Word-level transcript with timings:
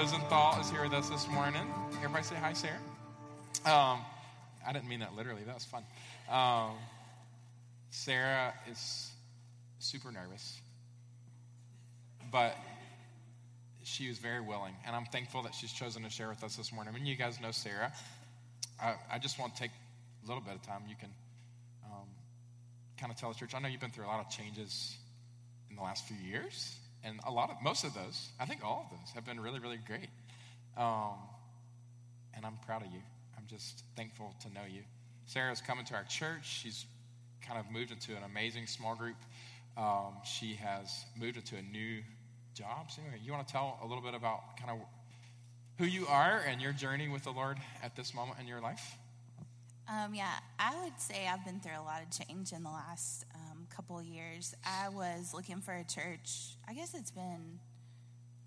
Rosenthal 0.00 0.60
is 0.60 0.70
here 0.70 0.84
with 0.84 0.92
us 0.92 1.08
this 1.08 1.26
morning. 1.26 1.66
Everybody 1.96 2.22
say 2.22 2.36
hi, 2.36 2.52
Sarah. 2.52 2.78
Um, 3.66 3.98
I 4.64 4.72
didn't 4.72 4.88
mean 4.88 5.00
that 5.00 5.16
literally. 5.16 5.42
That 5.42 5.56
was 5.56 5.64
fun. 5.64 5.82
Um, 6.30 6.76
Sarah 7.90 8.54
is 8.70 9.10
super 9.80 10.12
nervous, 10.12 10.60
but 12.30 12.56
she 13.82 14.06
was 14.06 14.18
very 14.18 14.40
willing, 14.40 14.74
and 14.86 14.94
I'm 14.94 15.06
thankful 15.06 15.42
that 15.42 15.52
she's 15.52 15.72
chosen 15.72 16.04
to 16.04 16.10
share 16.10 16.28
with 16.28 16.44
us 16.44 16.54
this 16.54 16.72
morning. 16.72 16.94
I 16.94 16.96
mean, 16.96 17.04
you 17.06 17.16
guys 17.16 17.40
know 17.40 17.50
Sarah. 17.50 17.92
I, 18.80 18.94
I 19.12 19.18
just 19.18 19.36
want 19.40 19.56
to 19.56 19.62
take 19.62 19.72
a 20.22 20.28
little 20.28 20.44
bit 20.44 20.54
of 20.54 20.62
time. 20.62 20.82
You 20.88 20.94
can 20.94 21.10
um, 21.84 22.06
kind 23.00 23.10
of 23.10 23.18
tell 23.18 23.32
the 23.32 23.36
church. 23.36 23.52
I 23.52 23.58
know 23.58 23.66
you've 23.66 23.80
been 23.80 23.90
through 23.90 24.06
a 24.06 24.12
lot 24.14 24.24
of 24.24 24.30
changes 24.30 24.96
in 25.70 25.74
the 25.74 25.82
last 25.82 26.06
few 26.06 26.16
years, 26.24 26.76
and 27.04 27.20
a 27.26 27.30
lot 27.30 27.50
of 27.50 27.56
most 27.62 27.84
of 27.84 27.94
those, 27.94 28.28
I 28.40 28.46
think 28.46 28.64
all 28.64 28.88
of 28.90 28.98
those, 28.98 29.10
have 29.14 29.24
been 29.24 29.40
really, 29.40 29.60
really 29.60 29.78
great. 29.86 30.08
Um, 30.76 31.14
and 32.34 32.44
I'm 32.44 32.58
proud 32.64 32.82
of 32.82 32.92
you. 32.92 33.00
I'm 33.36 33.44
just 33.46 33.84
thankful 33.96 34.34
to 34.42 34.52
know 34.52 34.66
you. 34.70 34.82
Sarah's 35.26 35.60
coming 35.60 35.84
to 35.86 35.94
our 35.94 36.04
church. 36.04 36.60
She's 36.62 36.86
kind 37.46 37.58
of 37.58 37.70
moved 37.70 37.90
into 37.90 38.12
an 38.16 38.22
amazing 38.24 38.66
small 38.66 38.94
group. 38.94 39.16
Um, 39.76 40.14
she 40.24 40.54
has 40.54 41.04
moved 41.16 41.36
into 41.36 41.56
a 41.56 41.62
new 41.62 42.02
job. 42.54 42.90
So 42.90 43.02
anyway, 43.02 43.20
you 43.24 43.32
want 43.32 43.46
to 43.46 43.52
tell 43.52 43.78
a 43.82 43.86
little 43.86 44.02
bit 44.02 44.14
about 44.14 44.56
kind 44.56 44.70
of 44.70 44.78
who 45.78 45.84
you 45.84 46.06
are 46.08 46.42
and 46.48 46.60
your 46.60 46.72
journey 46.72 47.08
with 47.08 47.24
the 47.24 47.30
Lord 47.30 47.58
at 47.82 47.94
this 47.94 48.12
moment 48.14 48.40
in 48.40 48.46
your 48.48 48.60
life? 48.60 48.96
Um, 49.88 50.14
yeah, 50.14 50.32
I 50.58 50.74
would 50.84 51.00
say 51.00 51.28
I've 51.32 51.44
been 51.44 51.60
through 51.60 51.78
a 51.80 51.84
lot 51.84 52.02
of 52.02 52.10
change 52.10 52.52
in 52.52 52.62
the 52.62 52.70
last 52.70 53.24
couple 53.78 54.02
years. 54.02 54.56
I 54.64 54.88
was 54.88 55.32
looking 55.32 55.60
for 55.60 55.72
a 55.72 55.84
church, 55.84 56.56
I 56.68 56.74
guess 56.74 56.94
it's 56.94 57.12
been 57.12 57.60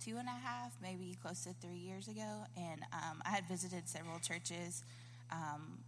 two 0.04 0.18
and 0.18 0.28
a 0.28 0.32
half, 0.32 0.74
maybe 0.82 1.18
close 1.22 1.46
to 1.46 1.54
three 1.62 1.78
years 1.78 2.10
ago, 2.10 2.44
and 2.58 2.82
um, 2.92 3.22
I 3.26 3.30
had 3.30 3.48
visited 3.48 3.88
several 3.88 4.20
churches 4.20 4.84
um, 5.32 5.86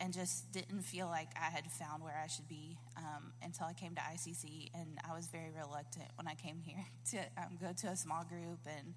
and 0.00 0.10
just 0.10 0.50
didn't 0.52 0.84
feel 0.84 1.06
like 1.06 1.28
I 1.36 1.50
had 1.50 1.70
found 1.70 2.02
where 2.02 2.18
I 2.24 2.28
should 2.28 2.48
be 2.48 2.78
um, 2.96 3.34
until 3.42 3.66
I 3.66 3.74
came 3.74 3.94
to 3.94 4.00
ICC, 4.00 4.70
and 4.74 4.96
I 5.06 5.14
was 5.14 5.26
very 5.26 5.50
reluctant 5.54 6.08
when 6.14 6.26
I 6.26 6.34
came 6.34 6.62
here 6.64 6.86
to 7.10 7.18
um, 7.36 7.58
go 7.60 7.74
to 7.76 7.88
a 7.88 7.96
small 7.96 8.24
group, 8.24 8.60
and 8.66 8.94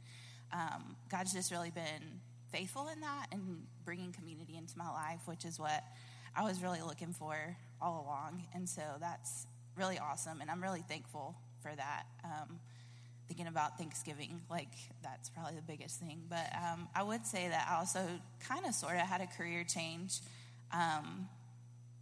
God's 1.11 1.33
just 1.33 1.51
really 1.51 1.71
been 1.71 2.21
faithful 2.49 2.87
in 2.87 3.01
that 3.01 3.25
and 3.33 3.63
bringing 3.83 4.13
community 4.13 4.55
into 4.55 4.77
my 4.77 4.89
life, 4.89 5.23
which 5.25 5.43
is 5.43 5.59
what 5.59 5.83
I 6.33 6.43
was 6.43 6.63
really 6.63 6.81
looking 6.81 7.11
for 7.11 7.57
all 7.81 8.05
along. 8.05 8.43
And 8.53 8.69
so 8.69 8.81
that's 9.01 9.47
really 9.77 9.99
awesome. 9.99 10.41
And 10.41 10.49
I'm 10.49 10.61
really 10.61 10.83
thankful 10.87 11.35
for 11.61 11.71
that. 11.75 12.03
Um, 12.23 12.59
thinking 13.27 13.47
about 13.47 13.77
Thanksgiving, 13.77 14.41
like 14.49 14.69
that's 15.01 15.29
probably 15.29 15.55
the 15.55 15.61
biggest 15.61 15.99
thing. 15.99 16.21
But 16.29 16.47
um, 16.55 16.87
I 16.95 17.03
would 17.03 17.25
say 17.25 17.47
that 17.47 17.67
I 17.69 17.77
also 17.77 18.05
kind 18.47 18.65
of 18.65 18.73
sort 18.73 18.95
of 18.95 19.01
had 19.01 19.21
a 19.21 19.27
career 19.27 19.63
change 19.63 20.19
um, 20.71 21.27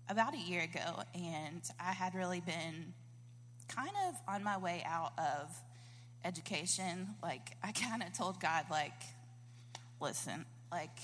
about 0.09 0.33
a 0.33 0.37
year 0.37 0.61
ago. 0.61 1.03
And 1.15 1.61
I 1.79 1.93
had 1.93 2.15
really 2.15 2.41
been 2.41 2.93
kind 3.67 3.91
of 4.07 4.15
on 4.27 4.43
my 4.43 4.57
way 4.57 4.83
out 4.85 5.13
of 5.17 5.55
education. 6.25 7.09
Like, 7.21 7.55
I 7.63 7.71
kind 7.71 8.03
of 8.03 8.13
told 8.13 8.39
God, 8.39 8.65
like, 8.69 8.91
listen, 10.01 10.45
like, 10.71 10.97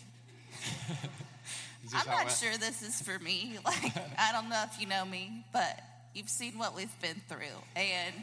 I'm 1.95 2.07
not 2.07 2.31
sure 2.31 2.51
this 2.57 2.81
is 2.81 3.01
for 3.01 3.17
me. 3.19 3.57
Like, 3.65 3.93
I 4.17 4.31
don't 4.31 4.49
know 4.49 4.63
if 4.71 4.81
you 4.81 4.87
know 4.87 5.05
me, 5.05 5.45
but 5.53 5.79
you've 6.19 6.29
seen 6.29 6.57
what 6.57 6.75
we've 6.75 6.99
been 7.01 7.21
through. 7.29 7.63
And 7.77 8.15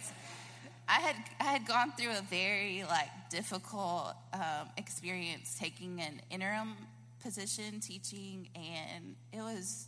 I 0.87 1.01
had, 1.01 1.17
I 1.41 1.45
had 1.45 1.67
gone 1.67 1.93
through 1.99 2.11
a 2.11 2.23
very, 2.29 2.85
like, 2.87 3.09
difficult 3.31 4.15
um, 4.35 4.69
experience 4.77 5.57
taking 5.59 6.03
an 6.03 6.21
interim 6.31 6.75
position 7.23 7.81
teaching, 7.81 8.51
and 8.55 9.17
it 9.33 9.41
was, 9.41 9.87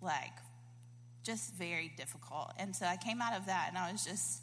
like, 0.00 0.30
just 1.24 1.52
very 1.54 1.92
difficult. 1.96 2.52
And 2.56 2.74
so 2.74 2.86
I 2.86 2.96
came 2.96 3.20
out 3.20 3.36
of 3.36 3.46
that, 3.46 3.66
and 3.68 3.76
I 3.76 3.90
was 3.90 4.04
just, 4.04 4.42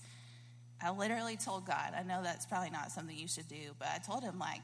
I 0.82 0.92
literally 0.92 1.38
told 1.38 1.66
God, 1.66 1.94
I 1.98 2.04
know 2.04 2.22
that's 2.22 2.46
probably 2.46 2.72
not 2.72 2.92
something 2.92 3.18
you 3.18 3.30
should 3.30 3.48
do, 3.48 3.74
but 3.80 3.88
I 3.88 4.00
told 4.00 4.22
him, 4.22 4.38
like, 4.38 4.62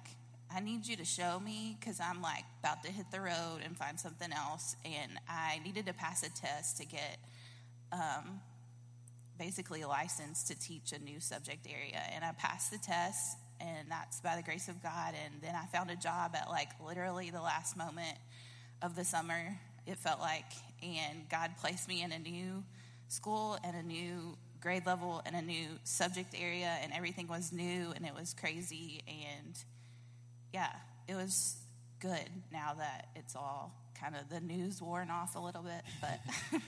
I 0.53 0.59
need 0.59 0.85
you 0.85 0.97
to 0.97 1.05
show 1.05 1.39
me 1.39 1.77
because 1.79 1.99
I'm 1.99 2.21
like 2.21 2.43
about 2.59 2.83
to 2.83 2.91
hit 2.91 3.09
the 3.09 3.21
road 3.21 3.61
and 3.65 3.75
find 3.75 3.99
something 3.99 4.31
else. 4.31 4.75
And 4.85 5.13
I 5.27 5.59
needed 5.65 5.87
to 5.87 5.93
pass 5.93 6.21
a 6.21 6.29
test 6.29 6.77
to 6.77 6.85
get 6.85 7.17
um, 7.93 8.41
basically 9.37 9.81
a 9.81 9.87
license 9.87 10.43
to 10.43 10.59
teach 10.59 10.91
a 10.91 10.99
new 10.99 11.19
subject 11.19 11.67
area. 11.69 12.01
And 12.13 12.23
I 12.23 12.31
passed 12.33 12.71
the 12.71 12.77
test, 12.77 13.37
and 13.59 13.89
that's 13.89 14.19
by 14.21 14.35
the 14.35 14.41
grace 14.41 14.67
of 14.67 14.81
God. 14.81 15.13
And 15.23 15.41
then 15.41 15.55
I 15.55 15.65
found 15.67 15.91
a 15.91 15.95
job 15.95 16.35
at 16.35 16.49
like 16.49 16.69
literally 16.85 17.29
the 17.29 17.41
last 17.41 17.77
moment 17.77 18.17
of 18.81 18.95
the 18.95 19.03
summer, 19.03 19.57
it 19.85 19.97
felt 19.97 20.19
like. 20.19 20.51
And 20.81 21.29
God 21.29 21.51
placed 21.61 21.87
me 21.87 22.03
in 22.03 22.11
a 22.11 22.19
new 22.19 22.63
school 23.07 23.57
and 23.63 23.75
a 23.75 23.83
new 23.83 24.37
grade 24.59 24.85
level 24.85 25.21
and 25.25 25.35
a 25.35 25.41
new 25.41 25.67
subject 25.83 26.35
area, 26.37 26.77
and 26.81 26.91
everything 26.93 27.27
was 27.27 27.51
new 27.51 27.91
and 27.95 28.05
it 28.05 28.13
was 28.17 28.33
crazy. 28.33 29.01
And 29.07 29.55
yeah, 30.53 30.71
it 31.07 31.15
was 31.15 31.57
good 31.99 32.29
now 32.51 32.73
that 32.77 33.07
it's 33.15 33.35
all 33.35 33.73
kind 33.99 34.15
of 34.15 34.29
the 34.29 34.41
news 34.41 34.81
worn 34.81 35.09
off 35.09 35.35
a 35.35 35.39
little 35.39 35.63
bit, 35.63 35.81
but. 36.01 36.19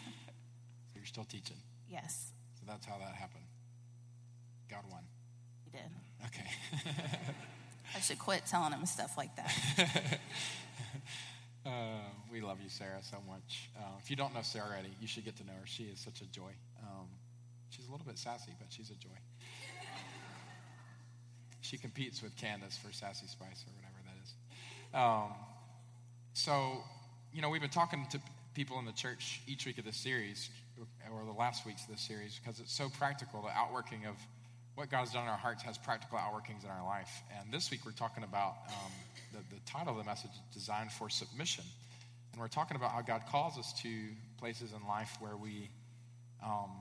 you're 1.05 1.09
still 1.13 1.23
teaching? 1.25 1.57
Yes. 1.87 2.31
So 2.55 2.63
that's 2.67 2.83
how 2.83 2.97
that 2.97 3.13
happened. 3.13 3.43
God 4.71 4.81
won. 4.89 5.03
He 5.63 5.69
did. 5.69 5.81
Okay. 6.25 6.49
I 7.95 7.99
should 7.99 8.17
quit 8.17 8.41
telling 8.47 8.71
him 8.71 8.83
stuff 8.87 9.15
like 9.15 9.35
that. 9.35 9.53
uh, 11.65 11.69
we 12.31 12.41
love 12.41 12.57
you, 12.59 12.69
Sarah, 12.69 13.03
so 13.03 13.17
much. 13.27 13.69
Uh, 13.77 13.83
if 14.01 14.09
you 14.09 14.15
don't 14.15 14.33
know 14.33 14.41
Sarah 14.41 14.65
already, 14.65 14.89
you 14.99 15.07
should 15.07 15.23
get 15.23 15.37
to 15.37 15.45
know 15.45 15.53
her. 15.53 15.67
She 15.67 15.83
is 15.83 15.99
such 15.99 16.21
a 16.21 16.25
joy. 16.25 16.51
Um, 16.81 17.05
she's 17.69 17.87
a 17.87 17.91
little 17.91 18.07
bit 18.07 18.17
sassy, 18.17 18.53
but 18.57 18.67
she's 18.69 18.89
a 18.89 18.95
joy. 18.95 19.09
She 21.61 21.79
competes 21.79 22.21
with 22.21 22.35
Candace 22.37 22.77
for 22.77 22.93
Sassy 22.93 23.25
Spice 23.25 23.65
or 23.65 23.73
whatever 23.73 23.95
that 24.05 24.15
is. 24.23 24.33
Um, 24.93 25.33
so, 26.33 26.83
you 27.33 27.41
know, 27.41 27.49
we've 27.49 27.59
been 27.59 27.71
talking 27.71 28.05
to 28.11 28.19
people 28.53 28.77
in 28.77 28.85
the 28.85 28.91
church 28.91 29.41
each 29.47 29.65
week 29.65 29.79
of 29.79 29.83
this 29.83 29.97
series, 29.97 30.51
or 31.11 31.25
the 31.25 31.37
last 31.37 31.65
weeks 31.65 31.83
of 31.83 31.89
this 31.89 32.01
series, 32.01 32.39
because 32.39 32.59
it's 32.59 32.73
so 32.73 32.89
practical. 32.97 33.41
The 33.41 33.49
outworking 33.49 34.05
of 34.05 34.15
what 34.75 34.89
God 34.89 34.99
has 34.99 35.11
done 35.11 35.23
in 35.23 35.29
our 35.29 35.37
hearts 35.37 35.63
has 35.63 35.77
practical 35.77 36.17
outworkings 36.17 36.63
in 36.63 36.69
our 36.69 36.85
life. 36.85 37.23
And 37.39 37.53
this 37.53 37.71
week 37.71 37.85
we're 37.85 37.93
talking 37.93 38.23
about 38.23 38.55
um, 38.67 38.91
the, 39.31 39.55
the 39.55 39.61
title 39.65 39.97
of 39.97 39.97
the 39.97 40.03
message, 40.03 40.31
is 40.31 40.53
Designed 40.53 40.91
for 40.91 41.09
Submission. 41.09 41.63
And 42.33 42.41
we're 42.41 42.49
talking 42.49 42.75
about 42.75 42.91
how 42.91 43.01
God 43.01 43.21
calls 43.31 43.57
us 43.57 43.71
to 43.83 43.89
places 44.37 44.73
in 44.73 44.85
life 44.87 45.15
where 45.21 45.37
we 45.37 45.69
um, 46.43 46.71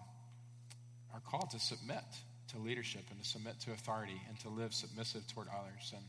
are 1.13 1.21
called 1.31 1.51
to 1.51 1.61
submit 1.61 2.03
to 2.49 2.59
leadership 2.59 3.03
and 3.11 3.23
to 3.23 3.29
submit 3.29 3.61
to 3.61 3.73
authority 3.73 4.21
and 4.29 4.39
to 4.41 4.49
live 4.49 4.75
submissive 4.75 5.27
toward 5.29 5.47
others 5.49 5.93
and 5.95 6.05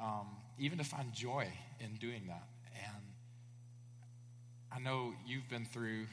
um, 0.00 0.26
even 0.58 0.78
to 0.78 0.84
find 0.84 1.12
joy 1.12 1.46
in 1.80 1.96
doing 1.96 2.22
that. 2.28 2.46
And 2.74 3.02
I 4.72 4.78
know 4.78 5.12
you've 5.26 5.48
been 5.48 5.66
through, 5.66 6.06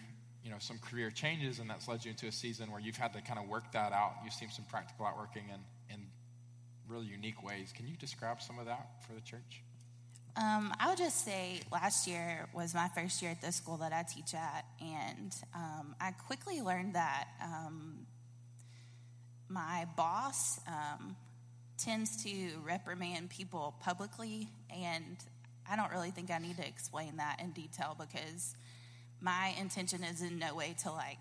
you 0.44 0.50
know, 0.50 0.58
some 0.60 0.80
career 0.80 1.12
changes, 1.12 1.60
and 1.60 1.70
that's 1.70 1.88
led 1.88 2.06
you 2.06 2.12
into 2.12 2.28
a 2.28 2.32
season 2.32 2.72
where 2.72 2.80
you've 2.80 2.98
had 2.98 3.14
to 3.14 3.22
kind 3.22 3.40
of 3.40 3.48
work 3.48 3.72
that 3.74 3.92
out. 3.92 4.14
You've 4.24 4.34
seen 4.34 4.50
some 4.50 4.66
practical 4.66 5.06
outworking 5.06 5.44
in, 5.50 5.94
in 5.94 6.02
really 6.88 7.06
unique 7.06 7.44
ways. 7.44 7.74
Can 7.76 7.88
you 7.88 7.96
describe 7.96 8.42
some 8.42 8.60
of 8.60 8.66
that 8.66 9.04
for 9.06 9.14
the 9.14 9.22
church? 9.22 9.62
Um, 10.36 10.74
I 10.80 10.90
would 10.90 10.98
just 10.98 11.26
say 11.26 11.62
last 11.72 12.08
year 12.08 12.48
was 12.54 12.74
my 12.74 12.88
first 12.96 13.22
year 13.22 13.32
at 13.32 13.42
the 13.42 13.52
school 13.52 13.78
that 13.78 13.92
I 13.92 14.04
teach 14.04 14.34
at, 14.34 14.66
and 14.80 15.36
um, 15.54 15.96
I 16.00 16.12
quickly 16.12 16.62
learned 16.62 16.96
that 16.96 17.28
um, 17.44 18.06
my 19.50 19.86
boss 19.98 20.62
um, 20.68 21.16
tends 21.78 22.24
to 22.24 22.52
reprimand 22.64 23.30
people 23.30 23.76
publicly, 23.82 24.48
and 24.74 25.18
I 25.70 25.76
don't 25.76 25.92
really 25.92 26.12
think 26.12 26.32
I 26.32 26.38
need 26.38 26.58
to 26.58 26.68
explain 26.68 27.18
that 27.18 27.42
in 27.42 27.52
detail 27.52 27.98
because 28.00 28.56
my 29.22 29.54
intention 29.60 30.04
is 30.04 30.22
in 30.22 30.40
no 30.40 30.56
way 30.56 30.76
to 30.84 30.92
like 30.92 31.18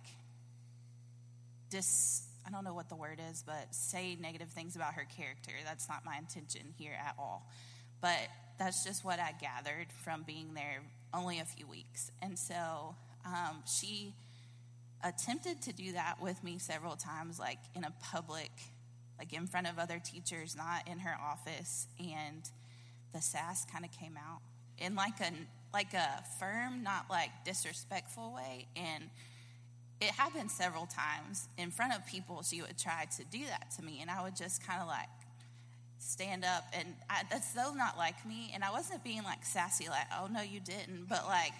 dis 1.70 2.22
I 2.46 2.50
don't 2.50 2.64
know 2.64 2.72
what 2.72 2.88
the 2.88 2.96
word 2.96 3.20
is, 3.30 3.44
but 3.46 3.74
say 3.74 4.16
negative 4.18 4.48
things 4.48 4.74
about 4.74 4.94
her 4.94 5.06
character. 5.16 5.52
That's 5.66 5.86
not 5.86 6.02
my 6.06 6.16
intention 6.16 6.72
here 6.78 6.96
at 6.98 7.14
all. 7.18 7.46
But 8.00 8.16
that's 8.58 8.84
just 8.84 9.04
what 9.04 9.18
I 9.18 9.34
gathered 9.38 9.88
from 10.02 10.22
being 10.22 10.54
there 10.54 10.80
only 11.12 11.40
a 11.40 11.44
few 11.44 11.66
weeks. 11.66 12.10
And 12.22 12.38
so 12.38 12.94
um, 13.26 13.62
she 13.66 14.14
attempted 15.04 15.60
to 15.62 15.74
do 15.74 15.92
that 15.92 16.22
with 16.22 16.42
me 16.42 16.58
several 16.58 16.96
times, 16.96 17.38
like 17.38 17.58
in 17.74 17.84
a 17.84 17.92
public, 18.02 18.50
like 19.18 19.34
in 19.34 19.46
front 19.46 19.66
of 19.68 19.78
other 19.78 20.00
teachers, 20.02 20.56
not 20.56 20.88
in 20.88 21.00
her 21.00 21.16
office. 21.20 21.86
And 21.98 22.48
the 23.12 23.20
sass 23.20 23.66
kind 23.70 23.84
of 23.84 23.92
came 23.92 24.16
out 24.16 24.40
in 24.78 24.94
like 24.94 25.20
a 25.20 25.32
like 25.72 25.94
a 25.94 26.24
firm, 26.38 26.82
not 26.82 27.06
like 27.10 27.30
disrespectful 27.44 28.34
way. 28.34 28.66
And 28.76 29.04
it 30.00 30.10
happened 30.10 30.50
several 30.50 30.86
times 30.86 31.48
in 31.58 31.70
front 31.70 31.94
of 31.94 32.06
people. 32.06 32.42
She 32.42 32.60
would 32.62 32.78
try 32.78 33.06
to 33.16 33.24
do 33.24 33.44
that 33.46 33.70
to 33.76 33.82
me, 33.82 33.98
and 34.00 34.10
I 34.10 34.22
would 34.22 34.36
just 34.36 34.66
kind 34.66 34.80
of 34.80 34.86
like 34.86 35.08
stand 36.00 36.44
up 36.44 36.64
and 36.72 36.94
I, 37.10 37.22
that's 37.30 37.52
so 37.52 37.74
not 37.74 37.98
like 37.98 38.24
me 38.24 38.50
and 38.54 38.62
i 38.62 38.70
wasn't 38.70 39.02
being 39.02 39.22
like 39.24 39.44
sassy 39.44 39.88
like 39.88 40.06
oh 40.18 40.28
no 40.32 40.40
you 40.40 40.60
didn't 40.60 41.08
but 41.08 41.24
like 41.26 41.52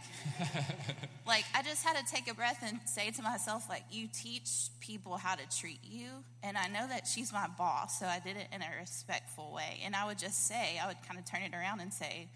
like 1.26 1.44
i 1.54 1.62
just 1.62 1.84
had 1.84 1.96
to 1.96 2.12
take 2.12 2.30
a 2.30 2.34
breath 2.34 2.62
and 2.64 2.78
say 2.86 3.10
to 3.10 3.22
myself 3.22 3.68
like 3.68 3.82
you 3.90 4.06
teach 4.12 4.68
people 4.80 5.16
how 5.16 5.34
to 5.34 5.42
treat 5.58 5.80
you 5.82 6.08
and 6.44 6.56
i 6.56 6.68
know 6.68 6.86
that 6.86 7.06
she's 7.06 7.32
my 7.32 7.48
boss 7.58 7.98
so 7.98 8.06
i 8.06 8.20
did 8.20 8.36
it 8.36 8.46
in 8.52 8.62
a 8.62 8.80
respectful 8.80 9.52
way 9.52 9.80
and 9.84 9.96
i 9.96 10.06
would 10.06 10.18
just 10.18 10.46
say 10.46 10.78
i 10.82 10.86
would 10.86 10.96
kind 11.06 11.18
of 11.18 11.24
turn 11.24 11.42
it 11.42 11.52
around 11.52 11.80
and 11.80 11.92
say 11.92 12.28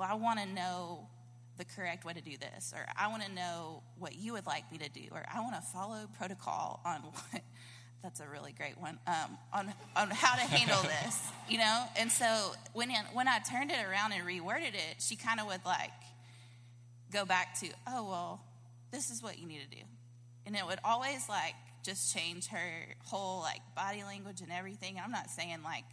well 0.00 0.08
i 0.10 0.14
want 0.14 0.40
to 0.40 0.46
know 0.46 1.06
the 1.58 1.64
correct 1.64 2.04
way 2.06 2.14
to 2.14 2.22
do 2.22 2.36
this 2.38 2.72
or 2.74 2.84
i 2.96 3.06
want 3.08 3.22
to 3.22 3.30
know 3.32 3.82
what 3.98 4.16
you 4.16 4.32
would 4.32 4.46
like 4.46 4.70
me 4.72 4.78
to 4.78 4.88
do 4.88 5.02
or 5.12 5.22
i 5.32 5.40
want 5.40 5.54
to 5.54 5.60
follow 5.60 6.08
protocol 6.18 6.80
on 6.84 7.00
what 7.30 7.42
that's 8.02 8.20
a 8.20 8.28
really 8.28 8.52
great 8.52 8.78
one 8.78 8.98
um, 9.06 9.36
on 9.52 9.72
on 9.94 10.10
how 10.10 10.34
to 10.34 10.40
handle 10.40 10.82
this, 11.04 11.20
you 11.48 11.58
know. 11.58 11.84
And 11.96 12.10
so 12.10 12.52
when 12.72 12.90
when 13.12 13.28
I 13.28 13.40
turned 13.40 13.70
it 13.70 13.84
around 13.84 14.12
and 14.12 14.26
reworded 14.26 14.74
it, 14.74 14.96
she 15.00 15.16
kind 15.16 15.38
of 15.38 15.46
would 15.46 15.64
like 15.64 15.90
go 17.12 17.24
back 17.24 17.58
to, 17.60 17.68
oh 17.86 18.08
well, 18.08 18.44
this 18.90 19.10
is 19.10 19.22
what 19.22 19.38
you 19.38 19.46
need 19.46 19.60
to 19.70 19.76
do, 19.76 19.82
and 20.46 20.56
it 20.56 20.64
would 20.66 20.78
always 20.84 21.28
like 21.28 21.54
just 21.82 22.14
change 22.14 22.46
her 22.48 22.94
whole 23.04 23.40
like 23.40 23.60
body 23.76 24.02
language 24.02 24.40
and 24.40 24.50
everything. 24.50 24.98
I'm 25.02 25.12
not 25.12 25.28
saying 25.30 25.58
like 25.62 25.84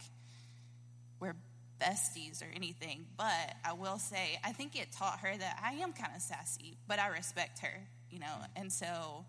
we're 1.20 1.36
besties 1.80 2.42
or 2.42 2.48
anything, 2.54 3.06
but 3.16 3.54
I 3.64 3.72
will 3.72 3.98
say 3.98 4.38
I 4.44 4.52
think 4.52 4.76
it 4.76 4.92
taught 4.92 5.20
her 5.20 5.36
that 5.36 5.60
I 5.62 5.74
am 5.74 5.92
kind 5.92 6.12
of 6.14 6.22
sassy, 6.22 6.76
but 6.86 6.98
I 6.98 7.08
respect 7.08 7.60
her, 7.60 7.86
you 8.10 8.18
know, 8.18 8.34
and 8.56 8.72
so 8.72 9.24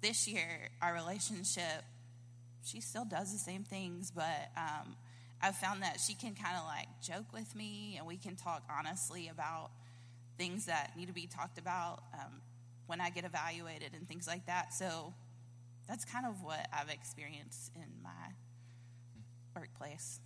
this 0.00 0.26
year, 0.26 0.68
our 0.80 0.92
relationship, 0.92 1.84
she 2.64 2.80
still 2.80 3.04
does 3.04 3.32
the 3.32 3.38
same 3.38 3.62
things, 3.62 4.10
but 4.10 4.50
um, 4.56 4.96
I've 5.40 5.56
found 5.56 5.82
that 5.82 6.00
she 6.00 6.14
can 6.14 6.34
kind 6.34 6.56
of 6.56 6.64
like 6.64 6.88
joke 7.02 7.32
with 7.32 7.54
me 7.54 7.96
and 7.98 8.06
we 8.06 8.16
can 8.16 8.36
talk 8.36 8.62
honestly 8.70 9.28
about 9.28 9.70
things 10.38 10.66
that 10.66 10.92
need 10.96 11.06
to 11.06 11.12
be 11.12 11.26
talked 11.26 11.58
about 11.58 12.02
um, 12.14 12.40
when 12.86 13.00
I 13.00 13.10
get 13.10 13.24
evaluated 13.24 13.92
and 13.94 14.08
things 14.08 14.26
like 14.26 14.46
that. 14.46 14.74
So 14.74 15.14
that's 15.88 16.04
kind 16.04 16.26
of 16.26 16.42
what 16.42 16.66
I've 16.72 16.90
experienced 16.90 17.70
in 17.74 18.02
my 18.02 18.10
workplace. 19.54 20.20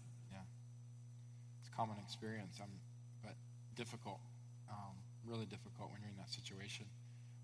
Common 1.77 1.97
experience, 2.05 2.59
um, 2.63 2.69
but 3.23 3.35
difficult, 3.75 4.19
um, 4.71 4.95
really 5.27 5.45
difficult 5.45 5.93
when 5.93 6.01
you're 6.01 6.11
in 6.11 6.17
that 6.17 6.31
situation. 6.31 6.87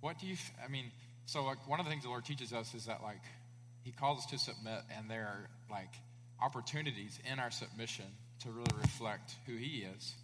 What 0.01 0.19
do 0.19 0.27
you, 0.27 0.37
I 0.65 0.69
mean, 0.69 0.91
so, 1.27 1.45
like, 1.45 1.69
one 1.69 1.79
of 1.79 1.87
the 1.87 1.91
things 1.91 2.03
the 2.03 2.09
Lord 2.09 2.25
teaches 2.25 2.53
us 2.53 2.75
is 2.75 2.87
that, 2.87 3.03
like, 3.03 3.23
He 3.85 3.93
calls 3.93 4.19
us 4.19 4.27
to 4.27 4.39
submit, 4.39 4.81
and 4.97 5.11
there 5.11 5.25
are, 5.25 5.51
like, 5.71 5.93
opportunities 6.41 7.19
in 7.31 7.39
our 7.39 7.51
submission 7.51 8.07
to 8.41 8.51
really 8.51 8.75
reflect 8.81 9.37
who 9.47 9.57
He 9.57 9.87
is 9.97 10.15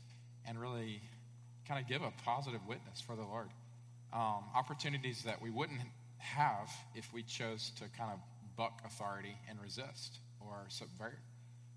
and 0.47 0.61
really 0.61 1.01
kind 1.69 1.81
of 1.81 1.89
give 1.89 2.03
a 2.03 2.13
positive 2.25 2.61
witness 2.67 3.01
for 3.01 3.15
the 3.15 3.23
Lord. 3.23 3.49
Um, 4.13 4.45
opportunities 4.57 5.23
that 5.25 5.43
we 5.43 5.51
wouldn't 5.51 5.81
have 6.17 6.71
if 6.95 7.13
we 7.13 7.23
chose 7.23 7.71
to 7.77 7.85
kind 7.97 8.11
of 8.11 8.19
buck 8.57 8.81
authority 8.85 9.37
and 9.49 9.61
resist 9.63 10.19
or 10.41 10.65
subvert. 10.69 11.19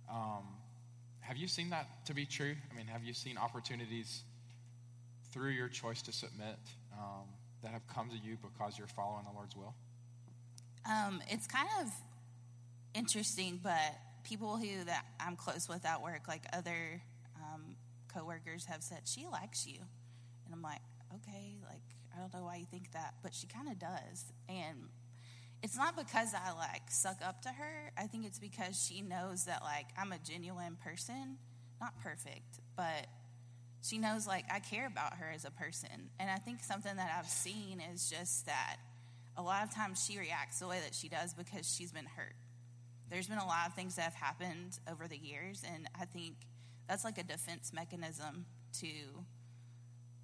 Um, 0.09 0.45
have 1.21 1.37
you 1.37 1.47
seen 1.47 1.69
that 1.69 2.05
to 2.07 2.13
be 2.13 2.25
true? 2.25 2.55
I 2.71 2.75
mean, 2.75 2.87
have 2.87 3.03
you 3.03 3.13
seen 3.13 3.37
opportunities 3.37 4.23
through 5.31 5.51
your 5.51 5.69
choice 5.69 6.01
to 6.03 6.11
submit 6.11 6.57
um, 6.93 7.25
that 7.63 7.71
have 7.71 7.87
come 7.87 8.09
to 8.09 8.17
you 8.17 8.37
because 8.41 8.77
you're 8.77 8.87
following 8.87 9.25
the 9.25 9.33
Lord's 9.33 9.55
will? 9.55 9.73
Um, 10.89 11.21
it's 11.29 11.47
kind 11.47 11.69
of 11.81 11.91
interesting, 12.93 13.59
but 13.61 13.95
people 14.23 14.57
who 14.57 14.83
that 14.85 15.05
I'm 15.19 15.35
close 15.35 15.69
with 15.69 15.85
at 15.85 16.01
work, 16.01 16.27
like 16.27 16.43
other 16.53 17.01
um, 17.37 17.75
coworkers, 18.13 18.65
have 18.65 18.83
said 18.83 19.01
she 19.05 19.27
likes 19.31 19.67
you, 19.67 19.79
and 20.45 20.53
I'm 20.53 20.61
like, 20.61 20.81
okay, 21.15 21.55
like 21.63 21.83
I 22.15 22.19
don't 22.19 22.33
know 22.33 22.43
why 22.43 22.57
you 22.57 22.65
think 22.65 22.91
that, 22.93 23.13
but 23.21 23.33
she 23.33 23.47
kind 23.47 23.69
of 23.69 23.79
does, 23.79 24.25
and 24.49 24.89
it's 25.63 25.77
not 25.77 25.95
because 25.95 26.33
I 26.33 26.53
like 26.53 26.83
suck 26.89 27.17
up 27.25 27.41
to 27.43 27.49
her. 27.49 27.91
I 27.97 28.07
think 28.07 28.25
it's 28.25 28.39
because 28.39 28.81
she 28.81 29.01
knows 29.01 29.45
that 29.45 29.61
like 29.61 29.87
I'm 29.97 30.11
a 30.11 30.17
genuine 30.17 30.77
person, 30.83 31.37
not 31.79 31.93
perfect, 32.01 32.59
but 32.75 33.07
she 33.83 33.97
knows 33.97 34.27
like 34.27 34.45
I 34.51 34.59
care 34.59 34.87
about 34.87 35.15
her 35.15 35.31
as 35.33 35.45
a 35.45 35.51
person. 35.51 36.09
And 36.19 36.29
I 36.29 36.37
think 36.37 36.63
something 36.63 36.95
that 36.95 37.11
I've 37.17 37.29
seen 37.29 37.81
is 37.93 38.09
just 38.09 38.45
that 38.47 38.77
a 39.37 39.41
lot 39.41 39.63
of 39.63 39.73
times 39.73 40.03
she 40.03 40.17
reacts 40.17 40.59
the 40.59 40.67
way 40.67 40.79
that 40.83 40.93
she 40.93 41.09
does 41.09 41.33
because 41.33 41.71
she's 41.71 41.91
been 41.91 42.05
hurt. 42.05 42.35
There's 43.09 43.27
been 43.27 43.39
a 43.39 43.45
lot 43.45 43.67
of 43.67 43.73
things 43.73 43.95
that 43.95 44.03
have 44.03 44.13
happened 44.13 44.79
over 44.89 45.07
the 45.07 45.17
years, 45.17 45.63
and 45.69 45.87
I 45.99 46.05
think 46.05 46.35
that's 46.87 47.03
like 47.03 47.17
a 47.17 47.23
defense 47.23 47.71
mechanism 47.73 48.45
to 48.79 48.87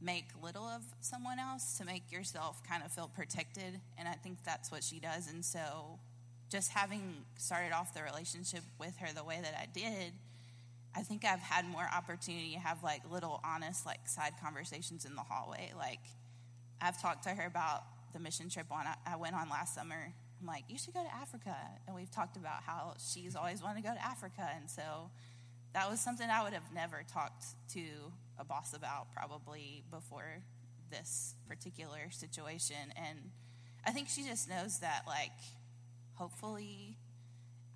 make 0.02 0.26
little 0.42 0.66
of 0.66 0.84
someone 1.02 1.40
else, 1.40 1.78
to 1.78 1.86
make 1.86 2.12
yourself 2.12 2.62
kind 2.68 2.84
of 2.84 2.92
feel 2.92 3.10
protected. 3.14 3.80
And 3.98 4.08
I 4.08 4.14
think 4.14 4.44
that's 4.44 4.72
what 4.72 4.84
she 4.84 5.00
does. 5.00 5.32
And 5.32 5.44
so, 5.44 6.00
just 6.50 6.72
having 6.72 7.26
started 7.36 7.74
off 7.74 7.94
the 7.94 8.04
relationship 8.04 8.62
with 8.80 8.96
her 8.98 9.08
the 9.14 9.24
way 9.24 9.40
that 9.42 9.54
I 9.60 9.68
did, 9.74 10.14
I 10.96 11.02
think 11.02 11.26
I've 11.26 11.40
had 11.40 11.68
more 11.68 11.88
opportunity 11.94 12.54
to 12.54 12.60
have 12.60 12.84
like 12.84 13.02
little 13.12 13.42
honest 13.44 13.86
like 13.86 14.08
side 14.08 14.34
conversations 14.42 15.06
in 15.06 15.16
the 15.16 15.22
hallway. 15.22 15.72
Like 15.78 16.00
I've 16.82 17.02
talked 17.02 17.24
to 17.24 17.30
her 17.30 17.46
about 17.46 17.84
the 18.14 18.20
mission 18.20 18.50
trip 18.50 18.68
on 18.72 18.86
I 19.06 19.16
went 19.16 19.36
on 19.36 19.50
last 19.50 19.76
summer. 19.76 20.14
I'm 20.40 20.48
like, 20.48 20.64
you 20.70 20.78
should 20.78 20.94
go 20.94 21.02
to 21.04 21.16
Africa, 21.16 21.56
and 21.88 21.96
we've 21.96 22.12
talked 22.12 22.38
about 22.38 22.62
how 22.64 22.94
she's 23.00 23.36
always 23.36 23.64
wanted 23.64 23.82
to 23.82 23.88
go 23.90 23.94
to 23.96 24.06
Africa, 24.06 24.48
and 24.56 24.70
so 24.70 25.10
that 25.78 25.92
was 25.92 26.00
something 26.00 26.28
I 26.28 26.42
would 26.42 26.54
have 26.54 26.74
never 26.74 27.04
talked 27.14 27.46
to 27.74 27.84
a 28.40 28.44
boss 28.44 28.74
about 28.74 29.14
probably 29.14 29.84
before 29.92 30.42
this 30.90 31.36
particular 31.48 32.10
situation. 32.10 32.92
And 32.96 33.20
I 33.86 33.92
think 33.92 34.10
she 34.10 34.24
just 34.24 34.50
knows 34.50 34.80
that 34.80 35.04
like 35.06 35.38
hopefully 36.16 36.98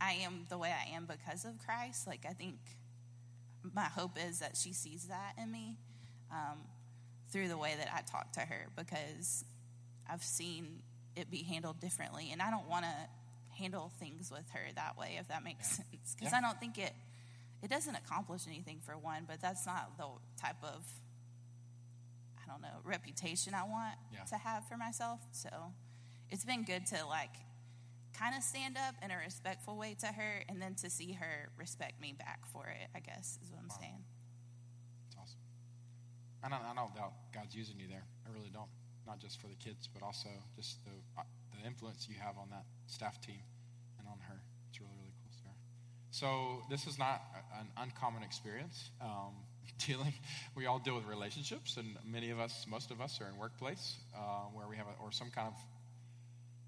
I 0.01 0.13
am 0.13 0.47
the 0.49 0.57
way 0.57 0.73
I 0.73 0.95
am 0.95 1.05
because 1.05 1.45
of 1.45 1.59
Christ. 1.63 2.07
Like 2.07 2.25
I 2.27 2.33
think 2.33 2.55
my 3.71 3.83
hope 3.83 4.17
is 4.27 4.39
that 4.39 4.57
she 4.57 4.73
sees 4.73 5.09
that 5.09 5.33
in 5.39 5.51
me 5.51 5.77
um, 6.31 6.57
through 7.31 7.49
the 7.49 7.57
way 7.57 7.75
that 7.77 7.89
I 7.95 8.01
talk 8.01 8.33
to 8.33 8.39
her 8.39 8.69
because 8.75 9.45
I've 10.09 10.23
seen 10.23 10.81
it 11.15 11.29
be 11.29 11.43
handled 11.43 11.79
differently, 11.79 12.29
and 12.31 12.41
I 12.41 12.49
don't 12.49 12.67
want 12.67 12.85
to 12.85 13.59
handle 13.61 13.91
things 13.99 14.31
with 14.31 14.49
her 14.53 14.61
that 14.73 14.97
way, 14.97 15.17
if 15.19 15.27
that 15.27 15.43
makes 15.43 15.69
yeah. 15.69 15.75
sense. 15.75 16.15
Because 16.15 16.31
yeah. 16.31 16.39
I 16.39 16.41
don't 16.41 16.59
think 16.59 16.79
it 16.79 16.93
it 17.61 17.69
doesn't 17.69 17.95
accomplish 17.95 18.43
anything 18.47 18.79
for 18.83 18.97
one, 18.97 19.23
but 19.27 19.41
that's 19.41 19.65
not 19.65 19.97
the 19.97 20.07
type 20.41 20.63
of 20.63 20.83
I 22.41 22.51
don't 22.51 22.61
know 22.61 22.79
reputation 22.83 23.53
I 23.53 23.63
want 23.63 23.95
yeah. 24.11 24.23
to 24.23 24.35
have 24.35 24.67
for 24.67 24.77
myself. 24.77 25.19
So 25.31 25.49
it's 26.29 26.45
been 26.45 26.63
good 26.63 26.85
to 26.87 27.05
like 27.05 27.35
kind 28.17 28.35
of 28.35 28.43
stand 28.43 28.77
up 28.77 28.95
in 29.03 29.11
a 29.11 29.17
respectful 29.17 29.77
way 29.77 29.95
to 29.99 30.07
her 30.07 30.43
and 30.49 30.61
then 30.61 30.75
to 30.75 30.89
see 30.89 31.13
her 31.13 31.49
respect 31.57 32.01
me 32.01 32.13
back 32.17 32.45
for 32.51 32.67
it, 32.67 32.89
I 32.95 32.99
guess 32.99 33.39
is 33.41 33.51
what 33.51 33.59
I'm 33.59 33.69
wow. 33.69 33.77
saying. 33.79 34.03
That's 35.09 35.17
awesome. 35.17 35.41
I 36.43 36.49
don't, 36.49 36.63
I 36.63 36.73
don't 36.75 36.93
doubt 36.95 37.13
God's 37.33 37.55
using 37.55 37.79
you 37.79 37.87
there. 37.87 38.03
I 38.27 38.33
really 38.33 38.51
don't. 38.51 38.69
Not 39.07 39.19
just 39.19 39.41
for 39.41 39.47
the 39.47 39.57
kids, 39.57 39.89
but 39.89 40.03
also 40.03 40.29
just 40.55 40.83
the, 40.85 40.93
uh, 41.17 41.23
the 41.57 41.65
influence 41.65 42.07
you 42.07 42.15
have 42.21 42.37
on 42.37 42.49
that 42.51 42.65
staff 42.85 43.19
team 43.21 43.41
and 43.97 44.07
on 44.07 44.19
her. 44.29 44.37
It's 44.69 44.79
really, 44.79 44.93
really 45.01 45.17
cool, 45.23 45.33
Sarah. 45.33 45.57
So 46.11 46.61
this 46.69 46.87
is 46.87 46.99
not 46.99 47.21
an 47.59 47.67
uncommon 47.77 48.23
experience. 48.23 48.89
Um, 49.01 49.33
dealing, 49.87 50.13
we 50.55 50.65
all 50.65 50.77
deal 50.77 50.95
with 50.95 51.05
relationships, 51.05 51.77
and 51.77 51.95
many 52.05 52.29
of 52.29 52.39
us, 52.39 52.65
most 52.69 52.91
of 52.91 53.01
us, 53.01 53.19
are 53.21 53.27
in 53.27 53.37
workplace 53.37 53.95
uh, 54.15 54.43
where 54.53 54.67
we 54.67 54.75
have 54.75 54.85
a, 54.85 55.03
or 55.03 55.11
some 55.11 55.31
kind 55.31 55.47
of 55.47 55.53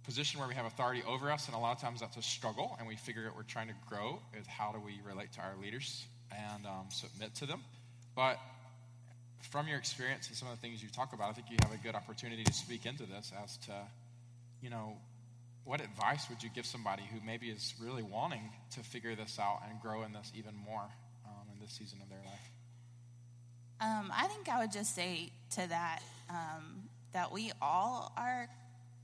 position 0.03 0.39
where 0.39 0.47
we 0.47 0.55
have 0.55 0.65
authority 0.65 1.03
over 1.07 1.29
us, 1.29 1.47
and 1.47 1.55
a 1.55 1.59
lot 1.59 1.75
of 1.75 1.81
times 1.81 2.00
that's 2.00 2.17
a 2.17 2.21
struggle, 2.21 2.75
and 2.79 2.88
we 2.88 2.95
figure 2.95 3.27
out 3.27 3.35
we're 3.35 3.43
trying 3.43 3.67
to 3.67 3.73
grow 3.88 4.19
is 4.39 4.47
how 4.47 4.71
do 4.71 4.79
we 4.79 5.00
relate 5.05 5.31
to 5.33 5.41
our 5.41 5.55
leaders 5.62 6.05
and 6.31 6.65
um, 6.65 6.88
submit 6.89 7.35
to 7.35 7.45
them. 7.45 7.62
But 8.15 8.39
from 9.51 9.67
your 9.67 9.77
experience 9.77 10.27
and 10.29 10.38
some 10.38 10.47
of 10.47 10.55
the 10.55 10.62
things 10.62 10.81
you 10.81 10.89
talk 10.89 11.13
about, 11.13 11.29
I 11.29 11.33
think 11.33 11.47
you 11.50 11.57
have 11.62 11.73
a 11.73 11.83
good 11.83 11.95
opportunity 11.95 12.43
to 12.43 12.53
speak 12.53 12.85
into 12.85 13.03
this 13.03 13.31
as 13.43 13.57
to, 13.65 13.73
you 14.62 14.69
know, 14.69 14.97
what 15.65 15.82
advice 15.82 16.27
would 16.29 16.43
you 16.43 16.50
give 16.53 16.65
somebody 16.65 17.03
who 17.12 17.25
maybe 17.25 17.50
is 17.50 17.74
really 17.82 18.03
wanting 18.03 18.51
to 18.72 18.82
figure 18.82 19.15
this 19.15 19.39
out 19.39 19.62
and 19.70 19.79
grow 19.82 20.03
in 20.03 20.13
this 20.13 20.32
even 20.36 20.55
more 20.55 20.88
um, 21.25 21.48
in 21.53 21.60
this 21.62 21.72
season 21.74 22.00
of 22.01 22.10
their 22.10 22.20
life? 22.25 22.51
Um, 23.79 24.12
I 24.13 24.27
think 24.27 24.50
I 24.50 24.60
would 24.60 24.72
just 24.72 24.96
say 24.96 25.32
to 25.51 25.67
that 25.67 26.00
um, 26.29 26.84
that 27.13 27.32
we 27.32 27.51
all 27.62 28.13
are 28.17 28.50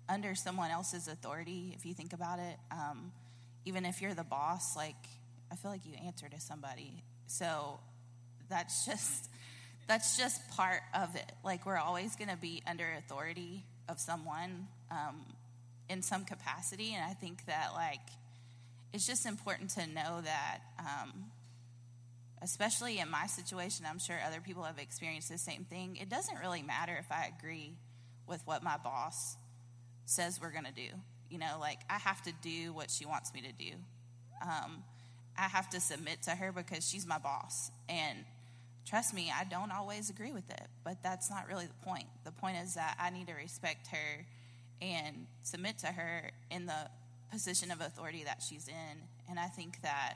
under 0.07 0.35
someone 0.35 0.71
else's 0.71 1.07
authority, 1.07 1.73
if 1.75 1.85
you 1.85 1.93
think 1.93 2.13
about 2.13 2.39
it. 2.39 2.57
Um, 2.71 3.11
even 3.65 3.85
if 3.85 4.01
you're 4.01 4.13
the 4.13 4.23
boss, 4.23 4.75
like, 4.75 4.95
I 5.51 5.55
feel 5.55 5.69
like 5.69 5.85
you 5.85 5.93
answer 6.05 6.27
to 6.27 6.39
somebody. 6.39 7.03
So 7.27 7.79
that's 8.49 8.85
just 8.85 9.29
that's 9.87 10.17
just 10.17 10.47
part 10.51 10.81
of 10.93 11.15
it. 11.15 11.31
Like 11.43 11.65
we're 11.65 11.77
always 11.77 12.15
going 12.15 12.29
to 12.29 12.37
be 12.37 12.61
under 12.67 12.85
authority 12.97 13.65
of 13.87 13.99
someone 13.99 14.67
um, 14.91 15.25
in 15.89 16.01
some 16.01 16.23
capacity, 16.23 16.93
and 16.93 17.03
I 17.03 17.13
think 17.13 17.45
that 17.45 17.71
like 17.73 17.99
it's 18.93 19.05
just 19.05 19.25
important 19.25 19.71
to 19.71 19.87
know 19.87 20.21
that 20.23 20.59
um, 20.79 21.25
especially 22.41 22.99
in 22.99 23.09
my 23.09 23.27
situation, 23.27 23.85
I'm 23.87 23.99
sure 23.99 24.17
other 24.25 24.41
people 24.41 24.63
have 24.63 24.79
experienced 24.79 25.29
the 25.29 25.37
same 25.37 25.65
thing. 25.65 25.97
It 25.99 26.09
doesn't 26.09 26.39
really 26.39 26.61
matter 26.61 26.95
if 26.99 27.11
I 27.11 27.31
agree 27.37 27.73
with 28.27 28.41
what 28.45 28.63
my 28.63 28.77
boss 28.77 29.35
says 30.05 30.39
we're 30.41 30.51
going 30.51 30.65
to 30.65 30.71
do. 30.71 30.89
You 31.29 31.37
know, 31.37 31.57
like 31.59 31.79
I 31.89 31.97
have 31.97 32.21
to 32.23 32.31
do 32.41 32.73
what 32.73 32.89
she 32.89 33.05
wants 33.05 33.33
me 33.33 33.41
to 33.41 33.51
do. 33.51 33.71
Um, 34.41 34.83
I 35.37 35.43
have 35.43 35.69
to 35.71 35.79
submit 35.79 36.23
to 36.23 36.31
her 36.31 36.51
because 36.51 36.87
she's 36.87 37.05
my 37.05 37.17
boss. 37.17 37.71
And 37.87 38.19
trust 38.85 39.13
me, 39.13 39.31
I 39.35 39.43
don't 39.43 39.71
always 39.71 40.09
agree 40.09 40.31
with 40.31 40.49
it, 40.49 40.67
but 40.83 40.97
that's 41.03 41.29
not 41.29 41.47
really 41.47 41.65
the 41.65 41.85
point. 41.85 42.07
The 42.25 42.31
point 42.31 42.57
is 42.63 42.75
that 42.75 42.97
I 42.99 43.09
need 43.09 43.27
to 43.27 43.33
respect 43.33 43.87
her 43.87 44.25
and 44.81 45.27
submit 45.43 45.77
to 45.79 45.87
her 45.87 46.31
in 46.49 46.65
the 46.65 46.89
position 47.31 47.71
of 47.71 47.81
authority 47.81 48.23
that 48.23 48.41
she's 48.41 48.67
in. 48.67 48.97
And 49.29 49.39
I 49.39 49.47
think 49.47 49.81
that 49.81 50.15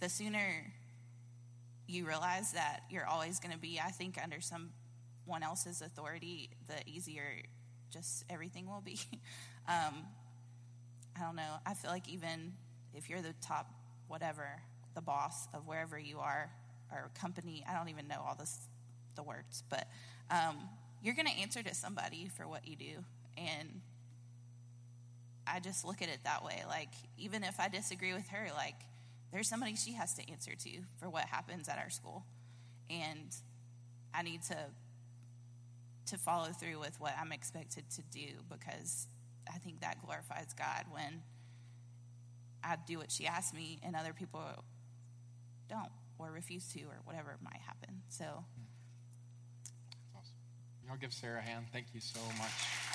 the 0.00 0.08
sooner 0.08 0.72
you 1.86 2.06
realize 2.06 2.52
that 2.52 2.80
you're 2.90 3.06
always 3.06 3.40
going 3.40 3.52
to 3.52 3.58
be, 3.58 3.80
I 3.82 3.90
think, 3.90 4.18
under 4.22 4.40
someone 4.40 5.42
else's 5.42 5.80
authority, 5.80 6.50
the 6.68 6.88
easier 6.88 7.42
just 7.90 8.24
everything 8.28 8.68
will 8.68 8.82
be. 8.82 8.98
um, 9.68 10.04
I 11.16 11.22
don't 11.22 11.36
know. 11.36 11.54
I 11.66 11.74
feel 11.74 11.90
like 11.90 12.08
even 12.08 12.52
if 12.94 13.08
you're 13.08 13.22
the 13.22 13.34
top, 13.40 13.72
whatever, 14.06 14.46
the 14.94 15.00
boss 15.00 15.48
of 15.54 15.66
wherever 15.66 15.98
you 15.98 16.18
are 16.18 16.50
or 16.92 17.10
company, 17.18 17.64
I 17.68 17.74
don't 17.74 17.88
even 17.88 18.06
know 18.06 18.22
all 18.26 18.34
this, 18.34 18.58
the 19.16 19.22
words, 19.22 19.62
but 19.68 19.88
um, 20.30 20.56
you're 21.02 21.14
going 21.14 21.26
to 21.26 21.38
answer 21.40 21.62
to 21.62 21.74
somebody 21.74 22.30
for 22.36 22.46
what 22.46 22.66
you 22.68 22.76
do. 22.76 23.04
And 23.38 23.80
I 25.46 25.60
just 25.60 25.84
look 25.84 26.02
at 26.02 26.08
it 26.08 26.18
that 26.24 26.44
way. 26.44 26.62
Like, 26.68 26.90
even 27.16 27.44
if 27.44 27.60
I 27.60 27.68
disagree 27.68 28.12
with 28.12 28.28
her, 28.28 28.48
like, 28.54 28.74
there's 29.32 29.48
somebody 29.48 29.76
she 29.76 29.92
has 29.92 30.14
to 30.14 30.30
answer 30.30 30.52
to 30.54 30.70
for 30.98 31.08
what 31.08 31.24
happens 31.24 31.68
at 31.68 31.78
our 31.78 31.90
school. 31.90 32.24
And 32.90 33.34
I 34.14 34.22
need 34.22 34.42
to 34.44 34.56
to 36.06 36.16
follow 36.16 36.46
through 36.46 36.78
with 36.80 36.98
what 36.98 37.12
I'm 37.20 37.32
expected 37.32 37.84
to 37.90 38.02
do 38.10 38.28
because 38.50 39.06
I 39.52 39.58
think 39.58 39.80
that 39.80 40.00
glorifies 40.02 40.54
God 40.54 40.86
when 40.90 41.20
I 42.64 42.76
do 42.86 42.98
what 42.98 43.10
she 43.10 43.26
asks 43.26 43.54
me 43.54 43.78
and 43.82 43.94
other 43.94 44.14
people 44.14 44.42
don't 45.68 45.90
or 46.18 46.30
refuse 46.32 46.66
to 46.72 46.80
or 46.84 46.98
whatever 47.04 47.36
might 47.42 47.60
happen. 47.60 48.02
So 48.08 48.24
awesome. 50.16 50.34
Y'all 50.86 50.96
give 50.96 51.12
Sarah 51.12 51.40
a 51.40 51.42
hand. 51.42 51.66
Thank 51.72 51.86
you 51.92 52.00
so 52.00 52.20
much. 52.38 52.87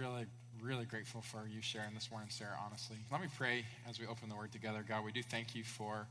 Really, 0.00 0.24
really 0.62 0.86
grateful 0.86 1.20
for 1.20 1.46
you 1.46 1.60
sharing 1.60 1.92
this 1.92 2.10
morning, 2.10 2.30
Sarah, 2.30 2.56
honestly. 2.64 2.96
Let 3.12 3.20
me 3.20 3.26
pray 3.36 3.66
as 3.86 4.00
we 4.00 4.06
open 4.06 4.30
the 4.30 4.34
word 4.34 4.50
together. 4.50 4.82
God, 4.88 5.04
we 5.04 5.12
do 5.12 5.22
thank 5.22 5.54
you 5.54 5.62
for 5.62 6.06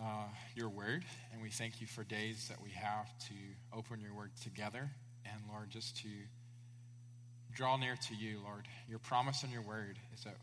uh, 0.00 0.24
your 0.54 0.70
word, 0.70 1.04
and 1.30 1.42
we 1.42 1.50
thank 1.50 1.82
you 1.82 1.86
for 1.86 2.04
days 2.04 2.48
that 2.48 2.56
we 2.62 2.70
have 2.70 3.06
to 3.28 3.34
open 3.76 4.00
your 4.00 4.14
word 4.14 4.30
together. 4.42 4.90
And 5.26 5.42
Lord, 5.52 5.68
just 5.68 5.98
to 5.98 6.08
draw 7.54 7.76
near 7.76 7.96
to 8.08 8.14
you, 8.14 8.38
Lord. 8.42 8.66
Your 8.88 8.98
promise 8.98 9.42
and 9.42 9.52
your 9.52 9.60
word 9.60 9.98
is 10.14 10.24
that 10.24 10.36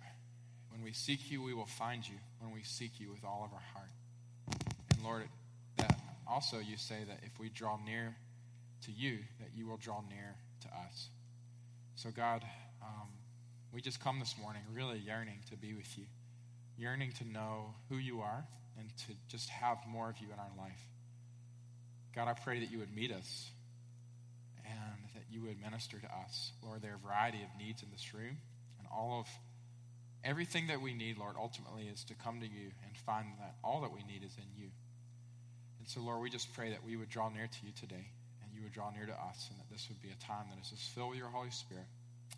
when 0.70 0.84
we 0.84 0.94
seek 0.94 1.32
you, 1.32 1.42
we 1.42 1.56
will 1.56 1.66
find 1.66 2.08
you, 2.08 2.18
when 2.40 2.54
we 2.54 2.62
seek 2.62 3.00
you 3.00 3.10
with 3.10 3.26
all 3.26 3.44
of 3.44 3.52
our 3.52 3.64
heart. 3.74 4.70
And 4.94 5.04
Lord, 5.04 5.28
that 5.78 6.00
also 6.28 6.60
you 6.60 6.78
say 6.78 7.00
that 7.08 7.22
if 7.24 7.40
we 7.40 7.50
draw 7.50 7.80
near 7.84 8.16
to 8.86 8.92
you, 8.92 9.18
that 9.40 9.50
you 9.56 9.66
will 9.66 9.78
draw 9.78 10.04
near 10.08 10.36
to 10.62 10.68
us. 10.68 11.10
So, 12.04 12.12
God, 12.12 12.44
um, 12.82 13.08
we 13.72 13.80
just 13.80 14.02
come 14.02 14.20
this 14.20 14.36
morning 14.38 14.62
really 14.74 14.98
yearning 14.98 15.40
to 15.50 15.56
be 15.56 15.74
with 15.74 15.98
you, 15.98 16.04
yearning 16.78 17.14
to 17.14 17.24
know 17.26 17.76
who 17.88 17.96
you 17.96 18.20
are 18.20 18.44
and 18.78 18.90
to 19.08 19.14
just 19.30 19.48
have 19.48 19.78
more 19.88 20.10
of 20.10 20.18
you 20.18 20.28
in 20.28 20.38
our 20.38 20.52
life. 20.58 20.82
God, 22.14 22.28
I 22.28 22.34
pray 22.34 22.60
that 22.60 22.70
you 22.70 22.80
would 22.80 22.94
meet 22.94 23.14
us 23.14 23.50
and 24.66 25.00
that 25.14 25.24
you 25.32 25.44
would 25.44 25.62
minister 25.62 25.98
to 25.98 26.08
us. 26.08 26.52
Lord, 26.62 26.82
there 26.82 26.92
are 26.92 27.00
a 27.02 27.08
variety 27.08 27.42
of 27.42 27.48
needs 27.58 27.82
in 27.84 27.90
this 27.90 28.14
room, 28.14 28.36
and 28.80 28.88
all 28.94 29.22
of 29.22 29.28
everything 30.26 30.68
that 30.68 30.82
we 30.82 30.94
need, 30.94 31.18
Lord, 31.18 31.36
ultimately 31.40 31.84
is 31.84 32.04
to 32.04 32.16
come 32.16 32.42
to 32.42 32.46
you 32.46 32.72
and 32.86 32.98
find 33.06 33.28
that 33.40 33.56
all 33.64 33.80
that 33.80 33.94
we 33.94 34.04
need 34.04 34.26
is 34.26 34.36
in 34.36 34.62
you. 34.62 34.72
And 35.80 35.88
so, 35.88 36.02
Lord, 36.02 36.22
we 36.22 36.30
just 36.30 36.52
pray 36.52 36.72
that 36.72 36.84
we 36.84 36.98
would 36.98 37.08
draw 37.08 37.30
near 37.30 37.48
to 37.48 37.66
you 37.66 37.72
today 37.72 38.08
draw 38.74 38.90
near 38.92 39.06
to 39.06 39.14
us 39.14 39.48
and 39.52 39.60
that 39.60 39.70
this 39.72 39.88
would 39.90 40.02
be 40.02 40.10
a 40.10 40.26
time 40.26 40.46
that 40.50 40.60
is 40.62 40.70
just 40.70 40.90
filled 40.92 41.12
with 41.12 41.20
your 41.20 41.30
Holy 41.30 41.52
Spirit 41.52 41.86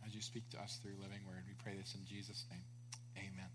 as 0.06 0.14
you 0.14 0.22
speak 0.22 0.50
to 0.52 0.60
us 0.60 0.80
through 0.84 0.92
living 1.02 1.24
word. 1.28 1.42
We 1.48 1.56
pray 1.64 1.78
this 1.78 1.96
in 1.96 2.06
Jesus' 2.06 2.46
name. 2.52 2.64
Amen. 3.18 3.50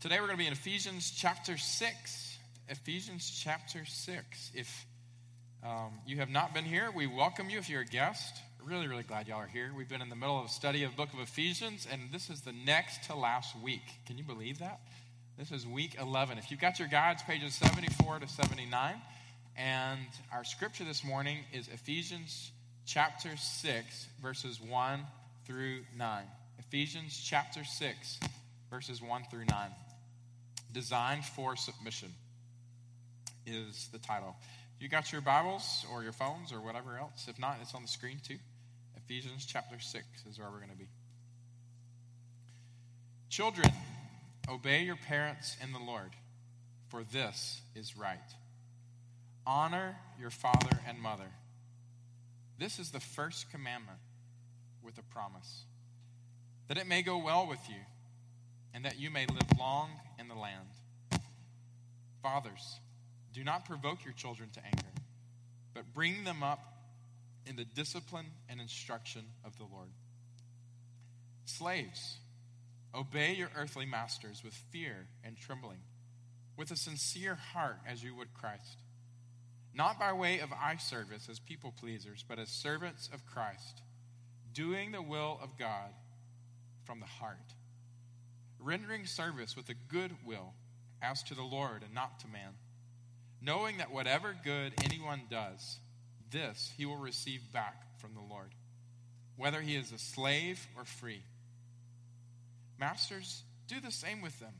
Today 0.00 0.16
we're 0.20 0.26
going 0.26 0.38
to 0.38 0.44
be 0.44 0.46
in 0.46 0.52
Ephesians 0.52 1.10
chapter 1.10 1.56
6. 1.56 2.38
Ephesians 2.68 3.30
chapter 3.42 3.84
6. 3.84 4.50
If 4.54 4.86
um, 5.64 5.92
you 6.06 6.18
have 6.18 6.28
not 6.28 6.52
been 6.52 6.64
here, 6.64 6.90
we 6.94 7.06
welcome 7.06 7.48
you 7.48 7.58
if 7.58 7.70
you're 7.70 7.80
a 7.80 7.86
guest. 7.86 8.42
Really, 8.62 8.88
really 8.88 9.04
glad 9.04 9.28
y'all 9.28 9.38
are 9.38 9.46
here. 9.46 9.70
We've 9.76 9.88
been 9.88 10.02
in 10.02 10.10
the 10.10 10.16
middle 10.16 10.38
of 10.38 10.46
a 10.46 10.50
study 10.50 10.82
of 10.82 10.90
the 10.90 10.96
book 10.96 11.12
of 11.14 11.20
Ephesians, 11.20 11.86
and 11.90 12.02
this 12.12 12.28
is 12.28 12.42
the 12.42 12.52
next 12.52 13.04
to 13.04 13.14
last 13.14 13.54
week. 13.62 13.82
Can 14.06 14.18
you 14.18 14.24
believe 14.24 14.58
that? 14.58 14.80
This 15.38 15.52
is 15.52 15.66
week 15.66 15.96
11. 16.00 16.38
If 16.38 16.50
you've 16.50 16.60
got 16.60 16.78
your 16.78 16.88
guides, 16.88 17.22
pages 17.22 17.54
74 17.54 18.20
to 18.20 18.28
79, 18.28 18.96
and 19.56 20.06
our 20.32 20.44
scripture 20.44 20.84
this 20.84 21.02
morning 21.02 21.38
is 21.52 21.68
Ephesians 21.68 22.50
chapter 22.84 23.36
6, 23.36 24.06
verses 24.20 24.60
1 24.60 25.00
through 25.46 25.80
9. 25.96 26.22
Ephesians 26.58 27.18
chapter 27.24 27.64
6, 27.64 28.20
verses 28.70 29.00
1 29.00 29.22
through 29.30 29.46
9. 29.46 29.70
Designed 30.72 31.24
for 31.24 31.56
Submission 31.56 32.12
is 33.46 33.88
the 33.92 33.98
title. 33.98 34.36
You 34.78 34.88
got 34.88 35.10
your 35.10 35.22
Bibles 35.22 35.86
or 35.90 36.02
your 36.02 36.12
phones 36.12 36.52
or 36.52 36.60
whatever 36.60 36.98
else? 36.98 37.26
If 37.28 37.38
not, 37.38 37.56
it's 37.62 37.74
on 37.74 37.82
the 37.82 37.88
screen 37.88 38.20
too. 38.22 38.38
Ephesians 38.96 39.46
chapter 39.46 39.80
6 39.80 40.04
is 40.30 40.38
where 40.38 40.48
we're 40.50 40.58
going 40.58 40.70
to 40.70 40.76
be. 40.76 40.88
Children, 43.30 43.72
obey 44.50 44.82
your 44.82 44.96
parents 44.96 45.56
in 45.62 45.72
the 45.72 45.78
Lord, 45.78 46.10
for 46.88 47.04
this 47.04 47.62
is 47.74 47.96
right. 47.96 48.18
Honor 49.46 49.96
your 50.18 50.30
father 50.30 50.76
and 50.88 51.00
mother. 51.00 51.30
This 52.58 52.78
is 52.78 52.90
the 52.90 53.00
first 53.00 53.50
commandment 53.50 53.98
with 54.82 54.98
a 54.98 55.02
promise 55.02 55.64
that 56.68 56.78
it 56.78 56.86
may 56.86 57.02
go 57.02 57.18
well 57.18 57.46
with 57.46 57.60
you 57.68 57.76
and 58.74 58.84
that 58.84 58.98
you 58.98 59.08
may 59.08 59.24
live 59.26 59.58
long 59.58 59.90
in 60.18 60.26
the 60.26 60.34
land. 60.34 60.68
Fathers, 62.22 62.80
do 63.32 63.44
not 63.44 63.64
provoke 63.64 64.04
your 64.04 64.14
children 64.14 64.48
to 64.54 64.64
anger, 64.64 64.92
but 65.74 65.94
bring 65.94 66.24
them 66.24 66.42
up 66.42 66.58
in 67.46 67.54
the 67.54 67.64
discipline 67.64 68.26
and 68.48 68.60
instruction 68.60 69.22
of 69.44 69.56
the 69.58 69.64
Lord. 69.64 69.90
Slaves, 71.44 72.16
obey 72.92 73.34
your 73.34 73.50
earthly 73.56 73.86
masters 73.86 74.42
with 74.42 74.54
fear 74.54 75.06
and 75.22 75.36
trembling, 75.36 75.78
with 76.56 76.72
a 76.72 76.76
sincere 76.76 77.36
heart 77.36 77.78
as 77.86 78.02
you 78.02 78.12
would 78.16 78.34
Christ 78.34 78.78
not 79.76 79.98
by 79.98 80.10
way 80.12 80.38
of 80.38 80.52
eye 80.52 80.78
service 80.78 81.28
as 81.30 81.38
people 81.38 81.72
pleasers, 81.78 82.24
but 82.26 82.38
as 82.38 82.48
servants 82.48 83.10
of 83.12 83.26
Christ, 83.26 83.82
doing 84.54 84.90
the 84.90 85.02
will 85.02 85.38
of 85.42 85.58
God 85.58 85.90
from 86.84 86.98
the 86.98 87.06
heart, 87.06 87.52
rendering 88.58 89.04
service 89.04 89.54
with 89.54 89.68
a 89.68 89.74
good 89.74 90.12
will 90.24 90.54
as 91.02 91.22
to 91.24 91.34
the 91.34 91.42
Lord 91.42 91.82
and 91.82 91.92
not 91.94 92.20
to 92.20 92.26
man, 92.26 92.54
knowing 93.42 93.76
that 93.76 93.92
whatever 93.92 94.34
good 94.42 94.72
anyone 94.82 95.20
does, 95.30 95.78
this 96.30 96.72
he 96.78 96.86
will 96.86 96.96
receive 96.96 97.52
back 97.52 98.00
from 98.00 98.14
the 98.14 98.20
Lord, 98.20 98.54
whether 99.36 99.60
he 99.60 99.76
is 99.76 99.92
a 99.92 99.98
slave 99.98 100.66
or 100.74 100.86
free. 100.86 101.22
Masters, 102.80 103.42
do 103.68 103.78
the 103.78 103.90
same 103.90 104.22
with 104.22 104.40
them, 104.40 104.54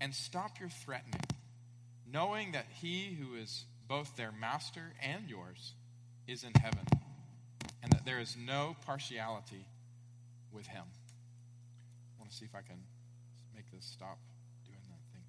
and 0.00 0.12
stop 0.12 0.58
your 0.58 0.68
threatening 0.68 1.20
knowing 2.12 2.52
that 2.52 2.66
he 2.80 3.14
who 3.14 3.34
is 3.34 3.64
both 3.88 4.16
their 4.16 4.32
master 4.32 4.92
and 5.00 5.28
yours 5.28 5.72
is 6.28 6.44
in 6.44 6.52
heaven, 6.54 6.86
and 7.82 7.92
that 7.92 8.04
there 8.04 8.20
is 8.20 8.36
no 8.36 8.76
partiality 8.86 9.66
with 10.52 10.66
him. 10.66 10.84
I 10.84 12.20
want 12.20 12.30
to 12.30 12.36
see 12.36 12.44
if 12.44 12.54
I 12.54 12.60
can 12.60 12.76
make 13.54 13.70
this 13.72 13.84
stop 13.84 14.18
doing 14.64 14.78
that 14.90 15.00
thing. 15.12 15.24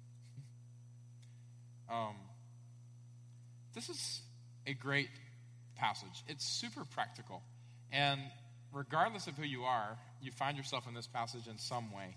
um, 1.96 2.16
this 3.74 3.88
is 3.88 4.20
a 4.66 4.74
great 4.74 5.08
passage. 5.76 6.22
It's 6.28 6.44
super 6.44 6.84
practical. 6.84 7.42
And 7.92 8.20
regardless 8.72 9.26
of 9.26 9.36
who 9.36 9.44
you 9.44 9.64
are, 9.64 9.98
you 10.22 10.30
find 10.30 10.56
yourself 10.56 10.86
in 10.86 10.94
this 10.94 11.06
passage 11.06 11.48
in 11.48 11.58
some 11.58 11.92
way. 11.92 12.16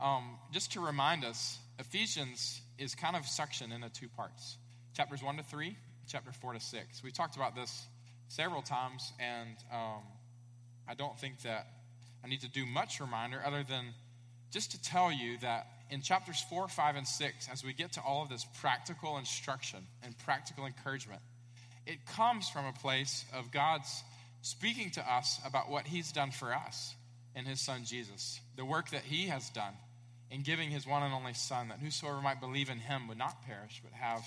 Um, 0.00 0.38
just 0.52 0.72
to 0.72 0.80
remind 0.80 1.24
us, 1.24 1.58
Ephesians 1.78 2.60
is 2.78 2.94
kind 2.94 3.16
of 3.16 3.26
sectioned 3.26 3.72
into 3.72 3.88
two 3.90 4.08
parts 4.08 4.56
chapters 4.94 5.22
1 5.24 5.36
to 5.38 5.42
3, 5.42 5.76
chapter 6.06 6.30
4 6.30 6.52
to 6.52 6.60
6. 6.60 7.02
We 7.02 7.10
talked 7.10 7.34
about 7.34 7.56
this 7.56 7.86
several 8.28 8.62
times, 8.62 9.12
and 9.18 9.56
um, 9.72 10.02
I 10.88 10.94
don't 10.94 11.18
think 11.18 11.42
that 11.42 11.66
I 12.24 12.28
need 12.28 12.42
to 12.42 12.48
do 12.48 12.64
much 12.64 13.00
reminder 13.00 13.42
other 13.44 13.64
than 13.68 13.86
just 14.52 14.70
to 14.70 14.80
tell 14.80 15.10
you 15.10 15.36
that 15.38 15.66
in 15.90 16.00
chapters 16.00 16.42
4, 16.48 16.68
5, 16.68 16.96
and 16.96 17.06
6, 17.06 17.48
as 17.52 17.64
we 17.64 17.72
get 17.72 17.92
to 17.94 18.00
all 18.00 18.22
of 18.22 18.28
this 18.28 18.46
practical 18.60 19.18
instruction 19.18 19.80
and 20.04 20.16
practical 20.18 20.64
encouragement, 20.64 21.20
it 21.86 22.06
comes 22.06 22.48
from 22.48 22.64
a 22.66 22.72
place 22.72 23.24
of 23.34 23.50
God's 23.50 24.04
speaking 24.42 24.90
to 24.92 25.12
us 25.12 25.40
about 25.44 25.70
what 25.70 25.86
He's 25.86 26.12
done 26.12 26.30
for 26.30 26.54
us 26.54 26.94
in 27.34 27.44
His 27.44 27.60
Son 27.60 27.84
Jesus, 27.84 28.40
the 28.56 28.64
work 28.64 28.90
that 28.90 29.02
He 29.02 29.26
has 29.26 29.50
done 29.50 29.74
in 30.34 30.42
giving 30.42 30.68
His 30.68 30.84
one 30.84 31.04
and 31.04 31.14
only 31.14 31.32
Son, 31.32 31.68
that 31.68 31.78
whosoever 31.78 32.20
might 32.20 32.40
believe 32.40 32.68
in 32.68 32.78
Him 32.78 33.06
would 33.06 33.16
not 33.16 33.46
perish, 33.46 33.80
but 33.84 33.92
have 33.92 34.20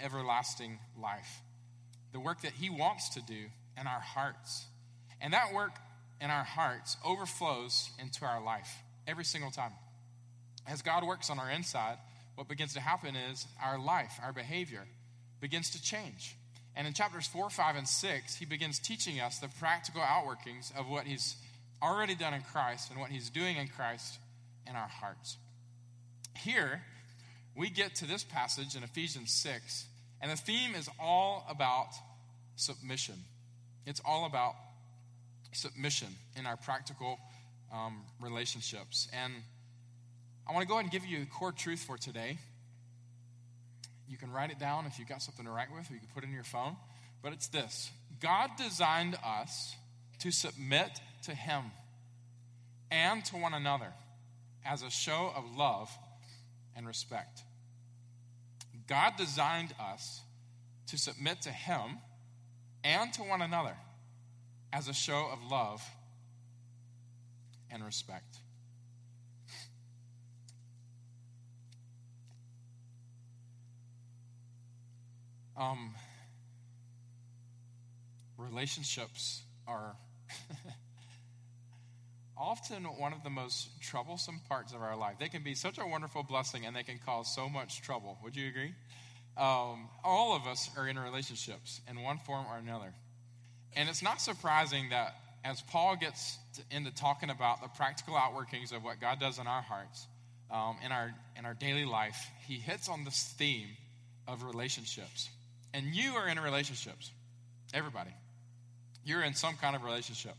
everlasting 0.00 0.78
life. 0.96 1.42
The 2.12 2.20
work 2.20 2.42
that 2.42 2.52
He 2.52 2.70
wants 2.70 3.08
to 3.10 3.20
do 3.20 3.46
in 3.78 3.88
our 3.88 4.00
hearts. 4.00 4.66
And 5.20 5.32
that 5.32 5.52
work 5.52 5.72
in 6.20 6.30
our 6.30 6.44
hearts 6.44 6.96
overflows 7.04 7.90
into 7.98 8.24
our 8.24 8.40
life 8.40 8.72
every 9.08 9.24
single 9.24 9.50
time. 9.50 9.72
As 10.64 10.80
God 10.80 11.04
works 11.04 11.28
on 11.28 11.40
our 11.40 11.50
inside, 11.50 11.96
what 12.36 12.46
begins 12.46 12.74
to 12.74 12.80
happen 12.80 13.16
is 13.16 13.44
our 13.60 13.80
life, 13.80 14.12
our 14.22 14.32
behavior 14.32 14.86
begins 15.40 15.70
to 15.70 15.82
change. 15.82 16.36
And 16.76 16.86
in 16.86 16.92
chapters 16.92 17.26
4, 17.26 17.50
5, 17.50 17.76
and 17.76 17.88
6, 17.88 18.36
he 18.36 18.44
begins 18.44 18.78
teaching 18.78 19.18
us 19.18 19.40
the 19.40 19.48
practical 19.58 20.02
outworkings 20.02 20.70
of 20.78 20.88
what 20.88 21.04
he's 21.04 21.34
already 21.82 22.14
done 22.14 22.32
in 22.32 22.42
Christ 22.42 22.92
and 22.92 23.00
what 23.00 23.10
he's 23.10 23.28
doing 23.28 23.56
in 23.56 23.66
Christ 23.66 24.20
in 24.68 24.76
our 24.76 24.86
hearts. 24.86 25.36
Here, 26.38 26.82
we 27.56 27.68
get 27.68 27.96
to 27.96 28.06
this 28.06 28.22
passage 28.22 28.76
in 28.76 28.84
Ephesians 28.84 29.32
6, 29.32 29.86
and 30.20 30.30
the 30.30 30.36
theme 30.36 30.76
is 30.76 30.88
all 31.00 31.44
about 31.50 31.88
submission. 32.54 33.16
It's 33.86 34.00
all 34.04 34.24
about 34.24 34.54
submission 35.52 36.08
in 36.36 36.46
our 36.46 36.56
practical 36.56 37.18
um, 37.72 38.02
relationships. 38.20 39.08
And 39.12 39.32
I 40.48 40.52
want 40.52 40.62
to 40.62 40.68
go 40.68 40.74
ahead 40.74 40.84
and 40.84 40.92
give 40.92 41.04
you 41.04 41.22
a 41.22 41.26
core 41.26 41.50
truth 41.50 41.80
for 41.80 41.98
today. 41.98 42.38
You 44.08 44.16
can 44.16 44.30
write 44.30 44.50
it 44.50 44.60
down 44.60 44.86
if 44.86 44.98
you've 44.98 45.08
got 45.08 45.22
something 45.22 45.44
to 45.44 45.50
write 45.50 45.68
with, 45.74 45.90
or 45.90 45.94
you 45.94 46.00
can 46.00 46.08
put 46.14 46.22
it 46.22 46.28
in 46.28 46.32
your 46.32 46.44
phone. 46.44 46.76
But 47.22 47.32
it's 47.32 47.48
this 47.48 47.90
God 48.20 48.50
designed 48.56 49.16
us 49.24 49.74
to 50.20 50.30
submit 50.30 51.00
to 51.24 51.34
Him 51.34 51.64
and 52.90 53.24
to 53.26 53.36
one 53.36 53.54
another 53.54 53.92
as 54.64 54.82
a 54.82 54.90
show 54.90 55.32
of 55.34 55.56
love 55.56 55.90
and 56.78 56.86
respect. 56.86 57.42
God 58.86 59.14
designed 59.18 59.74
us 59.80 60.22
to 60.86 60.96
submit 60.96 61.42
to 61.42 61.50
Him 61.50 61.98
and 62.84 63.12
to 63.14 63.22
one 63.22 63.42
another 63.42 63.76
as 64.72 64.86
a 64.86 64.94
show 64.94 65.28
of 65.30 65.42
love 65.50 65.82
and 67.68 67.84
respect. 67.84 68.38
Um, 75.56 75.94
relationships 78.36 79.42
are 79.66 79.96
often 82.38 82.84
one 82.84 83.12
of 83.12 83.22
the 83.24 83.30
most 83.30 83.68
troublesome 83.82 84.40
parts 84.48 84.72
of 84.72 84.80
our 84.80 84.96
life. 84.96 85.16
They 85.18 85.28
can 85.28 85.42
be 85.42 85.54
such 85.54 85.78
a 85.78 85.86
wonderful 85.86 86.22
blessing 86.22 86.64
and 86.64 86.74
they 86.74 86.82
can 86.82 86.98
cause 87.04 87.34
so 87.34 87.48
much 87.48 87.82
trouble. 87.82 88.18
Would 88.22 88.36
you 88.36 88.48
agree? 88.48 88.74
Um, 89.36 89.88
all 90.04 90.34
of 90.34 90.46
us 90.46 90.70
are 90.76 90.88
in 90.88 90.98
relationships 90.98 91.80
in 91.88 92.02
one 92.02 92.18
form 92.18 92.46
or 92.50 92.56
another. 92.56 92.92
And 93.76 93.88
it's 93.88 94.02
not 94.02 94.20
surprising 94.20 94.90
that 94.90 95.14
as 95.44 95.60
Paul 95.62 95.96
gets 95.96 96.38
to, 96.54 96.76
into 96.76 96.92
talking 96.94 97.30
about 97.30 97.62
the 97.62 97.68
practical 97.68 98.14
outworkings 98.14 98.72
of 98.72 98.82
what 98.82 99.00
God 99.00 99.20
does 99.20 99.38
in 99.38 99.46
our 99.46 99.62
hearts, 99.62 100.06
um, 100.50 100.76
in, 100.84 100.92
our, 100.92 101.14
in 101.36 101.44
our 101.44 101.54
daily 101.54 101.84
life, 101.84 102.16
he 102.46 102.54
hits 102.54 102.88
on 102.88 103.04
this 103.04 103.34
theme 103.38 103.68
of 104.26 104.42
relationships. 104.42 105.28
And 105.72 105.86
you 105.94 106.12
are 106.14 106.28
in 106.28 106.40
relationships. 106.40 107.10
Everybody. 107.72 108.10
You're 109.04 109.22
in 109.22 109.34
some 109.34 109.56
kind 109.56 109.76
of 109.76 109.84
relationship. 109.84 110.34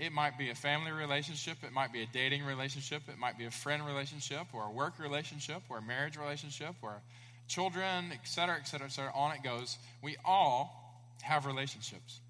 It 0.00 0.12
might 0.12 0.38
be 0.38 0.48
a 0.48 0.54
family 0.54 0.92
relationship, 0.92 1.58
it 1.62 1.72
might 1.72 1.92
be 1.92 2.02
a 2.02 2.06
dating 2.06 2.42
relationship, 2.44 3.02
it 3.10 3.18
might 3.18 3.36
be 3.36 3.44
a 3.44 3.50
friend 3.50 3.84
relationship, 3.84 4.46
or 4.54 4.64
a 4.64 4.70
work 4.70 4.98
relationship, 4.98 5.62
or 5.68 5.76
a 5.76 5.82
marriage 5.82 6.16
relationship, 6.16 6.74
or 6.80 7.02
children, 7.48 8.06
et 8.10 8.20
cetera, 8.24 8.56
et 8.56 8.66
cetera, 8.66 8.86
et 8.86 8.92
cetera. 8.92 9.12
On 9.14 9.32
it 9.32 9.42
goes. 9.44 9.76
We 10.02 10.16
all 10.24 11.04
have 11.20 11.44
relationships. 11.44 12.20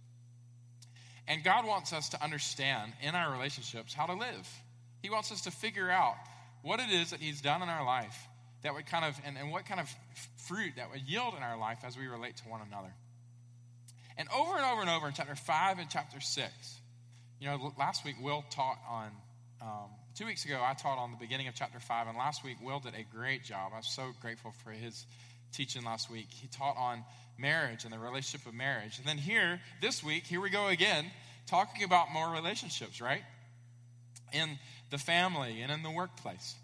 And 1.29 1.45
God 1.45 1.65
wants 1.65 1.93
us 1.93 2.09
to 2.09 2.25
understand 2.25 2.93
in 3.03 3.15
our 3.15 3.31
relationships 3.31 3.95
how 3.95 4.07
to 4.07 4.15
live. 4.15 4.49
He 5.01 5.09
wants 5.09 5.31
us 5.31 5.43
to 5.43 5.53
figure 5.53 5.89
out 5.89 6.17
what 6.63 6.81
it 6.81 6.91
is 6.91 7.11
that 7.11 7.21
He's 7.21 7.41
done 7.41 7.63
in 7.63 7.69
our 7.69 7.87
life 7.87 8.19
that 8.63 8.75
would 8.75 8.87
kind 8.87 9.05
of, 9.05 9.17
and, 9.25 9.39
and 9.39 9.53
what 9.53 9.65
kind 9.65 9.79
of 9.79 9.89
fruit 10.49 10.73
that 10.77 10.91
would 10.91 11.03
yield 11.03 11.35
in 11.37 11.43
our 11.45 11.57
life 11.57 11.79
as 11.85 11.97
we 11.97 12.09
relate 12.09 12.37
to 12.39 12.49
one 12.49 12.63
another. 12.67 12.93
And 14.19 14.29
over 14.37 14.57
and 14.57 14.67
over 14.67 14.81
and 14.81 14.91
over 14.91 15.07
in 15.07 15.15
chapter 15.15 15.37
5 15.37 15.79
and 15.79 15.89
chapter 15.89 16.21
6, 16.21 16.80
you 17.41 17.47
know, 17.47 17.73
last 17.79 18.05
week 18.05 18.17
Will 18.21 18.45
taught 18.51 18.79
on, 18.89 19.11
um, 19.63 19.91
two 20.15 20.27
weeks 20.27 20.45
ago 20.45 20.61
I 20.63 20.75
taught 20.75 20.99
on 20.99 21.11
the 21.11 21.17
beginning 21.17 21.49
of 21.49 21.55
chapter 21.55 21.81
5, 21.81 22.07
and 22.07 22.17
last 22.17 22.45
week 22.45 22.59
Will 22.63 22.81
did 22.81 22.95
a 22.95 23.05
great 23.17 23.45
job. 23.45 23.73
I'm 23.75 23.83
so 23.83 24.11
grateful 24.21 24.53
for 24.63 24.71
his 24.71 25.07
teaching 25.53 25.83
last 25.83 26.11
week. 26.11 26.29
He 26.31 26.49
taught 26.49 26.77
on 26.77 27.03
marriage 27.39 27.85
and 27.85 27.93
the 27.93 27.99
relationship 27.99 28.47
of 28.47 28.55
marriage. 28.55 28.99
And 28.99 29.07
then 29.07 29.17
here, 29.17 29.59
this 29.81 30.05
week, 30.05 30.25
here 30.25 30.41
we 30.41 30.51
go 30.51 30.69
again, 30.69 31.07
talking 31.47 31.83
about 31.83 32.13
more 32.13 32.31
relationships, 32.31 33.01
right? 33.01 33.23
In 34.33 34.59
the 34.91 34.99
family 34.99 35.63
and 35.63 35.73
in 35.73 35.83
the 35.83 35.91
workplace. 35.91 36.55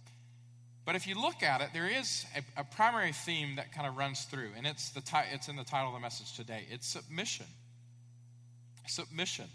But 0.85 0.95
if 0.95 1.07
you 1.07 1.21
look 1.21 1.43
at 1.43 1.63
it, 1.63 1.71
there 1.73 1.89
is 1.89 2.27
a, 2.37 2.61
a 2.61 2.65
primary 2.65 3.13
theme 3.13 3.57
that 3.57 3.73
kind 3.73 3.89
of 3.89 3.97
runs 3.97 4.25
through, 4.25 4.51
and 4.57 4.67
it's, 4.67 4.91
the 4.91 5.01
ti- 5.01 5.33
it's 5.33 5.49
in 5.49 5.57
the 5.57 5.65
title 5.65 5.89
of 5.89 5.95
the 5.95 6.01
message 6.01 6.37
today. 6.37 6.67
It's 6.71 6.87
submission. 6.87 7.47
Submission. 8.87 9.47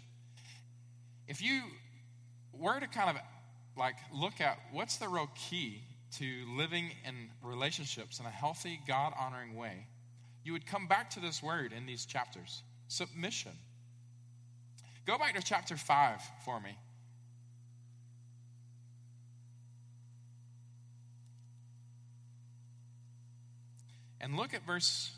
If 1.32 1.40
you 1.40 1.62
were 2.52 2.78
to 2.78 2.86
kind 2.86 3.08
of 3.08 3.16
like 3.74 3.94
look 4.12 4.42
at 4.42 4.58
what's 4.70 4.98
the 4.98 5.08
real 5.08 5.30
key 5.34 5.80
to 6.18 6.44
living 6.58 6.90
in 7.08 7.30
relationships 7.42 8.20
in 8.20 8.26
a 8.26 8.30
healthy, 8.30 8.78
God 8.86 9.14
honoring 9.18 9.54
way, 9.54 9.86
you 10.44 10.52
would 10.52 10.66
come 10.66 10.88
back 10.88 11.08
to 11.12 11.20
this 11.20 11.42
word 11.42 11.72
in 11.72 11.86
these 11.86 12.04
chapters 12.04 12.62
submission. 12.86 13.52
Go 15.06 15.16
back 15.16 15.34
to 15.34 15.42
chapter 15.42 15.74
5 15.74 16.20
for 16.44 16.60
me. 16.60 16.76
And 24.20 24.36
look 24.36 24.52
at 24.52 24.66
verse 24.66 25.12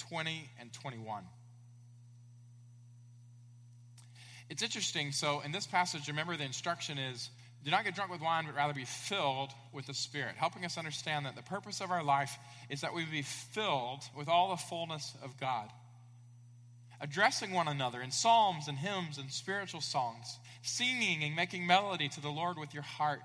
20 0.00 0.50
and 0.60 0.70
21. 0.70 1.24
It's 4.50 4.62
interesting. 4.62 5.12
So, 5.12 5.40
in 5.40 5.52
this 5.52 5.66
passage, 5.66 6.08
remember 6.08 6.36
the 6.36 6.44
instruction 6.44 6.98
is 6.98 7.30
do 7.64 7.70
not 7.70 7.84
get 7.84 7.94
drunk 7.94 8.10
with 8.10 8.20
wine, 8.20 8.44
but 8.44 8.54
rather 8.54 8.74
be 8.74 8.84
filled 8.84 9.50
with 9.72 9.86
the 9.86 9.94
Spirit, 9.94 10.34
helping 10.36 10.66
us 10.66 10.76
understand 10.76 11.24
that 11.24 11.34
the 11.34 11.42
purpose 11.42 11.80
of 11.80 11.90
our 11.90 12.04
life 12.04 12.38
is 12.68 12.82
that 12.82 12.92
we 12.92 13.06
be 13.06 13.22
filled 13.22 14.02
with 14.14 14.28
all 14.28 14.50
the 14.50 14.56
fullness 14.56 15.14
of 15.22 15.40
God. 15.40 15.70
Addressing 17.00 17.52
one 17.52 17.68
another 17.68 18.02
in 18.02 18.10
psalms 18.10 18.68
and 18.68 18.76
hymns 18.76 19.16
and 19.16 19.30
spiritual 19.32 19.80
songs, 19.80 20.38
singing 20.62 21.24
and 21.24 21.34
making 21.34 21.66
melody 21.66 22.08
to 22.10 22.20
the 22.20 22.28
Lord 22.28 22.58
with 22.58 22.74
your 22.74 22.82
heart, 22.82 23.20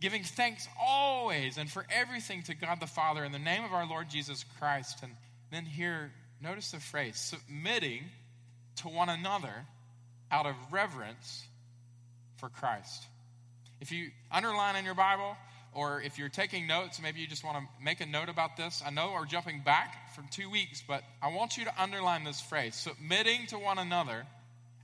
giving 0.00 0.24
thanks 0.24 0.66
always 0.80 1.58
and 1.58 1.70
for 1.70 1.86
everything 1.90 2.42
to 2.44 2.54
God 2.54 2.80
the 2.80 2.86
Father 2.86 3.22
in 3.22 3.32
the 3.32 3.38
name 3.38 3.64
of 3.64 3.72
our 3.74 3.86
Lord 3.86 4.08
Jesus 4.08 4.46
Christ. 4.58 5.02
And 5.02 5.12
then 5.52 5.66
here, 5.66 6.10
notice 6.42 6.70
the 6.70 6.80
phrase 6.80 7.18
submitting 7.18 8.04
to 8.76 8.88
one 8.88 9.10
another 9.10 9.66
out 10.34 10.46
of 10.46 10.56
reverence 10.72 11.46
for 12.38 12.48
Christ. 12.48 13.06
If 13.80 13.92
you 13.92 14.10
underline 14.32 14.74
in 14.74 14.84
your 14.84 14.94
Bible, 14.94 15.36
or 15.72 16.02
if 16.02 16.18
you're 16.18 16.28
taking 16.28 16.66
notes, 16.66 17.00
maybe 17.00 17.20
you 17.20 17.28
just 17.28 17.44
want 17.44 17.56
to 17.58 17.84
make 17.84 18.00
a 18.00 18.06
note 18.06 18.28
about 18.28 18.56
this. 18.56 18.82
I 18.84 18.90
know 18.90 19.12
we're 19.14 19.26
jumping 19.26 19.62
back 19.64 20.12
from 20.16 20.26
two 20.32 20.50
weeks, 20.50 20.82
but 20.86 21.04
I 21.22 21.32
want 21.32 21.56
you 21.56 21.64
to 21.66 21.82
underline 21.82 22.24
this 22.24 22.40
phrase 22.40 22.74
submitting 22.74 23.46
to 23.48 23.58
one 23.58 23.78
another 23.78 24.26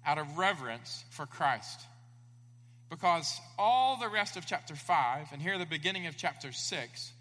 out 0.07 0.19
of 0.19 0.39
reverence 0.39 1.05
for 1.11 1.27
Christ. 1.27 1.81
Because 2.89 3.41
all 3.59 3.99
the 3.99 4.09
rest 4.09 4.37
of 4.37 4.47
chapter 4.47 4.77
5, 4.77 5.29
and 5.33 5.43
here 5.43 5.59
the 5.59 5.67
beginning 5.67 6.07
of 6.07 6.17
chapter 6.17 6.53
6, 6.53 7.13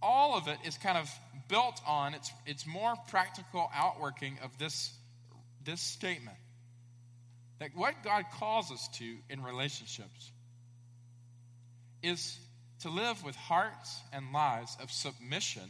all 0.00 0.36
of 0.36 0.46
it 0.46 0.58
is 0.64 0.78
kind 0.78 0.98
of 0.98 1.10
built 1.48 1.80
on, 1.88 2.14
it's, 2.14 2.30
it's 2.46 2.66
more 2.68 2.94
practical 3.08 3.68
outworking 3.74 4.38
of 4.44 4.56
this, 4.58 4.92
this 5.64 5.80
statement. 5.80 6.36
That 7.64 7.74
what 7.74 7.94
God 8.04 8.26
calls 8.38 8.70
us 8.70 8.88
to 8.98 9.16
in 9.30 9.42
relationships 9.42 10.30
is 12.02 12.38
to 12.80 12.90
live 12.90 13.24
with 13.24 13.34
hearts 13.36 14.02
and 14.12 14.34
lives 14.34 14.76
of 14.82 14.90
submission 14.90 15.62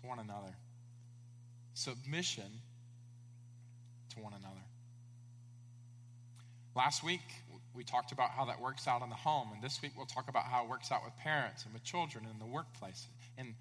to 0.00 0.06
one 0.06 0.18
another. 0.18 0.54
Submission 1.74 2.50
to 4.14 4.20
one 4.20 4.32
another. 4.32 4.62
Last 6.74 7.04
week, 7.04 7.20
we 7.74 7.84
talked 7.84 8.12
about 8.12 8.30
how 8.30 8.46
that 8.46 8.58
works 8.58 8.88
out 8.88 9.02
in 9.02 9.10
the 9.10 9.14
home, 9.14 9.50
and 9.52 9.62
this 9.62 9.82
week 9.82 9.92
we'll 9.94 10.06
talk 10.06 10.30
about 10.30 10.44
how 10.44 10.64
it 10.64 10.70
works 10.70 10.90
out 10.90 11.04
with 11.04 11.14
parents 11.18 11.66
and 11.66 11.74
with 11.74 11.84
children 11.84 12.26
in 12.32 12.38
the 12.38 12.46
workplace 12.46 13.06
and 13.36 13.54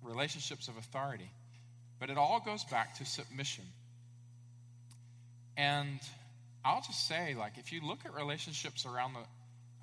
relationships 0.00 0.68
of 0.68 0.76
authority. 0.76 1.32
But 1.98 2.08
it 2.08 2.18
all 2.18 2.38
goes 2.38 2.62
back 2.62 2.98
to 2.98 3.04
submission. 3.04 3.64
And 5.56 5.98
I'll 6.64 6.82
just 6.82 7.08
say, 7.08 7.34
like, 7.38 7.58
if 7.58 7.72
you 7.72 7.80
look 7.82 8.00
at 8.04 8.14
relationships 8.14 8.86
around 8.86 9.14
the 9.14 9.24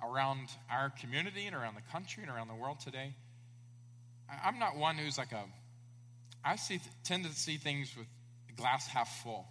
around 0.06 0.48
our 0.70 0.90
community 1.00 1.46
and 1.46 1.56
around 1.56 1.74
the 1.74 1.92
country 1.92 2.22
and 2.22 2.30
around 2.30 2.46
the 2.46 2.54
world 2.54 2.78
today, 2.78 3.14
I'm 4.44 4.58
not 4.58 4.76
one 4.76 4.96
who's 4.96 5.18
like 5.18 5.32
a 5.32 5.44
I 6.44 6.56
see 6.56 6.80
tend 7.04 7.24
to 7.24 7.32
see 7.32 7.56
things 7.56 7.94
with 7.96 8.06
glass 8.56 8.86
half 8.86 9.22
full. 9.22 9.46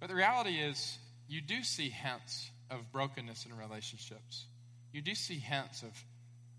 But 0.00 0.08
the 0.08 0.14
reality 0.14 0.58
is 0.58 0.98
you 1.28 1.40
do 1.40 1.62
see 1.62 1.90
hints 1.90 2.50
of 2.70 2.92
brokenness 2.92 3.46
in 3.46 3.56
relationships. 3.56 4.46
You 4.92 5.02
do 5.02 5.14
see 5.14 5.38
hints 5.38 5.82
of 5.82 5.90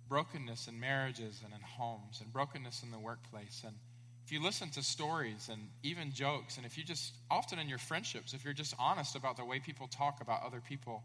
brokenness 0.07 0.67
in 0.67 0.79
marriages 0.79 1.41
and 1.43 1.53
in 1.53 1.61
homes 1.61 2.19
and 2.21 2.33
brokenness 2.33 2.83
in 2.83 2.91
the 2.91 2.99
workplace. 2.99 3.63
And 3.65 3.75
if 4.29 4.33
you 4.33 4.43
listen 4.43 4.69
to 4.69 4.83
stories 4.83 5.49
and 5.51 5.59
even 5.81 6.13
jokes, 6.13 6.57
and 6.57 6.65
if 6.67 6.77
you 6.77 6.83
just, 6.83 7.15
often 7.31 7.57
in 7.57 7.67
your 7.67 7.79
friendships, 7.79 8.35
if 8.35 8.45
you're 8.45 8.53
just 8.53 8.75
honest 8.77 9.15
about 9.15 9.37
the 9.37 9.43
way 9.43 9.59
people 9.59 9.87
talk 9.87 10.21
about 10.21 10.43
other 10.45 10.61
people, 10.61 11.01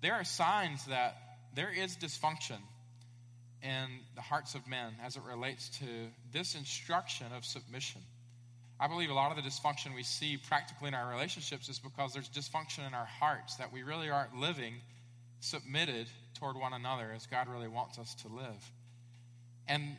there 0.00 0.12
are 0.12 0.22
signs 0.22 0.84
that 0.84 1.16
there 1.56 1.72
is 1.76 1.96
dysfunction 1.96 2.60
in 3.64 3.88
the 4.14 4.20
hearts 4.20 4.54
of 4.54 4.64
men 4.68 4.94
as 5.04 5.16
it 5.16 5.24
relates 5.28 5.70
to 5.80 5.86
this 6.32 6.54
instruction 6.54 7.26
of 7.36 7.44
submission. 7.44 8.00
I 8.78 8.86
believe 8.86 9.10
a 9.10 9.14
lot 9.14 9.36
of 9.36 9.42
the 9.42 9.50
dysfunction 9.50 9.96
we 9.96 10.04
see 10.04 10.36
practically 10.36 10.86
in 10.86 10.94
our 10.94 11.10
relationships 11.10 11.68
is 11.68 11.80
because 11.80 12.12
there's 12.12 12.28
dysfunction 12.28 12.86
in 12.86 12.94
our 12.94 13.06
hearts, 13.06 13.56
that 13.56 13.72
we 13.72 13.82
really 13.82 14.08
aren't 14.08 14.36
living 14.36 14.74
submitted 15.40 16.06
toward 16.38 16.54
one 16.54 16.74
another 16.74 17.10
as 17.12 17.26
God 17.26 17.48
really 17.48 17.66
wants 17.66 17.98
us 17.98 18.14
to 18.22 18.28
live. 18.28 18.70
And 19.66 19.96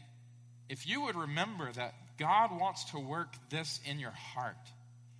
if 0.69 0.87
you 0.87 1.01
would 1.01 1.17
remember 1.17 1.69
that 1.73 1.93
God 2.17 2.59
wants 2.59 2.85
to 2.91 2.99
work 2.99 3.33
this 3.49 3.79
in 3.85 3.99
your 3.99 4.11
heart, 4.11 4.55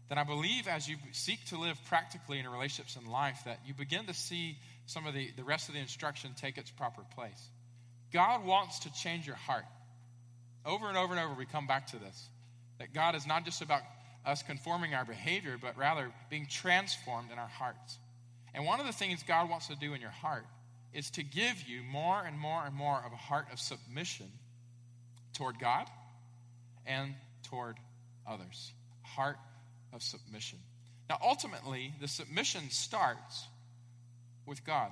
then 0.10 0.18
I 0.18 0.24
believe 0.24 0.68
as 0.68 0.88
you 0.88 0.98
seek 1.12 1.44
to 1.46 1.58
live 1.58 1.78
practically 1.86 2.40
in 2.40 2.48
relationships 2.48 2.96
in 2.96 3.10
life, 3.10 3.42
that 3.46 3.60
you 3.66 3.74
begin 3.74 4.06
to 4.06 4.14
see 4.14 4.58
some 4.86 5.08
of 5.08 5.14
the, 5.14 5.32
the 5.36 5.44
rest 5.44 5.70
of 5.70 5.76
the 5.76 5.82
instruction 5.82 6.32
take 6.40 6.58
its 6.58 6.70
proper 6.70 7.02
place. 7.16 7.50
God 8.12 8.46
wants 8.46 8.80
to 8.80 8.94
change 8.94 9.26
your 9.26 9.36
heart. 9.36 9.66
Over 10.66 10.88
and 10.88 10.98
over 10.98 11.14
and 11.14 11.24
over, 11.24 11.34
we 11.34 11.46
come 11.46 11.68
back 11.68 11.88
to 11.88 11.98
this. 11.98 12.28
That 12.80 12.94
God 12.94 13.16
is 13.16 13.26
not 13.26 13.44
just 13.44 13.62
about 13.62 13.82
us 14.26 14.44
conforming 14.44 14.94
our 14.94 15.06
behavior, 15.06 15.58
but 15.60 15.78
rather 15.78 16.12
being 16.30 16.48
transformed 16.48 17.32
in 17.32 17.40
our 17.40 17.48
hearts. 17.48 17.98
And 18.54 18.66
one 18.66 18.80
of 18.80 18.86
the 18.86 18.94
things 18.94 19.24
God 19.24 19.50
wants 19.50 19.68
to 19.68 19.76
do 19.76 19.94
in 19.94 20.02
your 20.02 20.12
heart 20.12 20.46
is 20.94 21.10
to 21.12 21.24
give 21.24 21.64
you 21.68 21.82
more 21.82 22.22
and 22.24 22.38
more 22.38 22.64
and 22.66 22.76
more 22.76 23.02
of 23.04 23.12
a 23.12 23.18
heart 23.18 23.48
of 23.52 23.60
submission 23.60 24.32
toward 25.34 25.60
God 25.60 25.88
and 26.86 27.14
toward 27.44 27.78
others. 28.28 28.72
Heart 29.04 29.38
of 29.94 30.02
submission. 30.02 30.60
Now, 31.10 31.18
ultimately, 31.22 31.94
the 32.02 32.08
submission 32.08 32.70
starts 32.70 33.48
with 34.46 34.66
God. 34.66 34.92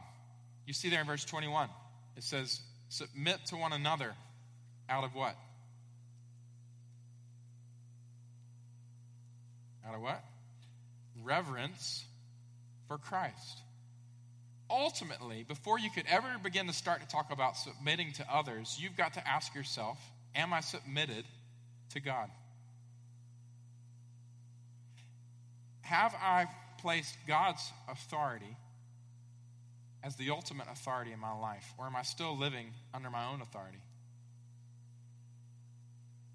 You 0.65 0.73
see 0.73 0.89
there 0.89 1.01
in 1.01 1.07
verse 1.07 1.25
21, 1.25 1.69
it 2.17 2.23
says, 2.23 2.61
Submit 2.89 3.39
to 3.47 3.55
one 3.55 3.71
another 3.71 4.13
out 4.89 5.03
of 5.03 5.15
what? 5.15 5.35
Out 9.87 9.95
of 9.95 10.01
what? 10.01 10.21
Reverence 11.23 12.03
for 12.87 12.97
Christ. 12.97 13.61
Ultimately, 14.69 15.43
before 15.47 15.79
you 15.79 15.89
could 15.89 16.05
ever 16.09 16.27
begin 16.43 16.67
to 16.67 16.73
start 16.73 17.01
to 17.01 17.07
talk 17.07 17.31
about 17.31 17.57
submitting 17.57 18.11
to 18.13 18.25
others, 18.31 18.77
you've 18.79 18.97
got 18.97 19.13
to 19.13 19.27
ask 19.27 19.55
yourself 19.55 19.97
Am 20.33 20.53
I 20.53 20.61
submitted 20.61 21.25
to 21.93 21.99
God? 21.99 22.29
Have 25.81 26.13
I 26.15 26.47
placed 26.79 27.15
God's 27.27 27.71
authority 27.89 28.57
as 30.03 30.15
the 30.15 30.29
ultimate 30.31 30.67
authority 30.71 31.11
in 31.11 31.19
my 31.19 31.37
life, 31.37 31.73
or 31.77 31.85
am 31.85 31.95
I 31.95 32.01
still 32.01 32.35
living 32.37 32.73
under 32.93 33.09
my 33.09 33.27
own 33.31 33.41
authority? 33.41 33.81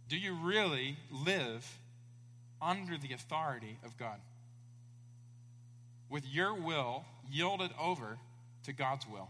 Do 0.09 0.17
you 0.17 0.35
really 0.35 0.97
live 1.11 1.67
under 2.63 2.97
the 2.97 3.13
authority 3.13 3.79
of 3.85 3.97
God? 3.97 4.21
With 6.09 6.25
your 6.27 6.55
will 6.55 7.05
yielded 7.29 7.73
over 7.81 8.19
to 8.65 8.73
God's 8.73 9.07
will. 9.09 9.29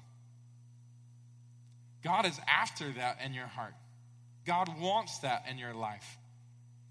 God 2.05 2.27
is 2.27 2.39
after 2.47 2.93
that 2.93 3.19
in 3.25 3.33
your 3.33 3.47
heart. 3.47 3.75
God 4.47 4.81
wants 4.81 5.19
that 5.19 5.45
in 5.51 5.59
your 5.59 5.75
life. 5.75 6.17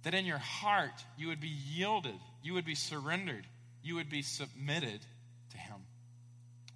That 0.04 0.14
in 0.14 0.26
your 0.26 0.38
heart 0.38 1.04
you 1.18 1.30
would 1.30 1.40
be 1.40 1.48
yielded, 1.74 2.20
you 2.44 2.54
would 2.54 2.66
be 2.66 2.76
surrendered, 2.76 3.48
you 3.82 3.96
would 3.96 4.10
be 4.10 4.22
submitted 4.22 5.00
to 5.52 5.58
Him. 5.58 5.78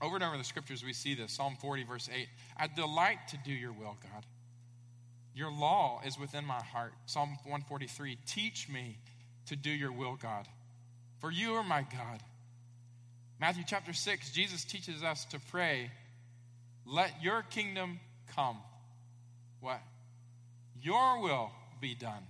Over 0.02 0.16
and 0.16 0.24
over 0.24 0.34
in 0.34 0.40
the 0.40 0.46
scriptures, 0.46 0.84
we 0.84 0.94
see 0.94 1.14
this 1.14 1.34
Psalm 1.34 1.58
40, 1.60 1.84
verse 1.84 2.10
8. 2.12 2.28
I 2.58 2.68
delight 2.68 3.20
to 3.30 3.38
do 3.38 3.52
your 3.52 3.74
will, 3.74 3.98
God. 4.02 4.26
Your 5.36 5.52
law 5.52 6.02
is 6.06 6.18
within 6.18 6.46
my 6.46 6.62
heart. 6.62 6.94
Psalm 7.06 7.30
143 7.44 8.18
Teach 8.26 8.68
me 8.70 8.98
to 9.48 9.56
do 9.56 9.70
your 9.70 9.92
will, 9.92 10.16
God, 10.16 10.48
for 11.20 11.32
you 11.32 11.54
are 11.56 11.64
my 11.64 11.82
God. 11.82 12.24
Matthew 13.40 13.64
chapter 13.66 13.94
6, 13.94 14.32
Jesus 14.32 14.66
teaches 14.66 15.04
us 15.04 15.26
to 15.26 15.40
pray, 15.52 15.92
Let 16.86 17.12
your 17.22 17.42
kingdom 17.44 18.00
come. 18.36 18.58
What? 19.62 19.82
Your 20.82 21.22
will 21.22 21.52
be 21.82 21.96
done 21.96 22.24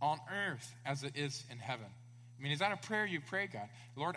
on 0.00 0.18
earth 0.48 0.74
as 0.84 1.02
it 1.02 1.12
is 1.16 1.44
in 1.50 1.58
heaven. 1.58 1.86
I 1.86 2.42
mean, 2.42 2.52
is 2.52 2.60
that 2.60 2.72
a 2.72 2.86
prayer 2.86 3.04
you 3.04 3.20
pray, 3.20 3.46
God? 3.46 3.68
Lord, 3.96 4.16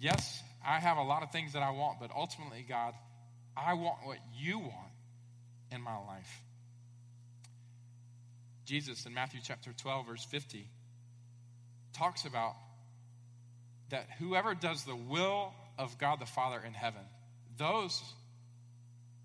yes, 0.00 0.42
I 0.66 0.78
have 0.78 0.96
a 0.96 1.02
lot 1.02 1.22
of 1.22 1.30
things 1.30 1.52
that 1.52 1.62
I 1.62 1.70
want, 1.70 2.00
but 2.00 2.10
ultimately, 2.14 2.64
God, 2.66 2.94
I 3.56 3.74
want 3.74 3.98
what 4.04 4.18
you 4.38 4.58
want 4.58 4.92
in 5.70 5.82
my 5.82 5.96
life. 5.96 6.42
Jesus 8.64 9.04
in 9.04 9.12
Matthew 9.12 9.40
chapter 9.42 9.72
12, 9.76 10.06
verse 10.06 10.24
50, 10.24 10.66
talks 11.92 12.24
about 12.24 12.54
that 13.90 14.06
whoever 14.18 14.54
does 14.54 14.84
the 14.84 14.96
will 14.96 15.52
of 15.78 15.98
God 15.98 16.20
the 16.20 16.26
Father 16.26 16.62
in 16.64 16.72
heaven, 16.72 17.02
those 17.58 18.02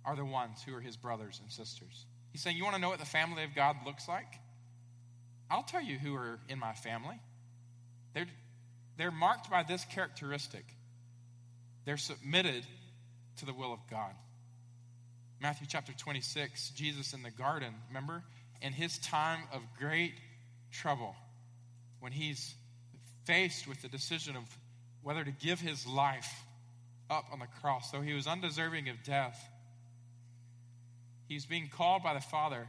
are 0.03 0.15
the 0.15 0.25
ones 0.25 0.61
who 0.63 0.75
are 0.75 0.81
his 0.81 0.97
brothers 0.97 1.39
and 1.41 1.51
sisters. 1.51 2.05
He's 2.37 2.43
saying, 2.43 2.57
You 2.57 2.65
want 2.65 2.75
to 2.75 2.81
know 2.81 2.89
what 2.89 2.99
the 2.99 3.05
family 3.05 3.43
of 3.45 3.55
God 3.55 3.77
looks 3.83 4.07
like? 4.07 4.27
I'll 5.49 5.63
tell 5.63 5.81
you 5.81 5.97
who 5.97 6.13
are 6.13 6.37
in 6.47 6.59
my 6.59 6.73
family. 6.73 7.19
They're, 8.13 8.27
they're 8.95 9.09
marked 9.09 9.49
by 9.49 9.63
this 9.63 9.83
characteristic 9.85 10.63
they're 11.85 11.97
submitted 11.97 12.63
to 13.37 13.47
the 13.47 13.55
will 13.55 13.73
of 13.73 13.79
God. 13.89 14.11
Matthew 15.41 15.65
chapter 15.67 15.93
26, 15.93 16.69
Jesus 16.71 17.13
in 17.13 17.23
the 17.23 17.31
garden, 17.31 17.73
remember? 17.87 18.21
In 18.61 18.71
his 18.71 18.99
time 18.99 19.39
of 19.51 19.61
great 19.79 20.13
trouble, 20.71 21.15
when 22.01 22.11
he's 22.11 22.53
faced 23.25 23.67
with 23.67 23.81
the 23.81 23.87
decision 23.87 24.35
of 24.35 24.43
whether 25.01 25.23
to 25.23 25.31
give 25.31 25.59
his 25.59 25.87
life 25.87 26.43
up 27.09 27.25
on 27.31 27.39
the 27.39 27.47
cross, 27.61 27.89
though 27.89 28.01
he 28.01 28.13
was 28.13 28.27
undeserving 28.27 28.89
of 28.89 29.01
death, 29.03 29.43
he's 31.27 31.45
being 31.45 31.69
called 31.69 32.03
by 32.03 32.13
the 32.13 32.21
Father 32.21 32.67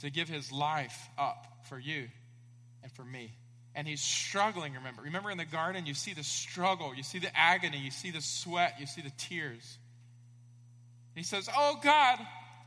to 0.00 0.10
give 0.10 0.28
his 0.28 0.52
life 0.52 1.08
up 1.18 1.46
for 1.68 1.78
you 1.78 2.08
and 2.82 2.92
for 2.92 3.04
me 3.04 3.32
and 3.76 3.86
he's 3.86 4.00
struggling, 4.00 4.72
remember. 4.72 5.02
Remember 5.02 5.30
in 5.30 5.36
the 5.36 5.44
garden, 5.44 5.84
you 5.84 5.92
see 5.92 6.14
the 6.14 6.24
struggle, 6.24 6.94
you 6.94 7.02
see 7.02 7.18
the 7.18 7.38
agony, 7.38 7.76
you 7.76 7.90
see 7.90 8.10
the 8.10 8.22
sweat, 8.22 8.76
you 8.80 8.86
see 8.86 9.02
the 9.02 9.12
tears. 9.18 9.76
he 11.14 11.22
says, 11.22 11.48
Oh 11.54 11.78
God, 11.82 12.18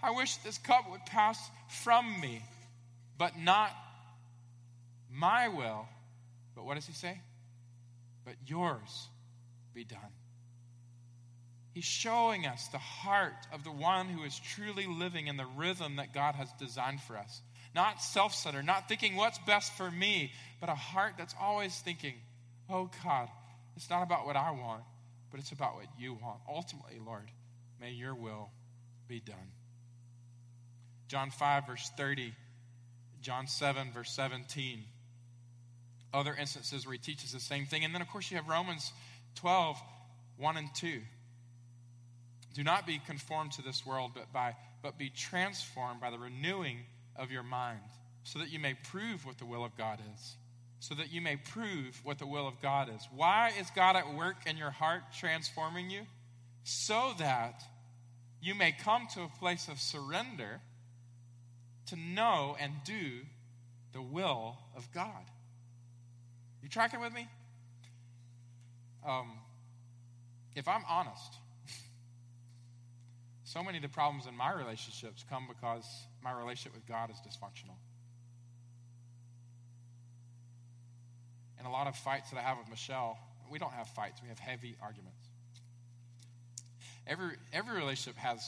I 0.03 0.11
wish 0.11 0.35
this 0.37 0.59
cup 0.59 0.89
would 0.91 1.03
pass 1.07 1.39
from 1.67 2.21
me, 2.21 2.43
but 3.17 3.37
not 3.39 3.71
my 5.11 5.47
will. 5.47 5.87
But 6.55 6.65
what 6.65 6.75
does 6.75 6.85
he 6.85 6.93
say? 6.93 7.19
But 8.23 8.35
yours 8.45 9.07
be 9.73 9.83
done. 9.83 9.99
He's 11.73 11.85
showing 11.85 12.45
us 12.45 12.67
the 12.67 12.77
heart 12.77 13.47
of 13.53 13.63
the 13.63 13.71
one 13.71 14.07
who 14.07 14.23
is 14.23 14.39
truly 14.39 14.87
living 14.87 15.27
in 15.27 15.37
the 15.37 15.45
rhythm 15.45 15.97
that 15.97 16.13
God 16.13 16.35
has 16.35 16.49
designed 16.59 17.01
for 17.01 17.15
us. 17.15 17.41
Not 17.75 18.01
self 18.01 18.33
centered, 18.33 18.65
not 18.65 18.87
thinking 18.87 19.15
what's 19.15 19.37
best 19.39 19.77
for 19.77 19.89
me, 19.91 20.31
but 20.59 20.69
a 20.69 20.75
heart 20.75 21.13
that's 21.17 21.35
always 21.39 21.77
thinking, 21.79 22.15
oh 22.69 22.89
God, 23.03 23.29
it's 23.75 23.89
not 23.89 24.01
about 24.01 24.25
what 24.25 24.35
I 24.35 24.51
want, 24.51 24.83
but 25.29 25.39
it's 25.39 25.51
about 25.51 25.75
what 25.75 25.85
you 25.97 26.13
want. 26.13 26.39
Ultimately, 26.47 26.99
Lord, 27.05 27.29
may 27.79 27.91
your 27.91 28.15
will 28.15 28.49
be 29.07 29.19
done. 29.19 29.53
John 31.07 31.29
5, 31.31 31.67
verse 31.67 31.91
30, 31.95 32.33
John 33.21 33.47
7, 33.47 33.91
verse 33.93 34.11
17. 34.11 34.83
Other 36.13 36.35
instances 36.39 36.85
where 36.85 36.93
he 36.93 36.99
teaches 36.99 37.33
the 37.33 37.39
same 37.39 37.65
thing. 37.65 37.83
And 37.83 37.93
then, 37.93 38.01
of 38.01 38.07
course, 38.07 38.31
you 38.31 38.37
have 38.37 38.47
Romans 38.47 38.91
12, 39.35 39.77
1 40.37 40.57
and 40.57 40.73
2. 40.75 41.01
Do 42.53 42.63
not 42.63 42.87
be 42.87 42.99
conformed 43.05 43.51
to 43.53 43.61
this 43.61 43.85
world, 43.85 44.11
but, 44.13 44.31
by, 44.33 44.55
but 44.81 44.97
be 44.97 45.09
transformed 45.09 46.01
by 46.01 46.09
the 46.09 46.17
renewing 46.17 46.79
of 47.15 47.31
your 47.31 47.43
mind, 47.43 47.79
so 48.23 48.39
that 48.39 48.51
you 48.51 48.59
may 48.59 48.73
prove 48.73 49.25
what 49.25 49.37
the 49.37 49.45
will 49.45 49.63
of 49.63 49.77
God 49.77 49.99
is. 50.15 50.35
So 50.79 50.95
that 50.95 51.11
you 51.11 51.19
may 51.19 51.35
prove 51.35 51.99
what 52.03 52.19
the 52.19 52.25
will 52.25 52.47
of 52.47 52.61
God 52.61 52.89
is. 52.89 53.05
Why 53.13 53.51
is 53.59 53.69
God 53.75 53.97
at 53.97 54.13
work 54.15 54.37
in 54.45 54.55
your 54.55 54.71
heart 54.71 55.01
transforming 55.17 55.89
you? 55.89 56.03
So 56.63 57.13
that 57.19 57.63
you 58.41 58.55
may 58.55 58.71
come 58.71 59.07
to 59.15 59.23
a 59.23 59.29
place 59.39 59.67
of 59.67 59.79
surrender 59.79 60.61
to 61.87 61.95
know 61.97 62.55
and 62.59 62.71
do 62.85 63.25
the 63.91 64.01
will 64.01 64.57
of 64.75 64.89
God. 64.93 65.25
You 66.63 66.69
tracking 66.69 67.01
with 67.01 67.13
me? 67.13 67.27
Um, 69.05 69.31
if 70.55 70.67
I'm 70.67 70.83
honest, 70.87 71.33
so 73.49 73.63
many 73.63 73.79
of 73.79 73.81
the 73.81 73.89
problems 73.89 74.27
in 74.27 74.37
my 74.37 74.53
relationships 74.53 75.25
come 75.27 75.47
because 75.47 75.83
my 76.23 76.31
relationship 76.31 76.75
with 76.75 76.87
God 76.87 77.09
is 77.09 77.15
dysfunctional. 77.17 77.73
And 81.57 81.65
a 81.65 81.71
lot 81.71 81.87
of 81.87 81.95
fights 81.95 82.29
that 82.29 82.37
I 82.37 82.43
have 82.43 82.59
with 82.59 82.69
Michelle, 82.69 83.17
we 83.49 83.57
don't 83.57 83.73
have 83.73 83.87
fights, 83.87 84.21
we 84.21 84.29
have 84.29 84.37
heavy 84.37 84.75
arguments. 84.83 85.17
Every, 87.07 87.37
every 87.51 87.75
relationship 87.75 88.17
has 88.17 88.39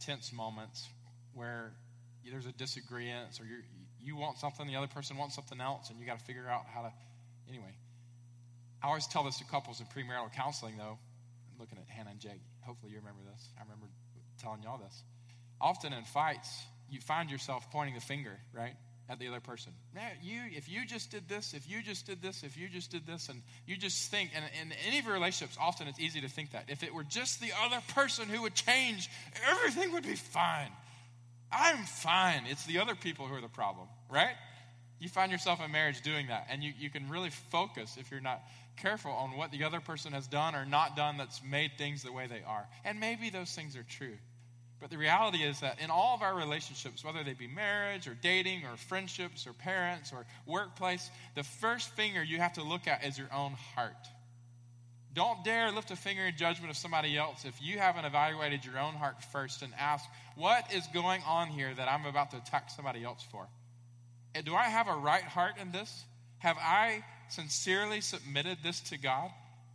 tense 0.00 0.32
moments 0.32 0.88
where 1.34 1.72
there's 2.28 2.46
a 2.46 2.52
disagreement 2.52 3.38
or 3.38 3.44
you 3.44 3.62
you 4.04 4.16
want 4.16 4.38
something, 4.38 4.66
the 4.66 4.74
other 4.74 4.88
person 4.88 5.16
wants 5.16 5.36
something 5.36 5.60
else, 5.60 5.88
and 5.88 6.00
you 6.00 6.04
got 6.06 6.18
to 6.18 6.24
figure 6.24 6.48
out 6.48 6.64
how 6.66 6.82
to. 6.82 6.92
Anyway, 7.48 7.72
I 8.82 8.88
always 8.88 9.06
tell 9.06 9.22
this 9.22 9.38
to 9.38 9.44
couples 9.44 9.78
in 9.78 9.86
premarital 9.86 10.32
counseling, 10.32 10.76
though. 10.76 10.98
I'm 10.98 11.60
looking 11.60 11.78
at 11.78 11.88
Hannah 11.88 12.10
and 12.10 12.18
Jake. 12.18 12.42
Hopefully, 12.66 12.90
you 12.90 12.98
remember 12.98 13.20
this. 13.32 13.50
I 13.56 13.62
remember 13.62 13.86
telling 14.42 14.62
y'all 14.62 14.78
this. 14.78 15.02
Often 15.60 15.92
in 15.92 16.04
fights, 16.04 16.64
you 16.90 17.00
find 17.00 17.30
yourself 17.30 17.70
pointing 17.70 17.94
the 17.94 18.00
finger, 18.00 18.36
right, 18.52 18.74
at 19.08 19.18
the 19.18 19.28
other 19.28 19.40
person. 19.40 19.72
Man, 19.94 20.10
you, 20.22 20.40
if 20.54 20.68
you 20.68 20.84
just 20.86 21.10
did 21.10 21.28
this, 21.28 21.54
if 21.54 21.68
you 21.70 21.82
just 21.82 22.06
did 22.06 22.20
this, 22.20 22.42
if 22.42 22.56
you 22.56 22.68
just 22.68 22.90
did 22.90 23.06
this, 23.06 23.28
and 23.28 23.42
you 23.66 23.76
just 23.76 24.10
think, 24.10 24.30
and 24.34 24.44
in 24.60 24.76
any 24.86 24.98
of 24.98 25.04
your 25.04 25.14
relationships, 25.14 25.56
often 25.60 25.86
it's 25.86 26.00
easy 26.00 26.20
to 26.20 26.28
think 26.28 26.52
that. 26.52 26.64
If 26.68 26.82
it 26.82 26.94
were 26.94 27.04
just 27.04 27.40
the 27.40 27.52
other 27.64 27.78
person 27.94 28.28
who 28.28 28.42
would 28.42 28.54
change, 28.54 29.08
everything 29.48 29.92
would 29.92 30.04
be 30.04 30.16
fine. 30.16 30.70
I'm 31.52 31.84
fine. 31.84 32.44
It's 32.48 32.64
the 32.66 32.78
other 32.78 32.94
people 32.94 33.26
who 33.26 33.34
are 33.34 33.40
the 33.40 33.48
problem, 33.48 33.86
right? 34.10 34.34
You 34.98 35.08
find 35.08 35.32
yourself 35.32 35.60
in 35.64 35.70
marriage 35.72 36.00
doing 36.02 36.28
that, 36.28 36.46
and 36.50 36.62
you, 36.62 36.72
you 36.78 36.88
can 36.88 37.08
really 37.08 37.30
focus 37.30 37.96
if 37.98 38.10
you're 38.10 38.20
not 38.20 38.42
careful 38.76 39.10
on 39.10 39.36
what 39.36 39.50
the 39.50 39.64
other 39.64 39.80
person 39.80 40.12
has 40.12 40.26
done 40.26 40.54
or 40.54 40.64
not 40.64 40.96
done 40.96 41.16
that's 41.18 41.42
made 41.42 41.72
things 41.76 42.02
the 42.02 42.12
way 42.12 42.26
they 42.26 42.42
are. 42.46 42.66
And 42.84 43.00
maybe 43.00 43.30
those 43.30 43.52
things 43.52 43.76
are 43.76 43.82
true. 43.82 44.16
But 44.82 44.90
the 44.90 44.98
reality 44.98 45.44
is 45.44 45.60
that 45.60 45.80
in 45.80 45.90
all 45.90 46.16
of 46.16 46.22
our 46.22 46.34
relationships, 46.34 47.04
whether 47.04 47.22
they 47.22 47.34
be 47.34 47.46
marriage 47.46 48.08
or 48.08 48.14
dating 48.20 48.64
or 48.64 48.76
friendships 48.76 49.46
or 49.46 49.52
parents 49.52 50.12
or 50.12 50.26
workplace, 50.44 51.08
the 51.36 51.44
first 51.44 51.90
finger 51.90 52.20
you 52.20 52.38
have 52.38 52.54
to 52.54 52.64
look 52.64 52.88
at 52.88 53.04
is 53.04 53.16
your 53.16 53.32
own 53.32 53.52
heart. 53.76 54.08
Don't 55.14 55.44
dare 55.44 55.70
lift 55.70 55.92
a 55.92 55.96
finger 55.96 56.26
in 56.26 56.36
judgment 56.36 56.70
of 56.70 56.76
somebody 56.76 57.16
else 57.16 57.44
if 57.44 57.54
you 57.62 57.78
haven't 57.78 58.06
evaluated 58.06 58.64
your 58.64 58.76
own 58.76 58.94
heart 58.94 59.22
first 59.30 59.62
and 59.62 59.72
ask, 59.78 60.04
what 60.34 60.72
is 60.72 60.84
going 60.92 61.22
on 61.28 61.46
here 61.46 61.72
that 61.72 61.88
I'm 61.88 62.04
about 62.04 62.32
to 62.32 62.38
attack 62.38 62.68
somebody 62.70 63.04
else 63.04 63.24
for? 63.30 63.46
Do 64.44 64.56
I 64.56 64.64
have 64.64 64.88
a 64.88 64.96
right 64.96 65.22
heart 65.22 65.58
in 65.60 65.70
this? 65.70 66.04
Have 66.38 66.56
I 66.58 67.04
sincerely 67.28 68.00
submitted 68.00 68.58
this 68.64 68.80
to 68.80 68.98
God? 68.98 69.30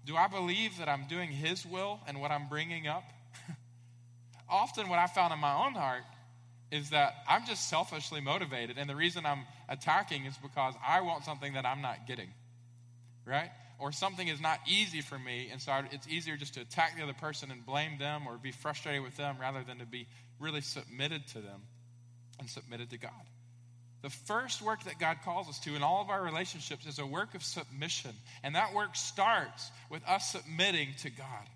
Do 0.06 0.18
I 0.18 0.28
believe 0.28 0.80
that 0.80 0.90
I'm 0.90 1.08
doing 1.08 1.32
His 1.32 1.66
will 1.66 2.02
and 2.08 2.20
what 2.20 2.32
I'm 2.32 2.50
bringing 2.50 2.88
up? 2.88 3.04
Often, 4.50 4.90
what 4.90 5.00
I 5.00 5.08
found 5.08 5.34
in 5.34 5.40
my 5.40 5.66
own 5.66 5.74
heart 5.74 6.04
is 6.72 6.90
that 6.90 7.14
I'm 7.28 7.46
just 7.46 7.70
selfishly 7.70 8.22
motivated, 8.22 8.78
and 8.78 8.90
the 8.90 8.96
reason 8.96 9.26
I'm 9.26 9.46
attacking 9.70 10.26
is 10.26 10.36
because 10.38 10.74
I 10.86 11.02
want 11.02 11.24
something 11.24 11.54
that 11.54 11.66
I'm 11.66 11.82
not 11.82 12.08
getting, 12.08 12.30
right? 13.26 13.50
or 13.80 13.92
something 13.92 14.28
is 14.28 14.42
not 14.42 14.60
easy 14.68 15.02
for 15.02 15.20
me, 15.20 15.50
and 15.52 15.62
so 15.62 15.72
it's 15.92 16.08
easier 16.08 16.36
just 16.36 16.56
to 16.56 16.62
attack 16.62 16.98
the 16.98 17.04
other 17.04 17.14
person 17.14 17.52
and 17.52 17.66
blame 17.66 17.98
them 18.00 18.28
or 18.28 18.38
be 18.38 18.52
frustrated 18.52 19.04
with 19.04 19.16
them 19.18 19.38
rather 19.40 19.64
than 19.64 19.80
to 19.80 19.86
be 19.86 20.08
really 20.40 20.62
submitted 20.62 21.28
to 21.28 21.40
them 21.42 21.62
and 22.40 22.50
submitted 22.50 22.90
to 22.90 22.98
God. 22.98 23.12
The 24.02 24.10
first 24.10 24.62
work 24.62 24.84
that 24.84 25.00
God 25.00 25.18
calls 25.24 25.48
us 25.48 25.60
to 25.60 25.76
in 25.76 25.84
all 25.84 26.02
of 26.02 26.10
our 26.10 26.24
relationships 26.24 26.86
is 26.86 27.00
a 27.00 27.06
work 27.06 27.36
of 27.36 27.44
submission, 27.44 28.12
and 28.44 28.56
that 28.56 28.74
work 28.74 28.96
starts 28.96 29.72
with 29.90 30.04
us 30.08 30.32
submitting 30.32 30.90
to 31.00 31.10
God. 31.10 31.48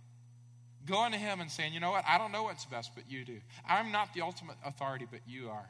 Going 0.85 1.11
to 1.11 1.17
Him 1.17 1.41
and 1.41 1.51
saying, 1.51 1.73
You 1.73 1.79
know 1.79 1.91
what? 1.91 2.03
I 2.07 2.17
don't 2.17 2.31
know 2.31 2.43
what's 2.43 2.65
best, 2.65 2.91
but 2.95 3.03
you 3.09 3.25
do. 3.25 3.39
I'm 3.67 3.91
not 3.91 4.13
the 4.13 4.21
ultimate 4.21 4.57
authority, 4.65 5.05
but 5.09 5.21
you 5.27 5.49
are. 5.49 5.69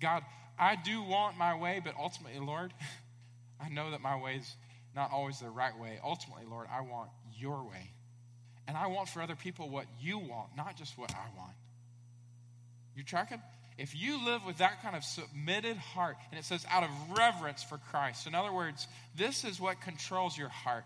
God, 0.00 0.22
I 0.58 0.76
do 0.76 1.02
want 1.02 1.36
my 1.36 1.56
way, 1.56 1.80
but 1.84 1.94
ultimately, 1.98 2.40
Lord, 2.40 2.72
I 3.60 3.68
know 3.68 3.90
that 3.90 4.00
my 4.00 4.20
way 4.20 4.36
is 4.36 4.56
not 4.94 5.10
always 5.12 5.40
the 5.40 5.50
right 5.50 5.78
way. 5.78 5.98
Ultimately, 6.02 6.44
Lord, 6.48 6.66
I 6.72 6.80
want 6.80 7.10
your 7.36 7.62
way. 7.62 7.90
And 8.66 8.76
I 8.76 8.86
want 8.86 9.08
for 9.08 9.20
other 9.20 9.36
people 9.36 9.68
what 9.68 9.86
you 10.00 10.18
want, 10.18 10.56
not 10.56 10.76
just 10.76 10.96
what 10.96 11.10
I 11.12 11.36
want. 11.36 11.52
You 12.94 13.02
tracking? 13.02 13.42
If 13.78 13.96
you 13.96 14.24
live 14.24 14.44
with 14.44 14.58
that 14.58 14.82
kind 14.82 14.94
of 14.94 15.04
submitted 15.04 15.76
heart, 15.76 16.16
and 16.30 16.38
it 16.38 16.44
says 16.44 16.66
out 16.70 16.82
of 16.82 16.90
reverence 17.16 17.62
for 17.62 17.78
Christ, 17.90 18.26
in 18.26 18.34
other 18.34 18.52
words, 18.52 18.86
this 19.16 19.44
is 19.44 19.58
what 19.58 19.80
controls 19.80 20.36
your 20.36 20.50
heart, 20.50 20.84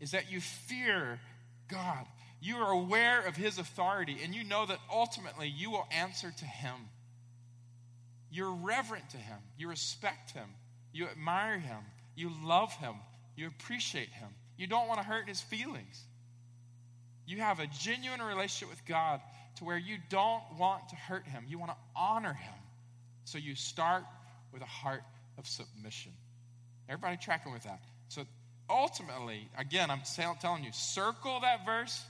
is 0.00 0.12
that 0.12 0.30
you 0.30 0.40
fear 0.40 1.20
God. 1.68 2.06
You 2.40 2.56
are 2.56 2.72
aware 2.72 3.20
of 3.20 3.36
his 3.36 3.58
authority, 3.58 4.16
and 4.24 4.34
you 4.34 4.44
know 4.44 4.64
that 4.66 4.78
ultimately 4.92 5.48
you 5.48 5.70
will 5.70 5.86
answer 5.92 6.32
to 6.38 6.44
him. 6.44 6.74
You're 8.30 8.52
reverent 8.52 9.10
to 9.10 9.16
him, 9.16 9.38
you 9.58 9.68
respect 9.68 10.30
him, 10.30 10.48
you 10.92 11.06
admire 11.06 11.58
him, 11.58 11.78
you 12.16 12.30
love 12.42 12.72
him. 12.74 12.94
You 13.40 13.46
appreciate 13.46 14.10
him. 14.10 14.28
You 14.58 14.66
don't 14.66 14.86
want 14.86 15.00
to 15.00 15.06
hurt 15.06 15.26
his 15.26 15.40
feelings. 15.40 16.04
You 17.26 17.38
have 17.38 17.58
a 17.58 17.66
genuine 17.66 18.20
relationship 18.20 18.68
with 18.68 18.84
God 18.84 19.22
to 19.56 19.64
where 19.64 19.78
you 19.78 19.96
don't 20.10 20.42
want 20.58 20.90
to 20.90 20.96
hurt 20.96 21.26
him. 21.26 21.44
You 21.48 21.58
want 21.58 21.70
to 21.70 21.76
honor 21.96 22.34
him. 22.34 22.54
So 23.24 23.38
you 23.38 23.54
start 23.54 24.04
with 24.52 24.60
a 24.60 24.66
heart 24.66 25.02
of 25.38 25.46
submission. 25.46 26.12
Everybody 26.86 27.16
tracking 27.16 27.52
with 27.52 27.62
that? 27.62 27.80
Ultimately, 28.70 29.48
again, 29.58 29.90
I'm 29.90 30.02
telling 30.40 30.62
you, 30.62 30.70
circle 30.72 31.40
that 31.40 31.66
verse 31.66 32.04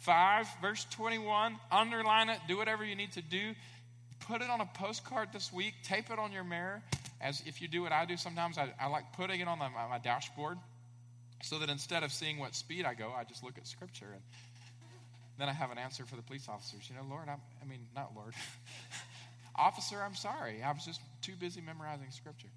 5, 0.00 0.48
verse 0.60 0.84
21, 0.90 1.56
underline 1.70 2.28
it, 2.28 2.40
do 2.48 2.56
whatever 2.56 2.84
you 2.84 2.96
need 2.96 3.12
to 3.12 3.22
do. 3.22 3.54
Put 4.26 4.42
it 4.42 4.50
on 4.50 4.60
a 4.60 4.68
postcard 4.74 5.28
this 5.32 5.52
week, 5.52 5.74
tape 5.84 6.10
it 6.10 6.18
on 6.18 6.32
your 6.32 6.42
mirror, 6.42 6.82
as 7.20 7.40
if 7.46 7.62
you 7.62 7.68
do 7.68 7.82
what 7.82 7.92
I 7.92 8.04
do 8.04 8.16
sometimes, 8.16 8.58
I, 8.58 8.72
I 8.80 8.88
like 8.88 9.12
putting 9.12 9.40
it 9.40 9.46
on 9.46 9.60
the, 9.60 9.68
my, 9.68 9.88
my 9.88 9.98
dashboard 9.98 10.58
so 11.42 11.58
that 11.60 11.70
instead 11.70 12.02
of 12.02 12.12
seeing 12.12 12.38
what 12.38 12.54
speed 12.54 12.84
I 12.84 12.94
go, 12.94 13.12
I 13.16 13.22
just 13.22 13.44
look 13.44 13.56
at 13.56 13.66
Scripture. 13.66 14.08
And 14.12 14.22
then 15.38 15.48
I 15.48 15.52
have 15.52 15.70
an 15.70 15.78
answer 15.78 16.04
for 16.04 16.16
the 16.16 16.22
police 16.22 16.48
officers. 16.48 16.88
You 16.88 16.96
know, 16.96 17.02
Lord, 17.08 17.28
I'm, 17.28 17.40
I 17.62 17.68
mean, 17.68 17.86
not 17.94 18.12
Lord. 18.16 18.34
Officer, 19.54 20.02
I'm 20.02 20.14
sorry. 20.14 20.62
I 20.62 20.72
was 20.72 20.84
just 20.84 21.00
too 21.20 21.34
busy 21.38 21.60
memorizing 21.60 22.10
Scripture. 22.10 22.48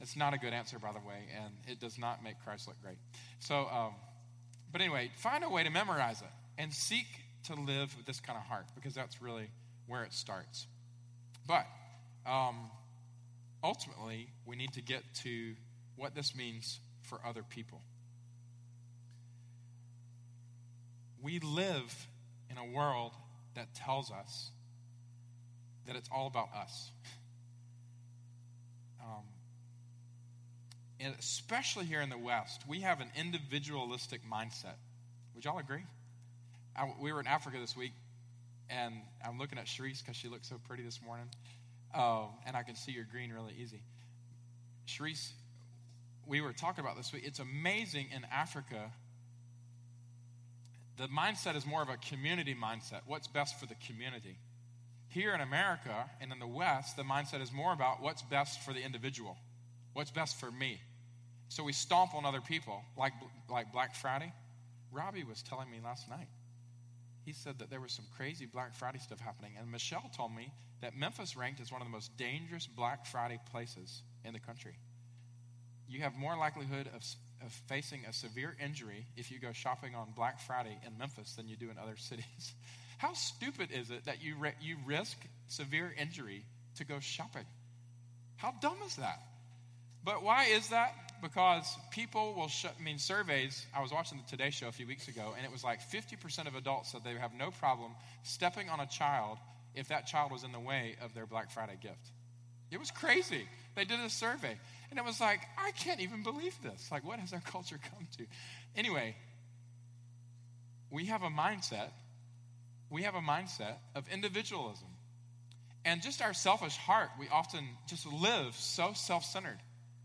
It's 0.00 0.16
not 0.16 0.32
a 0.32 0.38
good 0.38 0.52
answer, 0.52 0.78
by 0.78 0.92
the 0.92 0.98
way, 0.98 1.28
and 1.36 1.52
it 1.68 1.78
does 1.78 1.98
not 1.98 2.24
make 2.24 2.42
Christ 2.42 2.66
look 2.66 2.80
great. 2.82 2.96
So, 3.38 3.66
um, 3.70 3.94
but 4.72 4.80
anyway, 4.80 5.10
find 5.16 5.44
a 5.44 5.48
way 5.48 5.62
to 5.62 5.70
memorize 5.70 6.22
it 6.22 6.28
and 6.58 6.72
seek 6.72 7.06
to 7.44 7.54
live 7.54 7.94
with 7.96 8.06
this 8.06 8.20
kind 8.20 8.38
of 8.38 8.44
heart 8.44 8.66
because 8.74 8.94
that's 8.94 9.20
really 9.20 9.50
where 9.86 10.04
it 10.04 10.14
starts. 10.14 10.66
But 11.46 11.66
um, 12.26 12.70
ultimately, 13.62 14.28
we 14.46 14.56
need 14.56 14.72
to 14.74 14.82
get 14.82 15.02
to 15.22 15.54
what 15.96 16.14
this 16.14 16.34
means 16.34 16.80
for 17.02 17.18
other 17.26 17.42
people. 17.42 17.82
We 21.22 21.40
live 21.40 22.06
in 22.50 22.56
a 22.56 22.64
world 22.64 23.12
that 23.54 23.74
tells 23.74 24.10
us 24.10 24.50
that 25.86 25.96
it's 25.96 26.08
all 26.14 26.26
about 26.26 26.48
us. 26.54 26.90
Um, 29.02 29.24
and 31.00 31.14
especially 31.18 31.86
here 31.86 32.02
in 32.02 32.10
the 32.10 32.18
West, 32.18 32.62
we 32.68 32.80
have 32.80 33.00
an 33.00 33.08
individualistic 33.16 34.20
mindset. 34.30 34.76
Would 35.34 35.44
y'all 35.44 35.58
agree? 35.58 35.84
I, 36.76 36.92
we 37.00 37.12
were 37.12 37.20
in 37.20 37.26
Africa 37.26 37.56
this 37.58 37.74
week, 37.74 37.92
and 38.68 38.94
I'm 39.26 39.38
looking 39.38 39.58
at 39.58 39.64
Sharice 39.64 40.00
because 40.00 40.16
she 40.16 40.28
looks 40.28 40.48
so 40.48 40.56
pretty 40.68 40.82
this 40.82 41.00
morning. 41.04 41.26
Um, 41.94 42.28
and 42.46 42.54
I 42.54 42.62
can 42.62 42.76
see 42.76 42.92
your 42.92 43.06
green 43.10 43.32
really 43.32 43.54
easy. 43.58 43.82
Sharice, 44.86 45.30
we 46.26 46.40
were 46.40 46.52
talking 46.52 46.84
about 46.84 46.96
this 46.96 47.12
week. 47.12 47.22
It's 47.24 47.38
amazing 47.38 48.08
in 48.14 48.26
Africa. 48.30 48.92
The 50.98 51.08
mindset 51.08 51.56
is 51.56 51.66
more 51.66 51.82
of 51.82 51.88
a 51.88 51.96
community 51.96 52.54
mindset. 52.54 53.00
What's 53.06 53.26
best 53.26 53.58
for 53.58 53.66
the 53.66 53.74
community? 53.86 54.36
Here 55.08 55.34
in 55.34 55.40
America 55.40 56.10
and 56.20 56.30
in 56.30 56.38
the 56.38 56.46
West, 56.46 56.96
the 56.96 57.02
mindset 57.02 57.40
is 57.40 57.50
more 57.50 57.72
about 57.72 58.02
what's 58.02 58.22
best 58.22 58.60
for 58.60 58.72
the 58.72 58.80
individual. 58.80 59.38
What's 59.94 60.10
best 60.10 60.38
for 60.38 60.50
me? 60.50 60.78
So 61.50 61.64
we 61.64 61.72
stomp 61.72 62.14
on 62.14 62.24
other 62.24 62.40
people, 62.40 62.80
like, 62.96 63.12
like 63.50 63.72
Black 63.72 63.96
Friday. 63.96 64.32
Robbie 64.92 65.24
was 65.24 65.42
telling 65.42 65.68
me 65.68 65.80
last 65.84 66.08
night. 66.08 66.28
He 67.24 67.32
said 67.32 67.58
that 67.58 67.70
there 67.70 67.80
was 67.80 67.90
some 67.90 68.04
crazy 68.16 68.46
Black 68.46 68.72
Friday 68.76 69.00
stuff 69.00 69.18
happening. 69.18 69.54
And 69.58 69.70
Michelle 69.70 70.08
told 70.16 70.32
me 70.32 70.52
that 70.80 70.96
Memphis 70.96 71.36
ranked 71.36 71.60
as 71.60 71.72
one 71.72 71.82
of 71.82 71.88
the 71.88 71.92
most 71.92 72.16
dangerous 72.16 72.68
Black 72.68 73.04
Friday 73.04 73.40
places 73.50 74.02
in 74.24 74.32
the 74.32 74.38
country. 74.38 74.78
You 75.88 76.02
have 76.02 76.14
more 76.14 76.36
likelihood 76.36 76.88
of, 76.94 77.02
of 77.44 77.52
facing 77.66 78.04
a 78.08 78.12
severe 78.12 78.56
injury 78.64 79.06
if 79.16 79.32
you 79.32 79.40
go 79.40 79.50
shopping 79.50 79.96
on 79.96 80.12
Black 80.14 80.40
Friday 80.40 80.78
in 80.86 80.96
Memphis 80.98 81.34
than 81.34 81.48
you 81.48 81.56
do 81.56 81.68
in 81.68 81.78
other 81.78 81.96
cities. 81.98 82.54
How 82.98 83.12
stupid 83.14 83.70
is 83.72 83.90
it 83.90 84.04
that 84.04 84.22
you, 84.22 84.36
re- 84.38 84.54
you 84.60 84.76
risk 84.86 85.16
severe 85.48 85.92
injury 86.00 86.44
to 86.76 86.84
go 86.84 87.00
shopping? 87.00 87.46
How 88.36 88.54
dumb 88.62 88.78
is 88.86 88.94
that? 88.96 89.20
But 90.04 90.22
why 90.22 90.44
is 90.44 90.68
that? 90.68 90.94
Because 91.22 91.76
people 91.90 92.34
will, 92.34 92.48
sh- 92.48 92.66
I 92.66 92.82
mean, 92.82 92.98
surveys. 92.98 93.66
I 93.74 93.82
was 93.82 93.92
watching 93.92 94.18
the 94.18 94.24
Today 94.28 94.50
Show 94.50 94.68
a 94.68 94.72
few 94.72 94.86
weeks 94.86 95.08
ago, 95.08 95.34
and 95.36 95.44
it 95.44 95.52
was 95.52 95.62
like 95.62 95.80
50% 95.80 96.46
of 96.46 96.54
adults 96.54 96.92
said 96.92 97.02
they 97.04 97.14
have 97.14 97.34
no 97.34 97.50
problem 97.50 97.92
stepping 98.22 98.68
on 98.68 98.80
a 98.80 98.86
child 98.86 99.38
if 99.74 99.88
that 99.88 100.06
child 100.06 100.32
was 100.32 100.44
in 100.44 100.52
the 100.52 100.60
way 100.60 100.96
of 101.02 101.14
their 101.14 101.26
Black 101.26 101.50
Friday 101.50 101.78
gift. 101.80 102.10
It 102.70 102.78
was 102.78 102.90
crazy. 102.90 103.46
They 103.74 103.84
did 103.84 104.00
a 104.00 104.10
survey, 104.10 104.58
and 104.90 104.98
it 104.98 105.04
was 105.04 105.20
like, 105.20 105.40
I 105.58 105.72
can't 105.72 106.00
even 106.00 106.22
believe 106.22 106.54
this. 106.62 106.88
Like, 106.90 107.04
what 107.04 107.18
has 107.18 107.32
our 107.32 107.40
culture 107.46 107.78
come 107.90 108.06
to? 108.18 108.26
Anyway, 108.76 109.16
we 110.90 111.06
have 111.06 111.22
a 111.22 111.28
mindset 111.28 111.90
we 112.90 113.04
have 113.04 113.14
a 113.14 113.20
mindset 113.20 113.76
of 113.94 114.08
individualism. 114.12 114.88
And 115.84 116.02
just 116.02 116.20
our 116.20 116.34
selfish 116.34 116.76
heart, 116.76 117.08
we 117.18 117.28
often 117.28 117.64
just 117.86 118.04
live 118.04 118.54
so 118.54 118.92
self 118.94 119.24
centered, 119.24 119.58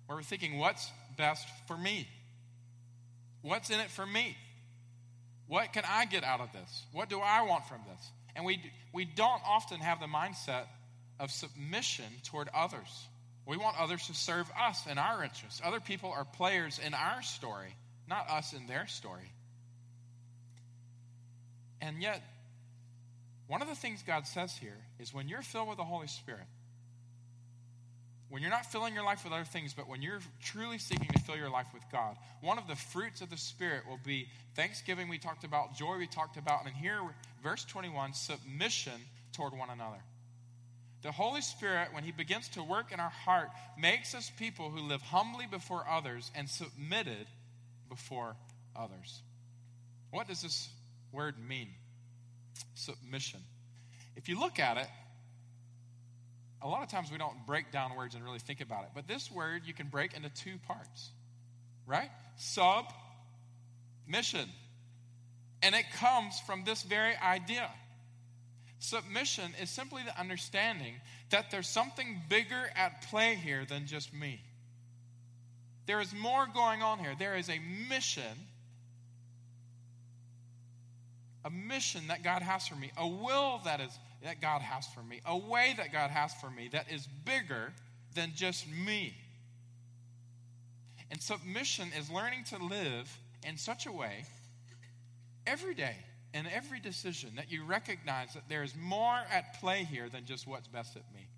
where 0.05 0.17
we're 0.17 0.23
thinking, 0.23 0.57
what's 0.57 0.89
best 1.17 1.47
for 1.67 1.77
me? 1.77 2.07
What's 3.41 3.69
in 3.69 3.79
it 3.79 3.91
for 3.91 4.05
me? 4.05 4.35
What 5.47 5.73
can 5.73 5.83
I 5.87 6.05
get 6.05 6.23
out 6.23 6.41
of 6.41 6.51
this? 6.51 6.83
What 6.91 7.09
do 7.09 7.19
I 7.19 7.43
want 7.43 7.65
from 7.67 7.79
this? 7.87 8.11
And 8.35 8.45
we, 8.45 8.59
we 8.93 9.05
don't 9.05 9.41
often 9.47 9.79
have 9.79 9.99
the 9.99 10.07
mindset 10.07 10.65
of 11.19 11.31
submission 11.31 12.05
toward 12.23 12.49
others. 12.53 13.07
We 13.45 13.57
want 13.57 13.79
others 13.79 14.07
to 14.07 14.13
serve 14.13 14.49
us 14.59 14.85
in 14.89 14.97
our 14.97 15.23
interests. 15.23 15.61
Other 15.63 15.79
people 15.79 16.11
are 16.11 16.25
players 16.25 16.79
in 16.83 16.93
our 16.93 17.21
story, 17.21 17.75
not 18.09 18.29
us 18.29 18.53
in 18.53 18.65
their 18.65 18.87
story. 18.87 19.31
And 21.79 22.01
yet, 22.01 22.23
one 23.47 23.61
of 23.61 23.67
the 23.67 23.75
things 23.75 24.01
God 24.01 24.25
says 24.25 24.57
here 24.57 24.77
is 24.99 25.13
when 25.13 25.29
you're 25.29 25.43
filled 25.43 25.67
with 25.67 25.77
the 25.77 25.83
Holy 25.83 26.07
Spirit, 26.07 26.47
when 28.29 28.41
you're 28.41 28.51
not 28.51 28.65
filling 28.65 28.93
your 28.93 29.03
life 29.03 29.23
with 29.23 29.33
other 29.33 29.43
things, 29.43 29.73
but 29.73 29.87
when 29.87 30.01
you're 30.01 30.19
truly 30.43 30.77
seeking 30.77 31.07
to 31.07 31.19
fill 31.19 31.37
your 31.37 31.49
life 31.49 31.67
with 31.73 31.83
God, 31.91 32.17
one 32.41 32.57
of 32.57 32.67
the 32.67 32.75
fruits 32.75 33.21
of 33.21 33.29
the 33.29 33.37
Spirit 33.37 33.83
will 33.87 33.99
be 34.03 34.27
thanksgiving, 34.55 35.09
we 35.09 35.17
talked 35.17 35.43
about, 35.43 35.75
joy, 35.75 35.97
we 35.97 36.07
talked 36.07 36.37
about, 36.37 36.65
and 36.65 36.75
here, 36.75 36.99
verse 37.43 37.63
21, 37.65 38.13
submission 38.13 38.99
toward 39.33 39.53
one 39.57 39.69
another. 39.69 39.99
The 41.03 41.11
Holy 41.11 41.41
Spirit, 41.41 41.89
when 41.91 42.03
He 42.03 42.11
begins 42.11 42.49
to 42.49 42.63
work 42.63 42.91
in 42.91 42.99
our 42.99 43.09
heart, 43.09 43.49
makes 43.77 44.15
us 44.15 44.31
people 44.37 44.69
who 44.69 44.81
live 44.81 45.01
humbly 45.01 45.45
before 45.49 45.85
others 45.87 46.31
and 46.33 46.49
submitted 46.49 47.27
before 47.89 48.35
others. 48.75 49.21
What 50.09 50.27
does 50.27 50.41
this 50.41 50.69
word 51.11 51.35
mean? 51.37 51.69
submission. 52.75 53.39
If 54.15 54.29
you 54.29 54.39
look 54.39 54.59
at 54.59 54.77
it, 54.77 54.87
a 56.65 56.67
lot 56.67 56.81
of 56.81 56.89
times 56.89 57.11
we 57.11 57.19
don't 57.19 57.45
break 57.45 57.71
down 57.71 57.95
words 57.95 58.15
and 58.15 58.23
really 58.23 58.39
think 58.39 58.59
about 58.59 58.85
it. 58.85 58.89
But 58.95 59.07
this 59.07 59.31
word 59.31 59.61
you 59.65 59.73
can 59.73 59.87
break 59.87 60.15
into 60.15 60.29
two 60.29 60.57
parts, 60.67 61.11
right? 61.85 62.09
Sub, 62.37 62.85
mission. 64.07 64.49
And 65.61 65.75
it 65.75 65.85
comes 65.93 66.39
from 66.39 66.63
this 66.63 66.81
very 66.81 67.15
idea. 67.17 67.69
Submission 68.79 69.51
is 69.61 69.69
simply 69.69 70.01
the 70.03 70.19
understanding 70.19 70.95
that 71.29 71.51
there's 71.51 71.67
something 71.67 72.21
bigger 72.29 72.69
at 72.75 73.03
play 73.09 73.35
here 73.35 73.65
than 73.65 73.85
just 73.85 74.11
me. 74.11 74.41
There 75.85 76.01
is 76.01 76.15
more 76.15 76.47
going 76.51 76.81
on 76.81 76.97
here. 76.97 77.13
There 77.17 77.35
is 77.35 77.47
a 77.47 77.59
mission 77.89 78.23
a 81.45 81.49
mission 81.51 82.07
that 82.07 82.23
God 82.23 82.41
has 82.41 82.67
for 82.67 82.75
me, 82.75 82.91
a 82.97 83.07
will 83.07 83.61
that 83.65 83.79
is 83.79 83.99
that 84.23 84.41
God 84.41 84.61
has 84.61 84.87
for 84.87 85.03
me, 85.03 85.21
a 85.25 85.37
way 85.37 85.73
that 85.77 85.91
God 85.91 86.09
has 86.09 86.33
for 86.35 86.49
me 86.49 86.69
that 86.71 86.91
is 86.91 87.07
bigger 87.25 87.73
than 88.13 88.31
just 88.35 88.67
me. 88.69 89.15
And 91.11 91.21
submission 91.21 91.89
is 91.97 92.09
learning 92.09 92.45
to 92.45 92.57
live 92.57 93.19
in 93.47 93.57
such 93.57 93.85
a 93.85 93.91
way 93.91 94.25
every 95.45 95.75
day 95.75 95.95
in 96.35 96.45
every 96.47 96.81
decision 96.81 97.31
that 97.37 97.49
you 97.49 97.63
recognize 97.63 98.33
that 98.33 98.49
there 98.49 98.61
is 98.61 98.75
more 98.75 99.17
at 99.31 99.57
play 99.61 99.85
here 99.85 100.09
than 100.09 100.25
just 100.25 100.45
what's 100.45 100.67
best 100.67 100.97
at 100.97 101.03
me. 101.13 101.29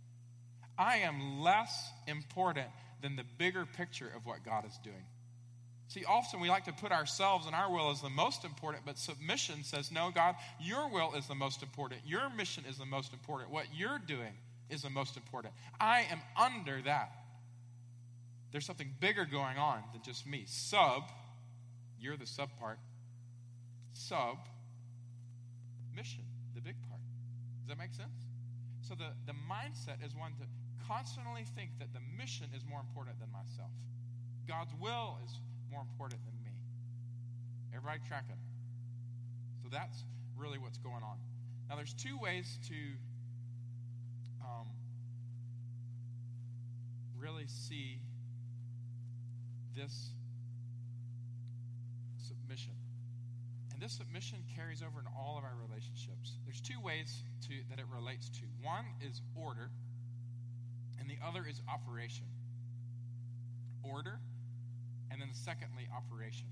I 0.78 0.98
am 0.98 1.40
less 1.42 1.92
important 2.08 2.68
than 3.02 3.16
the 3.16 3.24
bigger 3.38 3.66
picture 3.66 4.12
of 4.16 4.26
what 4.26 4.44
God 4.44 4.66
is 4.66 4.78
doing. 4.84 5.06
See, 5.90 6.04
often 6.04 6.42
we 6.42 6.50
like 6.50 6.66
to 6.66 6.74
put 6.74 6.92
ourselves 6.92 7.46
and 7.46 7.56
our 7.56 7.72
will 7.72 7.92
as 7.92 8.02
the 8.02 8.10
most 8.10 8.44
important, 8.44 8.86
but 8.86 8.98
submission 8.98 9.64
says, 9.64 9.90
no, 9.90 10.12
God, 10.14 10.36
your 10.60 10.90
will 10.90 11.14
is 11.14 11.28
the 11.28 11.36
most 11.36 11.64
important. 11.64 12.02
Your 12.06 12.30
mission 12.30 12.66
is 12.70 12.78
the 12.78 12.86
most 12.86 13.14
important. 13.14 13.52
What 13.52 13.68
you're 13.74 14.00
doing 14.00 14.34
is 14.70 14.82
the 14.82 14.90
most 14.90 15.16
important. 15.16 15.54
I 15.80 16.06
am 16.12 16.20
under 16.36 16.82
that. 16.82 17.12
There's 18.52 18.66
something 18.66 18.94
bigger 19.00 19.24
going 19.26 19.58
on 19.58 19.82
than 19.94 20.02
just 20.04 20.28
me. 20.28 20.44
Sub, 20.46 21.04
you're 22.00 22.18
the 22.18 22.28
sub 22.28 22.50
part. 22.60 22.80
Sub, 23.94 24.38
mission, 25.96 26.24
the 26.54 26.62
big 26.62 26.76
part. 26.90 27.02
Does 27.62 27.70
that 27.70 27.78
make 27.78 27.94
sense? 27.94 28.26
So 28.82 28.94
the, 28.94 29.12
the 29.26 29.34
mindset 29.50 30.06
is 30.06 30.16
one 30.16 30.32
to 30.40 30.46
constantly 30.88 31.44
think 31.56 31.72
that 31.80 31.94
the 31.94 32.00
mission 32.18 32.48
is 32.56 32.64
more 32.70 32.80
important 32.80 33.20
than 33.20 33.32
myself. 33.32 33.72
God's 34.48 34.72
will 34.80 35.20
is 35.26 35.40
more 35.72 35.82
important 35.82 36.24
than 36.26 36.34
me. 36.44 36.52
Everybody 37.74 38.00
tracking? 38.08 38.38
So 39.64 39.70
that's 39.72 40.06
really 40.36 40.58
what's 40.58 40.78
going 40.78 41.04
on. 41.04 41.18
Now, 41.70 41.76
there's 41.76 41.94
two 41.94 42.18
ways 42.18 42.60
to 42.70 42.76
um, 44.42 44.68
really 47.20 47.48
see 47.48 48.00
this 49.76 50.12
submission. 52.18 52.74
And 53.74 53.82
this 53.82 53.94
submission 53.94 54.40
carries 54.56 54.82
over 54.82 55.00
in 55.00 55.06
all 55.16 55.38
of 55.38 55.44
our 55.44 55.54
relationships. 55.68 56.40
There's 56.46 56.62
two 56.62 56.80
ways 56.82 57.24
to, 57.48 57.54
that 57.70 57.80
it 57.80 57.86
relates 57.94 58.30
to. 58.30 58.42
One 58.64 58.86
is 59.02 59.22
order, 59.36 59.70
and 61.00 61.10
the 61.10 61.18
other 61.24 61.46
is 61.48 61.62
operation. 61.72 62.26
Order 63.84 64.20
and 65.12 65.22
then 65.22 65.30
secondly, 65.32 65.88
operation. 65.96 66.48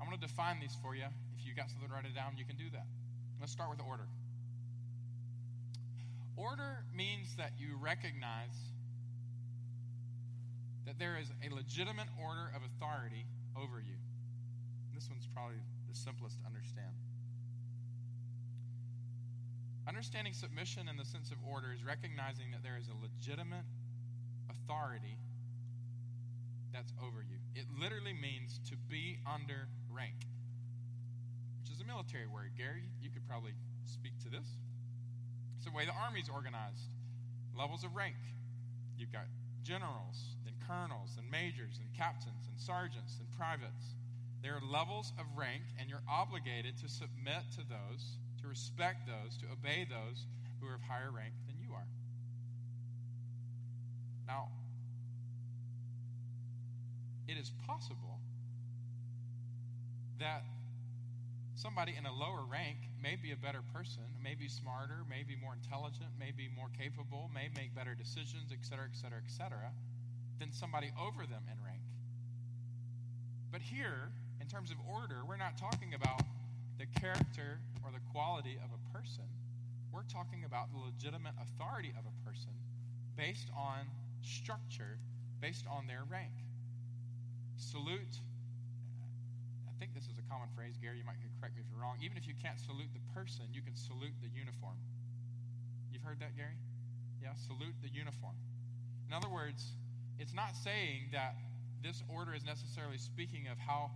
I'm 0.00 0.06
going 0.06 0.18
to 0.18 0.26
define 0.26 0.60
these 0.60 0.76
for 0.82 0.94
you. 0.94 1.08
If 1.38 1.46
you 1.46 1.54
got 1.54 1.70
something 1.70 1.88
to 1.88 1.94
write 1.94 2.04
it 2.04 2.14
down, 2.14 2.36
you 2.36 2.44
can 2.44 2.56
do 2.56 2.70
that. 2.72 2.86
Let's 3.40 3.52
start 3.52 3.70
with 3.70 3.80
order. 3.80 4.06
Order 6.36 6.84
means 6.94 7.36
that 7.36 7.52
you 7.58 7.76
recognize 7.80 8.54
that 10.84 10.98
there 10.98 11.18
is 11.18 11.32
a 11.42 11.52
legitimate 11.54 12.08
order 12.20 12.52
of 12.54 12.62
authority 12.62 13.24
over 13.56 13.80
you. 13.80 13.96
This 14.94 15.08
one's 15.10 15.26
probably 15.32 15.56
the 15.88 15.96
simplest 15.96 16.38
to 16.40 16.46
understand. 16.46 16.92
Understanding 19.88 20.32
submission 20.32 20.88
in 20.88 20.96
the 20.96 21.04
sense 21.04 21.30
of 21.30 21.38
order 21.46 21.72
is 21.72 21.84
recognizing 21.84 22.50
that 22.52 22.62
there 22.62 22.76
is 22.76 22.88
a 22.88 22.96
legitimate 23.00 23.64
authority 24.50 25.16
that's 26.72 26.92
over 27.00 27.22
you. 27.22 27.38
It 27.56 27.64
literally 27.72 28.12
means 28.12 28.60
to 28.68 28.76
be 28.76 29.16
under 29.24 29.64
rank, 29.88 30.28
which 31.56 31.72
is 31.72 31.80
a 31.80 31.88
military 31.88 32.28
word. 32.28 32.52
Gary, 32.52 32.84
you 33.00 33.08
could 33.08 33.24
probably 33.24 33.56
speak 33.88 34.12
to 34.24 34.28
this. 34.28 34.44
It's 35.56 35.64
the 35.64 35.72
way 35.72 35.88
the 35.88 35.96
army's 35.96 36.28
organized 36.28 36.92
levels 37.56 37.82
of 37.82 37.96
rank. 37.96 38.20
You've 39.00 39.12
got 39.12 39.24
generals, 39.64 40.36
then 40.44 40.52
colonels, 40.68 41.16
and 41.16 41.24
majors, 41.32 41.80
and 41.80 41.88
captains, 41.96 42.44
and 42.44 42.60
sergeants, 42.60 43.16
and 43.16 43.28
privates. 43.40 43.96
There 44.44 44.52
are 44.52 44.60
levels 44.60 45.16
of 45.16 45.24
rank, 45.32 45.64
and 45.80 45.88
you're 45.88 46.04
obligated 46.04 46.76
to 46.84 46.88
submit 46.92 47.40
to 47.56 47.64
those, 47.64 48.20
to 48.42 48.48
respect 48.48 49.08
those, 49.08 49.40
to 49.40 49.48
obey 49.48 49.88
those 49.88 50.28
who 50.60 50.68
are 50.68 50.76
of 50.76 50.84
higher 50.84 51.10
rank 51.10 51.32
than 51.48 51.56
you 51.56 51.72
are. 51.72 51.88
Now, 54.28 54.52
it 57.28 57.36
is 57.36 57.50
possible 57.66 58.18
that 60.18 60.42
somebody 61.54 61.94
in 61.96 62.06
a 62.06 62.12
lower 62.12 62.44
rank 62.50 62.78
may 63.02 63.16
be 63.16 63.32
a 63.32 63.36
better 63.36 63.60
person, 63.74 64.02
may 64.22 64.34
be 64.34 64.48
smarter, 64.48 65.04
may 65.08 65.22
be 65.22 65.36
more 65.36 65.54
intelligent, 65.54 66.08
may 66.18 66.30
be 66.30 66.48
more 66.54 66.68
capable, 66.78 67.30
may 67.34 67.48
make 67.54 67.74
better 67.74 67.94
decisions, 67.94 68.52
et 68.52 68.64
cetera, 68.64 68.86
et 68.86 68.96
cetera, 68.96 69.18
et 69.18 69.30
cetera, 69.30 69.70
than 70.38 70.52
somebody 70.52 70.92
over 71.00 71.26
them 71.26 71.42
in 71.50 71.56
rank. 71.64 71.82
But 73.50 73.60
here, 73.60 74.12
in 74.40 74.46
terms 74.46 74.70
of 74.70 74.76
order, 74.88 75.24
we're 75.26 75.36
not 75.36 75.58
talking 75.58 75.94
about 75.94 76.22
the 76.78 76.86
character 77.00 77.58
or 77.84 77.90
the 77.90 78.04
quality 78.12 78.58
of 78.62 78.70
a 78.70 78.80
person. 78.96 79.24
We're 79.92 80.08
talking 80.12 80.44
about 80.44 80.72
the 80.72 80.78
legitimate 80.78 81.32
authority 81.40 81.92
of 81.96 82.04
a 82.04 82.14
person 82.28 82.52
based 83.16 83.48
on 83.56 83.88
structure, 84.22 84.98
based 85.40 85.64
on 85.70 85.86
their 85.86 86.04
rank. 86.08 86.32
Salute, 87.56 88.20
I 89.68 89.72
think 89.78 89.94
this 89.94 90.04
is 90.04 90.16
a 90.18 90.26
common 90.30 90.48
phrase, 90.54 90.76
Gary, 90.80 90.98
you 90.98 91.04
might 91.04 91.16
correct 91.40 91.56
me 91.56 91.62
if 91.64 91.68
you're 91.72 91.80
wrong. 91.80 91.96
Even 92.00 92.16
if 92.16 92.26
you 92.26 92.34
can't 92.36 92.60
salute 92.60 92.88
the 92.92 93.04
person, 93.12 93.44
you 93.52 93.60
can 93.60 93.76
salute 93.76 94.14
the 94.20 94.28
uniform. 94.32 94.76
You've 95.92 96.02
heard 96.02 96.20
that, 96.20 96.36
Gary? 96.36 96.56
Yeah, 97.22 97.32
salute 97.34 97.74
the 97.82 97.88
uniform. 97.88 98.36
In 99.08 99.14
other 99.14 99.28
words, 99.28 99.72
it's 100.18 100.34
not 100.34 100.56
saying 100.56 101.12
that 101.12 101.36
this 101.82 102.02
order 102.08 102.34
is 102.34 102.44
necessarily 102.44 102.98
speaking 102.98 103.46
of 103.48 103.58
how 103.58 103.90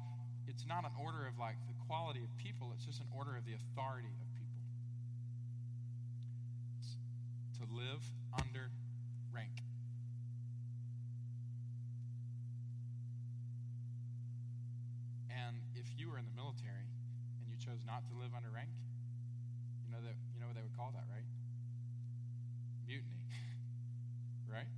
it's 0.46 0.66
not 0.66 0.84
an 0.84 0.92
order 1.02 1.26
of 1.26 1.38
like 1.38 1.56
the 1.66 1.74
quality 1.86 2.20
of 2.22 2.30
people, 2.36 2.72
it's 2.74 2.84
just 2.84 3.00
an 3.00 3.06
order 3.16 3.36
of 3.36 3.44
the 3.44 3.54
authority 3.54 4.08
of 4.08 4.26
people. 4.38 4.58
It's 6.78 6.96
to 7.58 7.66
live 7.74 8.02
under 8.38 8.70
rank. 9.32 9.50
And 15.30 15.56
if 15.74 15.89
you 16.00 16.08
were 16.08 16.16
in 16.16 16.24
the 16.24 16.32
military 16.32 16.88
and 17.44 17.46
you 17.52 17.60
chose 17.60 17.84
not 17.84 18.08
to 18.08 18.12
live 18.16 18.32
under 18.32 18.48
rank, 18.48 18.72
you 19.84 19.92
know 19.92 20.00
that 20.00 20.16
you 20.32 20.40
know 20.40 20.48
what 20.48 20.56
they 20.56 20.64
would 20.64 20.72
call 20.72 20.96
that, 20.96 21.04
right? 21.12 21.28
Mutiny. 22.88 23.28
right? 24.56 24.68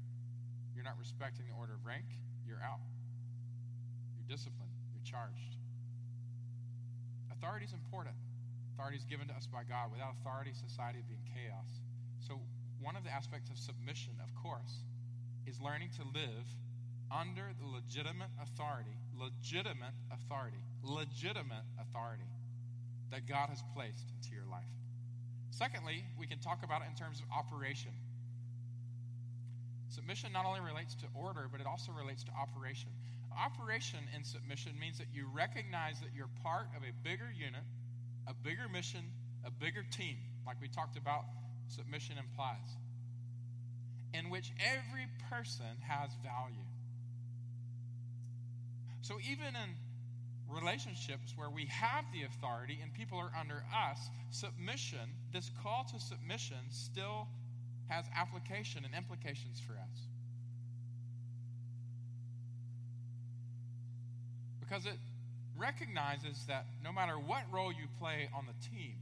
You're 0.74 0.84
not 0.84 0.98
respecting 0.98 1.46
the 1.46 1.54
order 1.54 1.78
of 1.78 1.86
rank, 1.86 2.10
you're 2.42 2.60
out. 2.60 2.82
You're 4.18 4.26
disciplined, 4.26 4.74
you're 4.90 5.06
charged. 5.06 5.54
Authority 7.30 7.70
is 7.70 7.72
important. 7.72 8.18
Authority 8.74 8.98
is 8.98 9.06
given 9.06 9.30
to 9.30 9.34
us 9.34 9.46
by 9.46 9.62
God. 9.62 9.94
Without 9.94 10.18
authority, 10.18 10.50
society 10.54 10.98
would 10.98 11.10
be 11.10 11.14
in 11.14 11.26
chaos. 11.30 11.70
So, 12.18 12.42
one 12.82 12.96
of 12.98 13.04
the 13.04 13.10
aspects 13.10 13.50
of 13.50 13.58
submission, 13.58 14.18
of 14.18 14.34
course, 14.34 14.82
is 15.46 15.60
learning 15.60 15.90
to 15.98 16.04
live 16.14 16.46
under 17.10 17.50
the 17.58 17.66
legitimate 17.66 18.30
authority, 18.40 18.96
legitimate 19.14 19.94
authority, 20.10 20.62
legitimate 20.82 21.64
authority 21.80 22.28
that 23.10 23.26
God 23.26 23.48
has 23.48 23.62
placed 23.74 24.10
into 24.16 24.34
your 24.34 24.46
life. 24.50 24.64
Secondly, 25.50 26.04
we 26.18 26.26
can 26.26 26.38
talk 26.40 26.64
about 26.64 26.82
it 26.82 26.88
in 26.90 26.96
terms 26.96 27.20
of 27.20 27.26
operation. 27.30 27.92
Submission 29.90 30.32
not 30.32 30.46
only 30.46 30.60
relates 30.60 30.94
to 30.96 31.06
order, 31.14 31.46
but 31.52 31.60
it 31.60 31.66
also 31.66 31.92
relates 31.92 32.24
to 32.24 32.32
operation. 32.32 32.88
Operation 33.38 34.00
in 34.16 34.24
submission 34.24 34.72
means 34.80 34.98
that 34.98 35.08
you 35.12 35.28
recognize 35.32 36.00
that 36.00 36.10
you're 36.16 36.32
part 36.42 36.68
of 36.76 36.82
a 36.82 36.92
bigger 37.04 37.28
unit, 37.36 37.64
a 38.26 38.34
bigger 38.34 38.68
mission, 38.72 39.04
a 39.44 39.50
bigger 39.50 39.84
team, 39.92 40.16
like 40.46 40.56
we 40.60 40.68
talked 40.68 40.96
about 40.96 41.24
submission 41.68 42.16
implies, 42.16 42.76
in 44.14 44.30
which 44.30 44.52
every 44.60 45.06
person 45.28 45.76
has 45.80 46.10
value. 46.22 46.64
So 49.02 49.18
even 49.20 49.48
in 49.48 49.76
relationships 50.52 51.32
where 51.36 51.50
we 51.50 51.66
have 51.66 52.04
the 52.12 52.22
authority 52.22 52.78
and 52.82 52.92
people 52.92 53.18
are 53.18 53.32
under 53.38 53.64
us, 53.72 54.10
submission, 54.30 55.00
this 55.32 55.50
call 55.62 55.84
to 55.92 55.98
submission, 55.98 56.58
still 56.70 57.26
has 57.88 58.04
application 58.16 58.84
and 58.84 58.94
implications 58.94 59.60
for 59.60 59.72
us. 59.72 60.08
Because 64.60 64.86
it 64.86 64.98
recognizes 65.56 66.44
that 66.48 66.66
no 66.82 66.92
matter 66.92 67.14
what 67.14 67.42
role 67.52 67.72
you 67.72 67.86
play 67.98 68.28
on 68.34 68.46
the 68.46 68.68
team, 68.68 68.94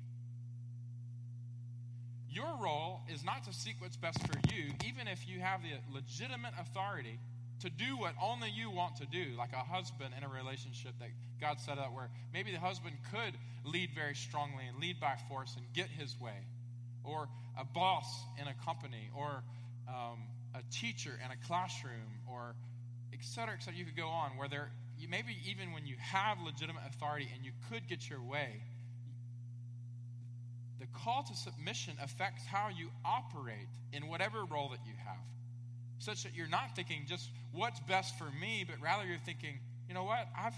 your 2.28 2.56
role 2.62 3.00
is 3.12 3.24
not 3.24 3.44
to 3.44 3.52
seek 3.52 3.74
what's 3.80 3.96
best 3.96 4.20
for 4.26 4.38
you, 4.52 4.72
even 4.86 5.08
if 5.08 5.28
you 5.28 5.40
have 5.40 5.60
the 5.62 5.70
legitimate 5.92 6.52
authority 6.58 7.18
to 7.60 7.70
do 7.70 7.96
what 7.96 8.14
only 8.22 8.50
you 8.50 8.70
want 8.70 8.96
to 8.96 9.06
do, 9.06 9.36
like 9.36 9.52
a 9.52 9.56
husband 9.56 10.14
in 10.16 10.24
a 10.24 10.28
relationship 10.28 10.92
that 10.98 11.10
God 11.40 11.60
set 11.60 11.78
up 11.78 11.92
where 11.94 12.08
maybe 12.32 12.52
the 12.52 12.58
husband 12.58 12.96
could 13.12 13.36
lead 13.64 13.90
very 13.94 14.14
strongly 14.14 14.64
and 14.66 14.78
lead 14.78 14.98
by 15.00 15.14
force 15.28 15.54
and 15.56 15.64
get 15.74 15.88
his 15.88 16.18
way, 16.20 16.46
or 17.04 17.28
a 17.58 17.64
boss 17.64 18.06
in 18.40 18.48
a 18.48 18.54
company, 18.64 19.10
or 19.14 19.42
um, 19.88 20.20
a 20.54 20.62
teacher 20.72 21.18
in 21.22 21.30
a 21.30 21.46
classroom, 21.46 22.20
or 22.30 22.54
et 23.12 23.18
cetera, 23.20 23.54
et 23.54 23.62
cetera. 23.62 23.78
You 23.78 23.84
could 23.84 23.96
go 23.96 24.08
on 24.08 24.36
where 24.36 24.48
there, 24.48 24.70
maybe 25.08 25.36
even 25.46 25.72
when 25.72 25.86
you 25.86 25.96
have 25.98 26.38
legitimate 26.40 26.82
authority 26.88 27.28
and 27.34 27.44
you 27.44 27.52
could 27.70 27.86
get 27.88 28.08
your 28.08 28.22
way, 28.22 28.62
the 30.78 30.86
call 30.86 31.22
to 31.24 31.36
submission 31.36 31.94
affects 32.02 32.46
how 32.46 32.68
you 32.68 32.88
operate 33.04 33.68
in 33.92 34.08
whatever 34.08 34.44
role 34.44 34.70
that 34.70 34.80
you 34.86 34.94
have 35.04 35.18
such 36.00 36.24
that 36.24 36.34
you're 36.34 36.48
not 36.48 36.74
thinking 36.74 37.04
just 37.06 37.30
what's 37.52 37.78
best 37.80 38.18
for 38.18 38.28
me, 38.40 38.64
but 38.68 38.80
rather 38.82 39.06
you're 39.06 39.18
thinking, 39.24 39.60
you 39.86 39.94
know 39.94 40.04
what, 40.04 40.26
I've, 40.36 40.56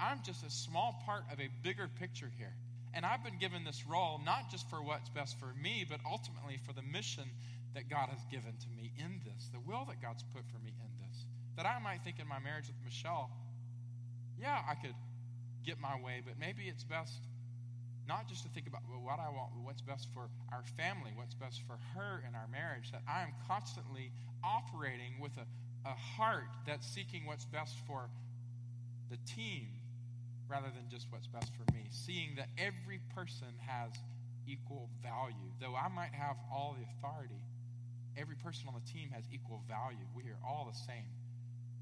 I'm 0.00 0.20
just 0.24 0.44
a 0.44 0.50
small 0.50 1.02
part 1.04 1.24
of 1.30 1.38
a 1.38 1.48
bigger 1.62 1.88
picture 2.00 2.30
here. 2.36 2.52
And 2.94 3.04
I've 3.04 3.22
been 3.22 3.38
given 3.38 3.64
this 3.64 3.84
role 3.86 4.20
not 4.24 4.50
just 4.50 4.68
for 4.70 4.82
what's 4.82 5.10
best 5.10 5.38
for 5.38 5.52
me, 5.62 5.86
but 5.88 6.00
ultimately 6.08 6.58
for 6.66 6.72
the 6.72 6.82
mission 6.82 7.24
that 7.74 7.88
God 7.90 8.08
has 8.08 8.24
given 8.30 8.56
to 8.56 8.68
me 8.76 8.92
in 8.98 9.20
this, 9.24 9.50
the 9.52 9.60
will 9.60 9.84
that 9.84 10.00
God's 10.00 10.24
put 10.34 10.42
for 10.48 10.58
me 10.64 10.72
in 10.72 11.06
this. 11.06 11.26
That 11.56 11.66
I 11.66 11.78
might 11.78 12.02
think 12.02 12.18
in 12.18 12.26
my 12.26 12.38
marriage 12.38 12.66
with 12.66 12.80
Michelle, 12.82 13.30
yeah, 14.40 14.60
I 14.68 14.74
could 14.74 14.94
get 15.66 15.78
my 15.78 16.00
way, 16.00 16.22
but 16.24 16.34
maybe 16.40 16.64
it's 16.66 16.84
best 16.84 17.20
not 18.08 18.26
just 18.26 18.42
to 18.42 18.48
think 18.48 18.66
about 18.66 18.80
what 18.88 19.20
I 19.20 19.28
want, 19.28 19.52
what's 19.62 19.82
best 19.82 20.08
for 20.14 20.30
our 20.50 20.64
family, 20.76 21.12
what's 21.14 21.34
best 21.34 21.60
for 21.68 21.76
her 21.94 22.24
in 22.26 22.34
our 22.34 22.48
marriage, 22.48 22.90
that 22.90 23.02
I 23.06 23.22
am 23.22 23.32
constantly 23.46 24.10
operating 24.42 25.20
with 25.20 25.32
a, 25.36 25.44
a 25.86 25.92
heart 25.92 26.48
that's 26.66 26.88
seeking 26.88 27.26
what's 27.26 27.44
best 27.44 27.76
for 27.86 28.08
the 29.10 29.18
team 29.28 29.68
rather 30.48 30.68
than 30.74 30.88
just 30.90 31.06
what's 31.10 31.26
best 31.26 31.52
for 31.52 31.70
me. 31.74 31.84
Seeing 31.90 32.34
that 32.36 32.48
every 32.56 32.98
person 33.14 33.52
has 33.66 33.92
equal 34.48 34.88
value. 35.02 35.52
Though 35.60 35.76
I 35.76 35.88
might 35.88 36.16
have 36.16 36.36
all 36.50 36.74
the 36.80 36.84
authority, 36.96 37.44
every 38.16 38.36
person 38.36 38.64
on 38.68 38.74
the 38.74 38.90
team 38.90 39.10
has 39.12 39.24
equal 39.32 39.62
value. 39.68 40.08
We 40.16 40.22
are 40.32 40.40
all 40.42 40.64
the 40.64 40.78
same 40.78 41.04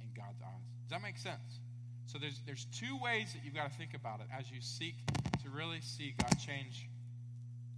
in 0.02 0.10
God's 0.14 0.42
eyes. 0.42 0.66
Does 0.82 0.90
that 0.90 1.02
make 1.02 1.18
sense? 1.18 1.62
So 2.06 2.18
there's, 2.18 2.40
there's 2.46 2.66
two 2.66 2.96
ways 3.02 3.32
that 3.32 3.44
you've 3.44 3.54
got 3.54 3.70
to 3.70 3.76
think 3.76 3.94
about 3.94 4.20
it 4.20 4.26
as 4.36 4.50
you 4.50 4.60
seek 4.60 4.94
to 5.42 5.50
really 5.50 5.80
see 5.80 6.14
God 6.20 6.38
change 6.38 6.88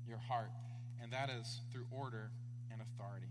your 0.06 0.18
heart, 0.18 0.50
and 1.02 1.12
that 1.12 1.30
is 1.30 1.60
through 1.72 1.86
order 1.90 2.30
and 2.70 2.80
authority. 2.80 3.26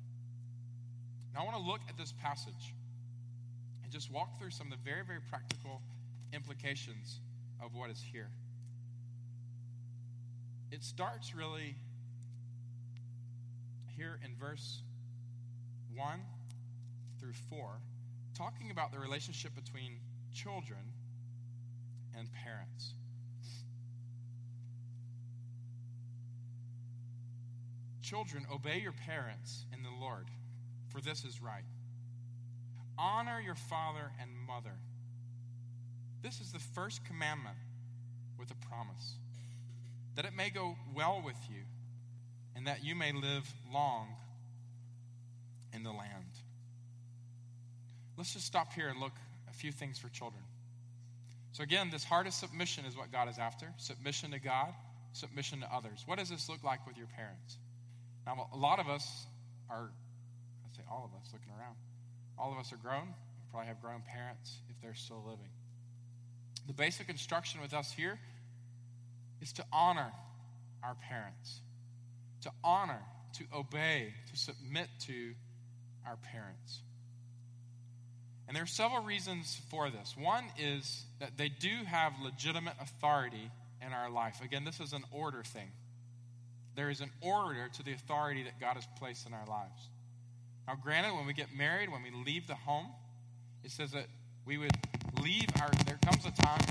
Now, 1.34 1.42
I 1.42 1.44
want 1.46 1.56
to 1.58 1.64
look 1.64 1.82
at 1.88 1.98
this 1.98 2.14
passage 2.22 2.74
and 3.84 3.92
just 3.92 4.12
walk 4.12 4.40
through 4.40 4.50
some 4.50 4.68
of 4.68 4.72
the 4.72 4.84
very, 4.84 5.06
very 5.06 5.20
practical 5.30 5.82
implications 6.34 7.20
of 7.64 7.76
what 7.76 7.90
is 7.90 8.04
here. 8.12 8.30
It 10.72 10.84
starts 10.84 11.36
really 11.36 11.76
here 13.96 14.20
in 14.26 14.36
verse 14.36 14.82
1 15.96 16.20
through 17.20 17.34
4, 17.50 17.80
talking 18.36 18.72
about 18.72 18.92
the 18.92 19.00
relationship 19.00 19.56
between 19.56 19.98
children 20.44 20.80
and 22.18 22.30
parents. 22.32 22.94
Children, 28.02 28.46
obey 28.54 28.80
your 28.80 28.94
parents 28.94 29.66
in 29.74 29.84
the 29.84 29.90
Lord, 30.00 30.28
for 30.90 31.02
this 31.02 31.24
is 31.24 31.42
right. 31.42 31.66
Honor 32.98 33.42
your 33.42 33.56
father 33.56 34.12
and 34.22 34.30
mother. 34.48 34.78
This 36.22 36.40
is 36.40 36.52
the 36.52 36.60
first 36.60 37.04
commandment 37.06 37.58
with 38.40 38.52
a 38.52 38.68
promise 38.68 39.16
that 40.16 40.26
it 40.26 40.34
may 40.34 40.50
go 40.50 40.76
well 40.96 41.22
with 41.24 41.38
you 41.50 41.62
and 42.56 42.66
that 42.68 42.84
you 42.84 42.96
may 42.96 43.12
live 43.12 43.48
long 43.72 44.08
in 45.74 45.84
the 45.84 45.92
land. 45.92 46.32
Let's 48.18 48.34
just 48.34 48.46
stop 48.46 48.74
here 48.74 48.88
and 48.88 49.00
look 49.00 49.14
a 49.50 49.54
few 49.54 49.72
things 49.72 49.98
for 49.98 50.10
children. 50.10 50.44
So, 51.52 51.64
again, 51.64 51.90
this 51.92 52.04
heart 52.04 52.28
of 52.28 52.34
submission 52.34 52.86
is 52.86 52.96
what 52.96 53.12
God 53.12 53.30
is 53.30 53.40
after 53.40 53.74
submission 53.78 54.32
to 54.32 54.40
God, 54.40 54.74
submission 55.14 55.62
to 55.62 55.74
others. 55.74 56.04
What 56.06 56.20
does 56.20 56.30
this 56.30 56.50
look 56.50 56.64
like 56.64 56.86
with 56.86 56.98
your 56.98 57.08
parents? 57.08 57.58
Now, 58.26 58.50
a 58.54 58.58
lot 58.58 58.80
of 58.80 58.88
us 58.88 59.26
are, 59.70 59.90
I'd 60.66 60.76
say 60.76 60.84
all 60.90 61.10
of 61.12 61.20
us 61.20 61.30
looking 61.34 61.50
around, 61.58 61.76
all 62.38 62.52
of 62.52 62.58
us 62.60 62.72
are 62.74 62.78
grown. 62.78 63.08
We 63.08 63.52
probably 63.52 63.68
have 63.68 63.82
grown 63.82 64.02
parents 64.02 64.58
if 64.70 64.80
they're 64.82 64.94
still 64.94 65.24
living. 65.26 65.50
The 66.68 66.74
basic 66.74 67.10
instruction 67.10 67.62
with 67.62 67.74
us 67.74 67.92
here 67.92 68.20
is 69.42 69.54
to 69.54 69.66
honor 69.72 70.12
our 70.84 70.96
parents, 70.96 71.62
to 72.42 72.52
honor, 72.64 73.02
to 73.34 73.46
obey, 73.56 74.14
to 74.32 74.38
submit 74.38 74.90
to 75.08 75.34
our 76.06 76.18
parents. 76.18 76.82
And 78.48 78.56
there 78.56 78.64
are 78.64 78.68
several 78.68 79.04
reasons 79.04 79.60
for 79.70 79.90
this. 79.90 80.16
One 80.18 80.46
is 80.58 81.04
that 81.20 81.38
they 81.38 81.50
do 81.50 81.70
have 81.86 82.14
legitimate 82.24 82.76
authority 82.82 83.52
in 83.86 83.92
our 83.92 84.10
life. 84.10 84.42
Again, 84.44 84.64
this 84.64 84.80
is 84.80 84.94
an 84.94 85.04
order 85.12 85.44
thing. 85.44 85.70
There 86.76 86.90
is 86.90 87.02
an 87.02 87.12
order 87.22 87.70
to 87.74 87.84
the 87.84 87.92
authority 87.92 88.44
that 88.44 88.60
God 88.60 88.76
has 88.76 88.88
placed 88.98 89.28
in 89.28 89.34
our 89.34 89.46
lives. 89.46 89.90
Now, 90.68 90.76
granted, 90.76 91.14
when 91.14 91.26
we 91.26 91.34
get 91.34 91.54
married, 91.56 91.92
when 91.92 92.04
we 92.04 92.12
leave 92.12 92.48
the 92.48 92.56
home, 92.56 92.88
it 93.64 93.72
says 93.72 93.92
that 93.92 94.06
we 94.46 94.58
would 94.58 94.72
leave 95.22 95.48
our, 95.62 95.70
there 95.86 96.00
comes 96.06 96.26
a 96.26 96.32
time 96.32 96.62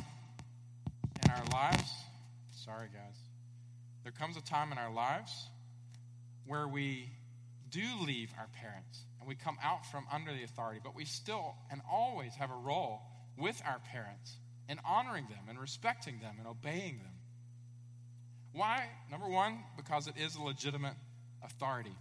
in 1.24 1.30
our 1.30 1.44
lives, 1.52 1.92
sorry 2.54 2.88
guys, 2.92 3.16
there 4.02 4.12
comes 4.12 4.36
a 4.36 4.42
time 4.42 4.72
in 4.72 4.78
our 4.78 4.92
lives 4.92 5.48
where 6.46 6.68
we 6.68 7.10
do 7.76 8.06
leave 8.06 8.32
our 8.38 8.48
parents 8.60 9.04
and 9.20 9.28
we 9.28 9.34
come 9.34 9.58
out 9.62 9.84
from 9.86 10.06
under 10.10 10.32
the 10.32 10.42
authority, 10.44 10.80
but 10.82 10.94
we 10.94 11.04
still 11.04 11.54
and 11.70 11.82
always 11.90 12.34
have 12.36 12.50
a 12.50 12.54
role 12.54 13.02
with 13.36 13.60
our 13.66 13.80
parents 13.92 14.36
in 14.68 14.78
honoring 14.84 15.26
them 15.28 15.44
and 15.48 15.60
respecting 15.60 16.20
them 16.20 16.36
and 16.38 16.46
obeying 16.46 16.98
them. 16.98 17.12
Why? 18.52 18.86
Number 19.10 19.28
one, 19.28 19.58
because 19.76 20.06
it 20.06 20.14
is 20.16 20.34
a 20.36 20.42
legitimate 20.42 20.94
authority. 21.44 21.94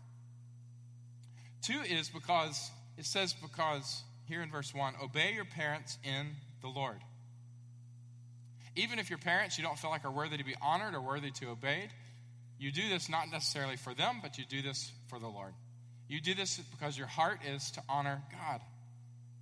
Two 1.62 1.82
is 1.82 2.10
because 2.10 2.72
it 2.98 3.06
says, 3.06 3.34
because 3.34 4.04
here 4.28 4.42
in 4.42 4.50
verse 4.50 4.74
one, 4.74 4.94
obey 5.04 5.34
your 5.34 5.46
parents 5.46 5.98
in 6.04 6.28
the 6.62 6.70
Lord. 6.70 7.00
Even 8.78 9.00
if 9.00 9.10
your 9.10 9.20
parents 9.20 9.58
you 9.58 9.64
don't 9.64 9.78
feel 9.78 9.90
like 9.90 10.06
are 10.06 10.12
worthy 10.12 10.38
to 10.38 10.46
be 10.46 10.56
honored 10.62 10.96
or 10.96 11.02
worthy 11.02 11.32
to 11.32 11.50
obeyed, 11.50 11.90
you 12.58 12.72
do 12.72 12.88
this 12.88 13.10
not 13.10 13.30
necessarily 13.30 13.76
for 13.76 13.94
them, 13.94 14.20
but 14.22 14.38
you 14.38 14.46
do 14.48 14.62
this 14.62 14.92
for 15.08 15.20
the 15.20 15.28
Lord. 15.28 15.54
You 16.08 16.22
do 16.22 16.34
this 16.34 16.60
because 16.72 16.98
your 16.98 17.08
heart 17.08 17.40
is 17.48 17.72
to 17.72 17.82
honor 17.90 18.22
God. 18.32 18.62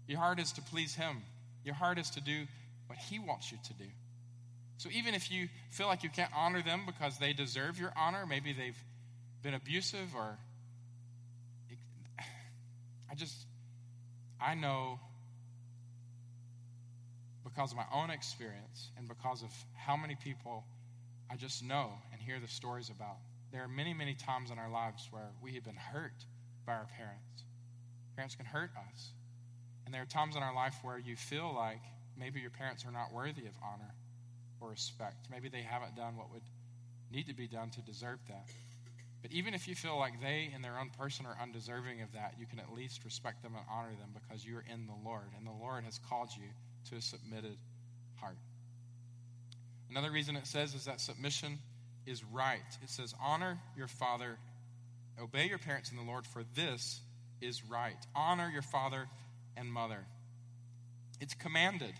Your 0.07 0.19
heart 0.19 0.39
is 0.39 0.51
to 0.53 0.61
please 0.61 0.95
Him. 0.95 1.21
Your 1.63 1.75
heart 1.75 1.97
is 1.97 2.09
to 2.11 2.21
do 2.21 2.45
what 2.87 2.97
He 2.97 3.19
wants 3.19 3.51
you 3.51 3.57
to 3.65 3.73
do. 3.73 3.85
So 4.77 4.89
even 4.91 5.13
if 5.13 5.31
you 5.31 5.47
feel 5.71 5.87
like 5.87 6.03
you 6.03 6.09
can't 6.09 6.31
honor 6.35 6.61
them 6.61 6.81
because 6.85 7.17
they 7.17 7.33
deserve 7.33 7.79
your 7.79 7.93
honor, 7.97 8.25
maybe 8.25 8.53
they've 8.53 8.81
been 9.41 9.53
abusive 9.53 10.15
or. 10.15 10.37
I 13.11 13.15
just. 13.15 13.35
I 14.41 14.55
know 14.55 14.99
because 17.43 17.71
of 17.71 17.77
my 17.77 17.85
own 17.93 18.09
experience 18.09 18.89
and 18.97 19.07
because 19.07 19.41
of 19.41 19.49
how 19.75 19.95
many 19.95 20.15
people 20.15 20.65
I 21.31 21.35
just 21.35 21.63
know 21.63 21.91
and 22.11 22.21
hear 22.21 22.39
the 22.39 22.47
stories 22.47 22.89
about. 22.89 23.17
There 23.51 23.63
are 23.63 23.67
many, 23.67 23.93
many 23.93 24.15
times 24.15 24.51
in 24.51 24.57
our 24.57 24.69
lives 24.69 25.07
where 25.11 25.29
we 25.41 25.53
have 25.53 25.63
been 25.63 25.75
hurt 25.75 26.25
by 26.65 26.73
our 26.73 26.87
parents. 26.97 27.43
Parents 28.15 28.35
can 28.35 28.45
hurt 28.45 28.71
us. 28.91 29.11
And 29.85 29.93
there 29.93 30.01
are 30.01 30.05
times 30.05 30.35
in 30.35 30.43
our 30.43 30.55
life 30.55 30.75
where 30.81 30.97
you 30.97 31.15
feel 31.15 31.53
like 31.53 31.81
maybe 32.17 32.39
your 32.39 32.51
parents 32.51 32.85
are 32.85 32.91
not 32.91 33.11
worthy 33.13 33.45
of 33.45 33.53
honor 33.63 33.93
or 34.61 34.69
respect. 34.69 35.27
Maybe 35.29 35.49
they 35.49 35.61
haven't 35.61 35.95
done 35.95 36.15
what 36.15 36.31
would 36.31 36.43
need 37.11 37.27
to 37.27 37.33
be 37.33 37.47
done 37.47 37.69
to 37.71 37.81
deserve 37.81 38.19
that. 38.29 38.47
But 39.21 39.31
even 39.31 39.53
if 39.53 39.67
you 39.67 39.75
feel 39.75 39.97
like 39.97 40.21
they, 40.21 40.51
in 40.53 40.61
their 40.61 40.77
own 40.77 40.89
person, 40.89 41.25
are 41.25 41.37
undeserving 41.41 42.01
of 42.01 42.11
that, 42.11 42.35
you 42.37 42.45
can 42.45 42.59
at 42.59 42.73
least 42.73 43.05
respect 43.05 43.41
them 43.41 43.53
and 43.55 43.63
honor 43.71 43.95
them 43.99 44.09
because 44.13 44.45
you 44.45 44.57
are 44.57 44.65
in 44.71 44.85
the 44.85 45.09
Lord, 45.09 45.31
and 45.37 45.47
the 45.47 45.63
Lord 45.63 45.85
has 45.85 45.97
called 46.09 46.29
you 46.35 46.49
to 46.89 46.97
a 46.97 47.01
submitted 47.01 47.57
heart. 48.19 48.37
Another 49.89 50.11
reason 50.11 50.35
it 50.35 50.45
says 50.45 50.73
is 50.73 50.85
that 50.85 50.99
submission 50.99 51.59
is 52.05 52.21
right. 52.33 52.59
It 52.81 52.89
says, 52.89 53.13
Honor 53.21 53.59
your 53.77 53.87
father, 53.87 54.37
obey 55.21 55.47
your 55.47 55.57
parents 55.57 55.91
in 55.91 55.97
the 55.97 56.03
Lord, 56.03 56.25
for 56.25 56.43
this 56.55 57.01
is 57.41 57.63
right. 57.63 57.97
Honor 58.15 58.49
your 58.51 58.61
father 58.61 59.07
and 59.55 59.71
mother. 59.71 60.05
It's 61.19 61.33
commanded, 61.33 61.93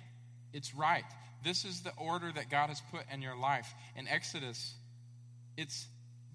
it's 0.54 0.74
right. 0.74 1.06
This 1.44 1.66
is 1.66 1.82
the 1.82 1.92
order 1.98 2.32
that 2.34 2.50
God 2.50 2.70
has 2.70 2.82
put 2.92 3.02
in 3.12 3.22
your 3.22 3.36
life. 3.36 3.74
In 3.98 4.08
Exodus, 4.08 4.74
it's 5.58 5.88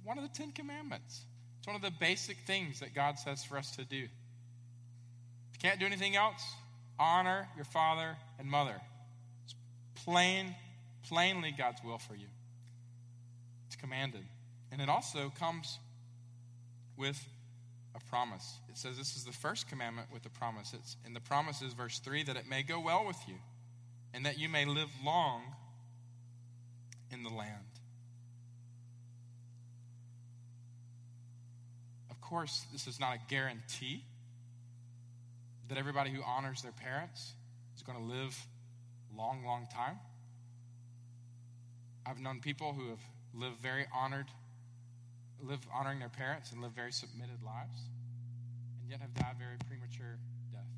one 0.04 0.18
of 0.18 0.24
the 0.24 0.30
Ten 0.30 0.52
Commandments. 0.52 1.22
It's 1.58 1.66
one 1.66 1.76
of 1.76 1.82
the 1.82 1.92
basic 1.98 2.36
things 2.46 2.80
that 2.80 2.94
God 2.94 3.18
says 3.18 3.42
for 3.42 3.56
us 3.56 3.74
to 3.76 3.84
do. 3.84 3.96
If 3.96 5.54
you 5.54 5.60
can't 5.60 5.80
do 5.80 5.86
anything 5.86 6.14
else, 6.14 6.42
honor 6.98 7.48
your 7.56 7.64
father 7.64 8.16
and 8.38 8.48
mother. 8.48 8.80
It's 9.44 9.54
plain, 10.04 10.54
plainly 11.08 11.54
God's 11.56 11.82
will 11.82 11.98
for 11.98 12.14
you. 12.14 12.26
It's 13.66 13.76
commanded. 13.76 14.24
And 14.70 14.82
it 14.82 14.88
also 14.88 15.32
comes 15.38 15.78
with 16.98 17.24
a 17.94 18.00
promise. 18.10 18.58
It 18.68 18.76
says 18.76 18.98
this 18.98 19.16
is 19.16 19.24
the 19.24 19.32
first 19.32 19.68
commandment 19.68 20.08
with 20.12 20.26
a 20.26 20.30
promise. 20.30 20.74
It's, 20.74 20.96
and 21.06 21.14
the 21.14 21.20
promise 21.20 21.62
is 21.62 21.72
verse 21.72 21.98
3 22.00 22.24
that 22.24 22.36
it 22.36 22.48
may 22.48 22.62
go 22.62 22.80
well 22.80 23.06
with 23.06 23.18
you 23.26 23.36
and 24.12 24.26
that 24.26 24.38
you 24.38 24.48
may 24.48 24.64
live 24.64 24.88
long 25.04 25.42
in 27.10 27.22
the 27.22 27.30
land. 27.30 27.54
Of 32.10 32.20
course, 32.20 32.66
this 32.72 32.86
is 32.86 33.00
not 33.00 33.14
a 33.14 33.18
guarantee 33.28 34.04
that 35.68 35.78
everybody 35.78 36.10
who 36.10 36.20
honors 36.22 36.62
their 36.62 36.72
parents 36.72 37.32
is 37.76 37.82
going 37.82 37.98
to 37.98 38.04
live 38.04 38.36
long, 39.16 39.44
long 39.44 39.66
time. 39.72 39.98
I've 42.06 42.18
known 42.18 42.40
people 42.40 42.72
who 42.72 42.88
have 42.88 43.00
lived 43.34 43.58
very 43.60 43.86
honored, 43.94 44.26
live 45.42 45.62
honoring 45.70 45.98
their 45.98 46.10
parents 46.10 46.50
and 46.50 46.60
live 46.60 46.72
very 46.72 46.92
submitted 46.92 47.42
lives, 47.42 47.90
and 48.82 48.90
yet 48.90 49.00
have 49.00 49.14
died 49.14 49.38
very 49.38 49.58
premature 49.66 50.18
death. 50.50 50.74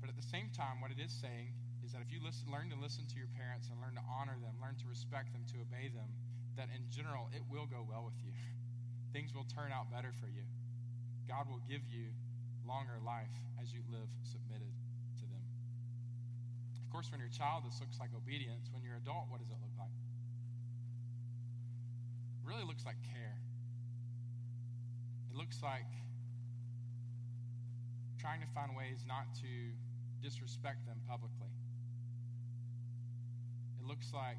But 0.00 0.10
at 0.10 0.16
the 0.16 0.26
same 0.26 0.54
time, 0.54 0.78
what 0.80 0.94
it 0.94 1.02
is 1.02 1.10
saying 1.10 1.50
is 1.82 1.92
that 1.92 2.02
if 2.02 2.10
you 2.14 2.22
listen, 2.22 2.50
learn 2.50 2.70
to 2.70 2.78
listen 2.78 3.06
to 3.10 3.16
your 3.18 3.30
parents 3.34 3.70
and 3.70 3.78
learn 3.82 3.94
to 3.98 4.04
honor 4.06 4.38
them, 4.38 4.54
learn 4.62 4.78
to 4.78 4.86
respect 4.86 5.34
them, 5.34 5.42
to 5.50 5.62
obey 5.62 5.90
them, 5.90 6.10
that 6.54 6.70
in 6.74 6.86
general 6.90 7.30
it 7.34 7.42
will 7.50 7.66
go 7.66 7.82
well 7.82 8.06
with 8.06 8.18
you. 8.22 8.30
Things 9.14 9.34
will 9.34 9.46
turn 9.46 9.74
out 9.74 9.90
better 9.90 10.14
for 10.18 10.26
you. 10.30 10.46
God 11.26 11.50
will 11.50 11.62
give 11.66 11.82
you 11.90 12.14
longer 12.66 12.98
life 13.02 13.34
as 13.62 13.74
you 13.74 13.82
live 13.90 14.10
submitted 14.22 14.70
to 15.18 15.24
them. 15.26 15.42
Of 16.82 16.90
course, 16.90 17.10
when 17.10 17.18
you're 17.18 17.30
a 17.30 17.34
child, 17.34 17.66
this 17.66 17.78
looks 17.82 17.98
like 17.98 18.10
obedience. 18.14 18.70
When 18.70 18.82
you're 18.82 18.98
an 18.98 19.02
adult, 19.02 19.30
what 19.30 19.42
does 19.42 19.50
it 19.50 19.58
look 19.58 19.74
like? 19.78 19.94
Really 22.46 22.62
looks 22.62 22.86
like 22.86 22.94
care. 23.02 23.34
It 25.30 25.36
looks 25.36 25.58
like 25.66 25.90
trying 28.22 28.38
to 28.40 28.46
find 28.54 28.70
ways 28.78 29.02
not 29.02 29.26
to 29.42 29.50
disrespect 30.22 30.86
them 30.86 31.02
publicly. 31.10 31.50
It 33.82 33.84
looks 33.86 34.14
like 34.14 34.38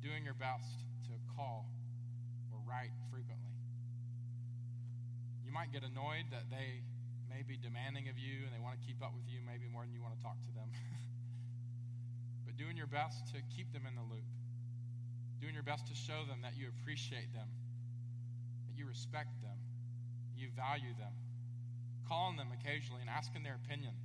doing 0.00 0.24
your 0.24 0.34
best 0.34 0.80
to 1.08 1.14
call 1.36 1.68
or 2.48 2.58
write 2.64 2.96
frequently. 3.12 3.52
You 5.44 5.52
might 5.52 5.76
get 5.76 5.84
annoyed 5.84 6.32
that 6.32 6.48
they 6.48 6.80
may 7.28 7.44
be 7.44 7.60
demanding 7.60 8.08
of 8.08 8.16
you 8.16 8.48
and 8.48 8.50
they 8.56 8.64
want 8.64 8.80
to 8.80 8.82
keep 8.88 9.04
up 9.04 9.12
with 9.12 9.28
you 9.28 9.44
maybe 9.44 9.68
more 9.68 9.84
than 9.84 9.92
you 9.92 10.00
want 10.00 10.16
to 10.16 10.22
talk 10.24 10.40
to 10.40 10.52
them. 10.56 10.72
but 12.48 12.56
doing 12.56 12.80
your 12.80 12.88
best 12.88 13.28
to 13.36 13.44
keep 13.52 13.68
them 13.76 13.84
in 13.84 13.92
the 13.92 14.06
loop, 14.08 14.24
doing 15.40 15.54
your 15.54 15.64
best 15.64 15.88
to 15.88 15.94
show 15.96 16.24
them 16.28 16.44
that 16.44 16.54
you 16.56 16.68
appreciate 16.68 17.32
them, 17.32 17.48
that 18.68 18.76
you 18.76 18.86
respect 18.86 19.32
them, 19.40 19.56
you 20.36 20.48
value 20.52 20.92
them, 21.00 21.12
calling 22.08 22.36
them 22.36 22.52
occasionally 22.52 23.00
and 23.00 23.10
asking 23.10 23.42
their 23.42 23.56
opinion. 23.64 23.96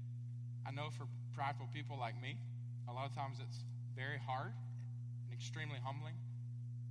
I 0.65 0.71
know 0.71 0.89
for 0.95 1.05
prideful 1.36 1.67
people 1.75 1.99
like 1.99 2.15
me, 2.21 2.39
a 2.88 2.93
lot 2.93 3.05
of 3.05 3.13
times 3.13 3.38
it's 3.43 3.63
very 3.95 4.17
hard 4.17 4.55
and 5.27 5.31
extremely 5.33 5.77
humbling 5.83 6.15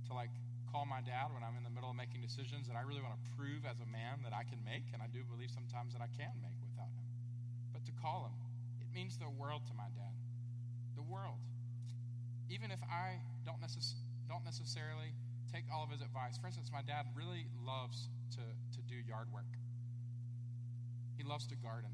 to 0.07 0.13
like 0.13 0.29
call 0.69 0.85
my 0.85 1.01
dad 1.01 1.33
when 1.33 1.41
I'm 1.41 1.57
in 1.57 1.63
the 1.63 1.73
middle 1.73 1.89
of 1.89 1.97
making 1.97 2.21
decisions 2.21 2.67
that 2.67 2.75
I 2.75 2.83
really 2.83 3.01
want 3.01 3.15
to 3.15 3.23
prove 3.33 3.65
as 3.65 3.79
a 3.81 3.89
man 3.89 4.21
that 4.27 4.33
I 4.35 4.43
can 4.43 4.59
make, 4.67 4.83
and 4.93 5.01
I 5.01 5.07
do 5.07 5.23
believe 5.23 5.49
sometimes 5.49 5.95
that 5.95 6.03
I 6.03 6.11
can 6.13 6.35
make 6.43 6.57
without 6.61 6.91
him. 6.91 7.07
But 7.71 7.87
to 7.87 7.93
call 7.95 8.27
him, 8.27 8.35
it 8.83 8.89
means 8.93 9.17
the 9.17 9.31
world 9.31 9.63
to 9.71 9.73
my 9.73 9.87
dad. 9.95 10.13
The 10.99 11.07
world. 11.07 11.39
Even 12.51 12.69
if 12.75 12.83
I 12.85 13.23
don't, 13.47 13.59
necess- 13.63 14.04
don't 14.27 14.43
necessarily 14.43 15.13
take 15.51 15.65
all 15.73 15.83
of 15.83 15.89
his 15.89 16.01
advice. 16.01 16.37
For 16.37 16.47
instance, 16.47 16.69
my 16.73 16.81
dad 16.81 17.05
really 17.15 17.47
loves 17.65 18.09
to, 18.35 18.41
to 18.41 18.81
do 18.85 18.95
yard 19.07 19.27
work, 19.31 19.49
he 21.17 21.23
loves 21.23 21.47
to 21.47 21.55
garden. 21.55 21.91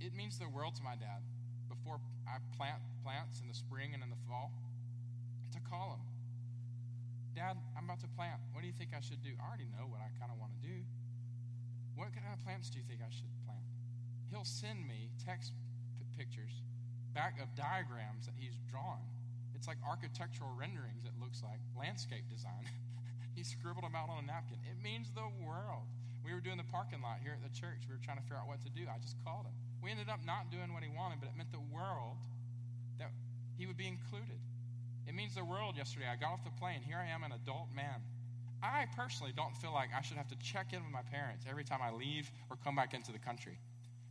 It 0.00 0.14
means 0.14 0.38
the 0.38 0.48
world 0.48 0.76
to 0.76 0.82
my 0.82 0.94
dad 0.94 1.26
before 1.68 1.98
I 2.22 2.38
plant 2.56 2.78
plants 3.02 3.40
in 3.40 3.48
the 3.48 3.54
spring 3.54 3.94
and 3.94 4.02
in 4.02 4.10
the 4.10 4.22
fall 4.28 4.52
to 5.52 5.58
call 5.58 5.98
him 5.98 6.08
Dad, 7.38 7.54
I'm 7.78 7.86
about 7.86 8.02
to 8.02 8.10
plant. 8.18 8.42
What 8.50 8.62
do 8.62 8.66
you 8.66 8.74
think 8.74 8.90
I 8.90 8.98
should 8.98 9.22
do? 9.22 9.30
I 9.38 9.46
already 9.46 9.70
know 9.70 9.86
what 9.86 10.02
I 10.02 10.10
kind 10.18 10.34
of 10.34 10.42
want 10.42 10.58
to 10.58 10.62
do. 10.66 10.82
What 11.94 12.10
kind 12.10 12.26
of 12.34 12.42
plants 12.42 12.66
do 12.66 12.82
you 12.82 12.86
think 12.90 12.98
I 12.98 13.14
should 13.14 13.30
plant? 13.46 13.62
He'll 14.26 14.42
send 14.42 14.82
me 14.90 15.14
text 15.22 15.54
p- 15.94 16.06
pictures 16.18 16.66
back 17.14 17.38
of 17.38 17.54
diagrams 17.54 18.26
that 18.26 18.34
he's 18.34 18.58
drawn. 18.66 19.06
It's 19.58 19.66
like 19.66 19.82
architectural 19.82 20.54
renderings, 20.54 21.02
it 21.02 21.18
looks 21.18 21.42
like, 21.42 21.58
landscape 21.74 22.30
design. 22.30 22.62
he 23.34 23.42
scribbled 23.42 23.82
them 23.82 23.98
out 23.98 24.06
on 24.06 24.22
a 24.22 24.26
napkin. 24.26 24.62
It 24.62 24.78
means 24.78 25.10
the 25.10 25.26
world. 25.42 25.90
We 26.22 26.30
were 26.30 26.38
doing 26.38 26.62
the 26.62 26.70
parking 26.70 27.02
lot 27.02 27.18
here 27.18 27.34
at 27.34 27.42
the 27.42 27.50
church. 27.50 27.82
We 27.90 27.98
were 27.98 28.04
trying 28.06 28.22
to 28.22 28.24
figure 28.24 28.38
out 28.38 28.46
what 28.46 28.62
to 28.62 28.70
do. 28.70 28.86
I 28.86 29.02
just 29.02 29.18
called 29.26 29.50
him. 29.50 29.56
We 29.82 29.90
ended 29.90 30.06
up 30.06 30.22
not 30.22 30.54
doing 30.54 30.70
what 30.70 30.86
he 30.86 30.90
wanted, 30.94 31.18
but 31.18 31.26
it 31.26 31.34
meant 31.34 31.50
the 31.50 31.66
world 31.74 32.14
that 33.02 33.10
he 33.58 33.66
would 33.66 33.76
be 33.76 33.90
included. 33.90 34.38
It 35.10 35.14
means 35.14 35.34
the 35.34 35.44
world 35.44 35.74
yesterday. 35.74 36.06
I 36.06 36.14
got 36.14 36.38
off 36.38 36.44
the 36.44 36.54
plane. 36.54 36.82
Here 36.86 36.98
I 36.98 37.10
am, 37.10 37.26
an 37.26 37.32
adult 37.32 37.74
man. 37.74 37.98
I 38.62 38.86
personally 38.94 39.32
don't 39.34 39.56
feel 39.56 39.72
like 39.72 39.90
I 39.96 40.02
should 40.02 40.16
have 40.16 40.28
to 40.28 40.38
check 40.38 40.72
in 40.72 40.82
with 40.82 40.92
my 40.92 41.02
parents 41.10 41.46
every 41.48 41.64
time 41.64 41.80
I 41.82 41.90
leave 41.90 42.30
or 42.50 42.56
come 42.62 42.76
back 42.76 42.94
into 42.94 43.10
the 43.10 43.18
country. 43.18 43.58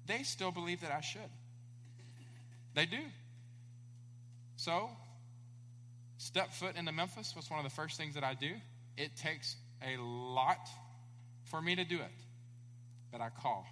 They 0.08 0.24
still 0.24 0.52
believe 0.52 0.82
that 0.82 0.92
I 0.92 1.02
should. 1.02 1.32
They 2.74 2.86
do. 2.86 3.04
So, 4.56 4.90
step 6.28 6.54
foot 6.54 6.76
into 6.76 6.92
Memphis 6.92 7.34
was 7.36 7.50
one 7.50 7.58
of 7.58 7.64
the 7.64 7.74
first 7.74 7.98
things 7.98 8.16
that 8.16 8.24
I 8.24 8.34
do. 8.34 8.52
It 8.98 9.16
takes 9.16 9.56
a 9.82 10.00
lot 10.02 10.68
for 11.46 11.62
me 11.62 11.76
to 11.76 11.86
do 11.86 11.96
it, 11.96 12.12
but 13.12 13.22
I 13.22 13.30
call. 13.30 13.66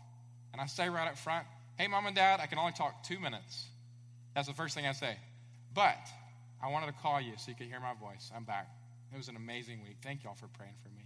And 0.53 0.61
I 0.61 0.65
say 0.67 0.87
right 0.87 1.07
up 1.07 1.17
front, 1.17 1.45
hey, 1.77 1.87
mom 1.87 2.05
and 2.05 2.15
dad, 2.15 2.39
I 2.41 2.45
can 2.45 2.57
only 2.57 2.71
talk 2.71 3.03
two 3.03 3.19
minutes. 3.19 3.65
That's 4.33 4.47
the 4.47 4.53
first 4.53 4.73
thing 4.73 4.87
I 4.87 4.93
say. 4.93 5.17
But 5.73 6.07
I 6.63 6.71
wanted 6.71 6.87
to 6.87 6.93
call 6.93 7.19
you 7.19 7.33
so 7.37 7.49
you 7.49 7.55
could 7.55 7.67
hear 7.67 7.81
my 7.81 7.93
voice. 7.93 8.31
I'm 8.33 8.45
back. 8.45 8.69
It 9.13 9.17
was 9.17 9.27
an 9.27 9.35
amazing 9.35 9.83
week. 9.83 9.97
Thank 10.01 10.23
y'all 10.23 10.35
for 10.35 10.47
praying 10.47 10.75
for 10.81 10.89
me. 10.89 11.03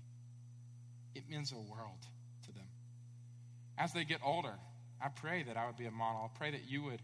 It 1.15 1.23
means 1.29 1.51
a 1.51 1.55
world 1.55 2.05
to 2.45 2.51
them. 2.53 2.67
As 3.77 3.91
they 3.91 4.03
get 4.03 4.19
older, 4.23 4.53
I 5.03 5.07
pray 5.09 5.43
that 5.43 5.57
I 5.57 5.65
would 5.65 5.77
be 5.77 5.85
a 5.85 5.91
model. 5.91 6.29
I 6.31 6.37
pray 6.37 6.51
that 6.51 6.69
you 6.69 6.83
would 6.83 7.01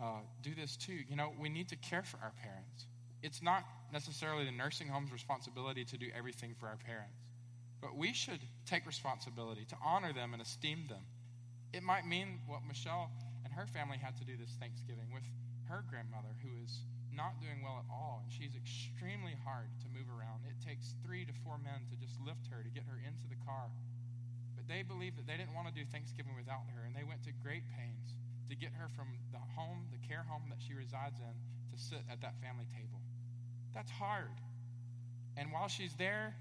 uh, 0.00 0.20
do 0.42 0.54
this 0.54 0.76
too. 0.76 0.98
You 1.08 1.16
know, 1.16 1.32
we 1.40 1.48
need 1.48 1.68
to 1.70 1.76
care 1.76 2.04
for 2.04 2.18
our 2.18 2.32
parents. 2.40 2.86
It's 3.22 3.42
not 3.42 3.64
necessarily 3.92 4.44
the 4.44 4.52
nursing 4.52 4.88
home's 4.88 5.12
responsibility 5.12 5.84
to 5.84 5.96
do 5.96 6.06
everything 6.16 6.54
for 6.58 6.66
our 6.66 6.76
parents, 6.76 7.18
but 7.80 7.96
we 7.96 8.12
should 8.12 8.40
take 8.66 8.86
responsibility 8.86 9.64
to 9.66 9.76
honor 9.84 10.12
them 10.12 10.32
and 10.32 10.42
esteem 10.42 10.86
them. 10.88 11.06
It 11.72 11.82
might 11.82 12.06
mean 12.06 12.40
what 12.46 12.66
Michelle 12.66 13.10
and 13.44 13.52
her 13.52 13.66
family 13.66 13.98
had 13.98 14.16
to 14.18 14.24
do 14.24 14.36
this 14.36 14.50
Thanksgiving 14.58 15.12
with 15.12 15.24
her 15.68 15.84
grandmother, 15.88 16.32
who 16.42 16.50
is 16.64 16.80
not 17.12 17.42
doing 17.42 17.60
well 17.66 17.82
at 17.82 17.88
all, 17.90 18.22
and 18.22 18.30
she's 18.30 18.54
extremely 18.54 19.34
hard 19.42 19.68
to 19.82 19.86
move 19.90 20.06
around. 20.06 20.46
It 20.46 20.56
takes 20.62 20.94
three 21.04 21.26
to 21.26 21.34
four 21.44 21.58
men 21.58 21.84
to 21.90 21.96
just 21.98 22.14
lift 22.22 22.46
her, 22.48 22.62
to 22.62 22.72
get 22.72 22.86
her 22.86 23.02
into 23.02 23.26
the 23.26 23.38
car. 23.42 23.68
But 24.54 24.70
they 24.70 24.86
believed 24.86 25.18
that 25.18 25.26
they 25.26 25.36
didn't 25.36 25.58
want 25.58 25.66
to 25.68 25.74
do 25.74 25.82
Thanksgiving 25.88 26.38
without 26.38 26.70
her, 26.72 26.86
and 26.86 26.94
they 26.94 27.04
went 27.04 27.26
to 27.26 27.32
great 27.42 27.66
pains 27.74 28.14
to 28.48 28.54
get 28.54 28.72
her 28.78 28.88
from 28.94 29.18
the 29.34 29.42
home, 29.58 29.90
the 29.92 30.00
care 30.06 30.24
home 30.24 30.46
that 30.48 30.62
she 30.62 30.72
resides 30.72 31.18
in, 31.20 31.34
to 31.74 31.76
sit 31.76 32.00
at 32.08 32.22
that 32.22 32.38
family 32.40 32.70
table. 32.72 32.97
That's 33.78 33.92
hard. 33.92 34.32
And 35.36 35.52
while 35.52 35.68
she's 35.68 35.94
there, 35.94 36.34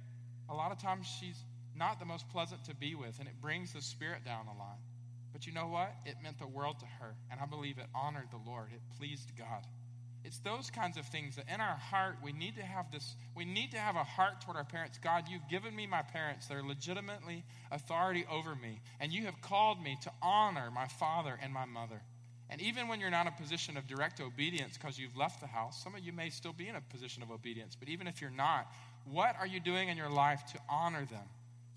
a 0.49 0.55
lot 0.55 0.71
of 0.71 0.79
times 0.79 1.05
she's 1.05 1.38
not 1.75 1.99
the 1.99 2.05
most 2.05 2.27
pleasant 2.29 2.65
to 2.65 2.73
be 2.73 2.95
with, 2.95 3.19
and 3.19 3.27
it 3.27 3.39
brings 3.39 3.73
the 3.73 3.81
spirit 3.83 4.25
down 4.25 4.47
the 4.47 4.57
line. 4.57 4.81
But 5.33 5.45
you 5.45 5.53
know 5.53 5.67
what? 5.67 5.93
It 6.03 6.15
meant 6.23 6.39
the 6.39 6.47
world 6.47 6.79
to 6.79 6.88
her, 6.99 7.13
and 7.29 7.39
I 7.39 7.45
believe 7.45 7.77
it 7.77 7.85
honored 7.93 8.31
the 8.31 8.49
Lord. 8.49 8.69
It 8.73 8.81
pleased 8.97 9.33
God. 9.38 9.67
It's 10.23 10.39
those 10.39 10.71
kinds 10.71 10.97
of 10.97 11.05
things 11.05 11.35
that 11.35 11.45
in 11.47 11.61
our 11.61 11.75
heart 11.75 12.15
we 12.23 12.33
need 12.33 12.55
to 12.55 12.63
have 12.63 12.91
this, 12.91 13.15
we 13.35 13.45
need 13.45 13.69
to 13.69 13.77
have 13.77 13.95
a 13.95 14.03
heart 14.03 14.41
toward 14.41 14.57
our 14.57 14.65
parents. 14.65 14.97
God, 14.97 15.25
you've 15.29 15.47
given 15.47 15.75
me 15.75 15.85
my 15.85 16.01
parents. 16.01 16.47
They're 16.47 16.63
legitimately 16.63 17.45
authority 17.71 18.25
over 18.31 18.55
me. 18.55 18.81
And 18.99 19.13
you 19.13 19.25
have 19.25 19.39
called 19.41 19.79
me 19.79 19.95
to 20.01 20.11
honor 20.23 20.71
my 20.71 20.88
father 20.88 21.38
and 21.39 21.53
my 21.53 21.65
mother. 21.65 22.01
And 22.49 22.61
even 22.61 22.87
when 22.87 23.01
you're 23.01 23.09
not 23.09 23.27
in 23.27 23.33
a 23.33 23.35
position 23.35 23.75
of 23.75 23.87
direct 23.87 24.21
obedience 24.21 24.77
because 24.77 24.97
you've 24.97 25.17
left 25.17 25.41
the 25.41 25.47
house, 25.47 25.83
some 25.83 25.95
of 25.95 26.01
you 26.01 26.13
may 26.13 26.29
still 26.29 26.53
be 26.53 26.69
in 26.69 26.75
a 26.75 26.81
position 26.81 27.21
of 27.21 27.29
obedience. 27.29 27.75
But 27.75 27.89
even 27.89 28.07
if 28.07 28.21
you're 28.21 28.29
not, 28.29 28.71
what 29.11 29.35
are 29.39 29.47
you 29.47 29.59
doing 29.59 29.89
in 29.89 29.97
your 29.97 30.09
life 30.09 30.41
to 30.53 30.59
honor 30.69 31.05
them? 31.05 31.25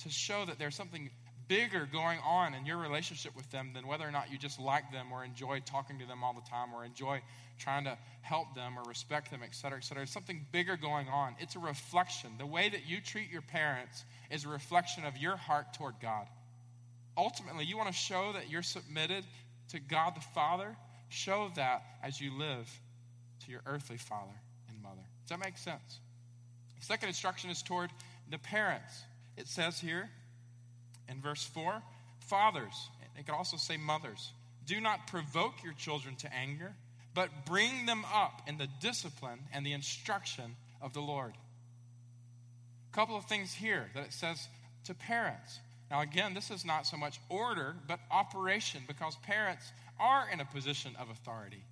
To 0.05 0.09
show 0.09 0.45
that 0.47 0.59
there's 0.59 0.77
something 0.77 1.11
bigger 1.49 1.89
going 1.93 2.21
on 2.25 2.55
in 2.55 2.65
your 2.65 2.77
relationship 2.77 3.35
with 3.35 3.51
them 3.51 3.73
than 3.75 3.85
whether 3.85 4.07
or 4.07 4.13
not 4.13 4.31
you 4.31 4.39
just 4.39 4.61
like 4.61 4.93
them 4.93 5.13
or 5.13 5.25
enjoy 5.25 5.59
talking 5.67 5.99
to 5.99 6.07
them 6.07 6.23
all 6.23 6.33
the 6.33 6.49
time 6.49 6.73
or 6.73 6.85
enjoy 6.85 7.21
trying 7.59 7.83
to 7.85 7.99
help 8.23 8.55
them 8.55 8.79
or 8.79 8.85
respect 8.85 9.33
them, 9.33 9.41
et 9.43 9.53
cetera, 9.53 9.79
et 9.79 9.83
cetera. 9.83 10.03
There's 10.03 10.13
something 10.13 10.47
bigger 10.53 10.77
going 10.77 11.09
on. 11.09 11.35
It's 11.41 11.57
a 11.57 11.59
reflection. 11.59 12.31
The 12.39 12.47
way 12.47 12.69
that 12.69 12.87
you 12.87 13.01
treat 13.01 13.31
your 13.31 13.43
parents 13.43 14.05
is 14.31 14.45
a 14.45 14.49
reflection 14.49 15.05
of 15.05 15.19
your 15.19 15.37
heart 15.37 15.75
toward 15.75 15.95
God. 16.01 16.29
Ultimately, 17.17 17.65
you 17.65 17.77
want 17.77 17.89
to 17.89 17.95
show 17.95 18.33
that 18.35 18.49
you're 18.49 18.63
submitted 18.63 19.25
to 19.71 19.81
God 19.81 20.15
the 20.15 20.21
Father. 20.21 20.77
Show 21.09 21.51
that 21.57 21.83
as 22.03 22.21
you 22.21 22.37
live 22.39 22.71
to 23.45 23.51
your 23.51 23.63
earthly 23.67 23.97
father 23.97 24.33
and 24.69 24.81
mother. 24.83 25.03
Does 25.23 25.31
that 25.31 25.45
make 25.45 25.59
sense? 25.59 26.01
The 26.79 26.87
second 26.87 27.09
instruction 27.09 27.51
is 27.51 27.63
toward 27.63 27.91
the 28.31 28.39
parents. 28.39 29.03
It 29.37 29.49
says 29.49 29.81
here, 29.81 30.09
in 31.09 31.21
verse 31.21 31.43
4, 31.43 31.83
fathers, 32.21 32.89
it 33.19 33.27
could 33.27 33.35
also 33.35 33.57
say 33.57 33.77
mothers, 33.77 34.33
do 34.67 34.81
not 34.81 35.09
provoke 35.09 35.65
your 35.65 35.73
children 35.73 36.15
to 36.17 36.33
anger, 36.33 36.75
but 37.15 37.29
bring 37.45 37.87
them 37.87 38.05
up 38.15 38.43
in 38.47 38.57
the 38.57 38.69
discipline 38.81 39.41
and 39.53 39.67
the 39.67 39.73
instruction 39.73 40.57
of 40.81 40.93
the 40.93 41.01
Lord. 41.01 41.33
A 42.93 42.95
couple 42.95 43.17
of 43.17 43.25
things 43.25 43.53
here 43.53 43.91
that 43.95 44.05
it 44.05 44.13
says 44.13 44.49
to 44.85 44.95
parents. 44.95 45.59
Now, 45.91 46.03
again, 46.03 46.35
this 46.35 46.51
is 46.51 46.65
not 46.65 46.87
so 46.87 46.97
much 46.97 47.21
order, 47.29 47.75
but 47.89 47.99
operation, 48.11 48.83
because 48.87 49.17
parents 49.17 49.73
are 49.99 50.29
in 50.33 50.41
a 50.41 50.45
position 50.45 50.93
of 51.01 51.11
authority. 51.11 51.65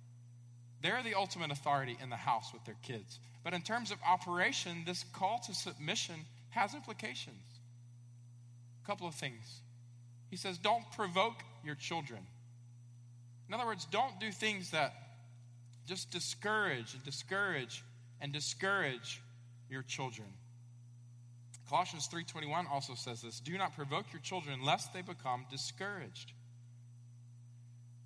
They're 0.81 1.03
the 1.03 1.15
ultimate 1.15 1.51
authority 1.51 1.97
in 2.01 2.09
the 2.09 2.17
house 2.17 2.51
with 2.53 2.65
their 2.65 2.75
kids. 2.83 3.19
But 3.43 3.53
in 3.53 3.61
terms 3.61 3.91
of 3.91 3.97
operation, 4.05 4.83
this 4.85 5.05
call 5.13 5.39
to 5.45 5.53
submission 5.53 6.15
has 6.49 6.73
implications 6.73 7.43
A 8.83 8.87
couple 8.87 9.07
of 9.07 9.15
things. 9.15 9.61
He 10.29 10.35
says, 10.35 10.57
Don't 10.57 10.89
provoke 10.91 11.43
your 11.63 11.75
children. 11.75 12.19
In 13.47 13.53
other 13.53 13.65
words, 13.65 13.85
don't 13.85 14.19
do 14.19 14.31
things 14.31 14.71
that 14.71 14.93
just 15.87 16.11
discourage 16.11 16.93
and 16.93 17.03
discourage 17.03 17.83
and 18.21 18.31
discourage 18.31 19.21
your 19.69 19.81
children. 19.81 20.27
Colossians 21.69 22.07
3:21 22.07 22.67
also 22.67 22.95
says 22.95 23.21
this, 23.21 23.39
do 23.39 23.55
not 23.57 23.75
provoke 23.75 24.11
your 24.11 24.21
children 24.21 24.63
lest 24.63 24.91
they 24.91 25.03
become 25.03 25.45
discouraged. 25.51 26.33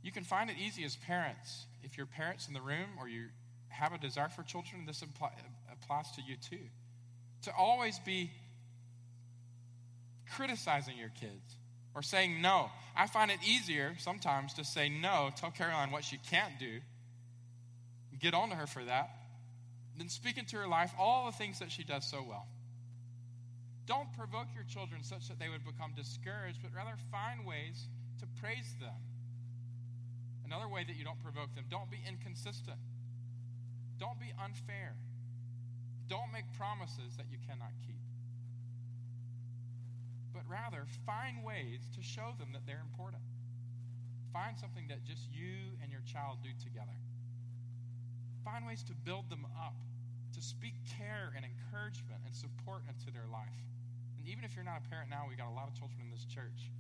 You 0.01 0.11
can 0.11 0.25
find 0.25 0.49
it 0.49 0.57
easy 0.57 0.83
as 0.83 0.97
parents. 0.97 1.65
If 1.81 1.97
you're 1.97 2.05
parents 2.05 2.49
in 2.49 2.53
the 2.53 2.61
room 2.61 2.89
or 2.99 3.07
you 3.07 3.29
have 3.69 3.93
a 3.93 3.97
desire 3.97 4.27
for 4.27 4.43
children, 4.43 4.85
this 4.85 5.01
applies 5.01 6.11
to 6.11 6.21
you 6.21 6.35
too. 6.35 6.65
To 7.43 7.53
always 7.57 7.99
be 7.99 8.31
criticizing 10.35 10.97
your 10.97 11.09
kids 11.09 11.55
or 11.95 12.01
saying 12.01 12.41
no. 12.41 12.69
I 12.97 13.07
find 13.07 13.31
it 13.31 13.39
easier 13.47 13.95
sometimes 13.97 14.55
to 14.55 14.65
say 14.65 14.89
no, 14.89 15.29
tell 15.37 15.51
Caroline 15.51 15.91
what 15.91 16.03
she 16.03 16.17
can't 16.17 16.59
do, 16.59 16.81
get 18.19 18.33
on 18.33 18.49
to 18.49 18.55
her 18.55 18.67
for 18.67 18.83
that, 18.83 19.09
than 19.97 20.09
speak 20.09 20.37
into 20.37 20.57
her 20.57 20.67
life 20.67 20.91
all 20.99 21.27
the 21.27 21.31
things 21.31 21.59
that 21.59 21.71
she 21.71 21.83
does 21.83 22.05
so 22.09 22.21
well. 22.27 22.45
Don't 23.85 24.11
provoke 24.13 24.47
your 24.55 24.63
children 24.63 25.03
such 25.03 25.27
that 25.27 25.39
they 25.39 25.49
would 25.49 25.65
become 25.65 25.91
discouraged, 25.95 26.59
but 26.63 26.71
rather 26.73 26.95
find 27.11 27.45
ways 27.45 27.87
to 28.19 28.25
praise 28.39 28.75
them. 28.79 28.95
Another 30.45 30.67
way 30.67 30.83
that 30.83 30.95
you 30.95 31.03
don't 31.03 31.19
provoke 31.19 31.53
them, 31.55 31.65
don't 31.69 31.91
be 31.91 31.99
inconsistent. 32.07 32.79
Don't 33.99 34.19
be 34.19 34.31
unfair. 34.39 34.95
Don't 36.07 36.31
make 36.31 36.45
promises 36.57 37.15
that 37.17 37.27
you 37.31 37.37
cannot 37.47 37.71
keep 37.85 37.93
but 40.33 40.41
rather 40.49 40.85
find 41.05 41.43
ways 41.45 41.87
to 41.95 42.01
show 42.01 42.33
them 42.39 42.49
that 42.53 42.65
they're 42.65 42.81
important. 42.81 43.21
Find 44.33 44.57
something 44.57 44.89
that 44.89 45.05
just 45.05 45.29
you 45.31 45.77
and 45.81 45.91
your 45.91 46.01
child 46.01 46.39
do 46.41 46.49
together. 46.57 46.97
Find 48.43 48.65
ways 48.65 48.83
to 48.89 48.93
build 49.05 49.29
them 49.29 49.45
up, 49.55 49.77
to 50.33 50.41
speak 50.41 50.73
care 50.97 51.31
and 51.37 51.45
encouragement 51.45 52.25
and 52.25 52.35
support 52.35 52.81
into 52.89 53.13
their 53.13 53.29
life. 53.31 53.61
And 54.23 54.31
even 54.31 54.47
if 54.47 54.55
you're 54.55 54.63
not 54.63 54.79
a 54.79 54.87
parent 54.87 55.11
now, 55.11 55.27
we 55.27 55.35
got 55.35 55.51
a 55.51 55.57
lot 55.59 55.67
of 55.67 55.75
children 55.75 55.99
in 55.99 56.07
this 56.07 56.23
church, 56.23 56.71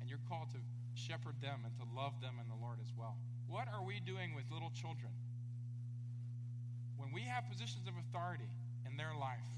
and 0.00 0.04
you're 0.04 0.20
called 0.28 0.52
to 0.52 0.60
shepherd 0.92 1.40
them 1.40 1.64
and 1.64 1.72
to 1.80 1.88
love 1.96 2.20
them 2.20 2.36
in 2.36 2.44
the 2.52 2.60
Lord 2.60 2.76
as 2.76 2.92
well. 2.92 3.16
What 3.48 3.72
are 3.72 3.80
we 3.80 4.04
doing 4.04 4.36
with 4.36 4.44
little 4.52 4.68
children? 4.76 5.08
When 7.00 7.08
we 7.08 7.24
have 7.24 7.48
positions 7.48 7.88
of 7.88 7.96
authority 7.96 8.52
in 8.84 9.00
their 9.00 9.16
life, 9.16 9.48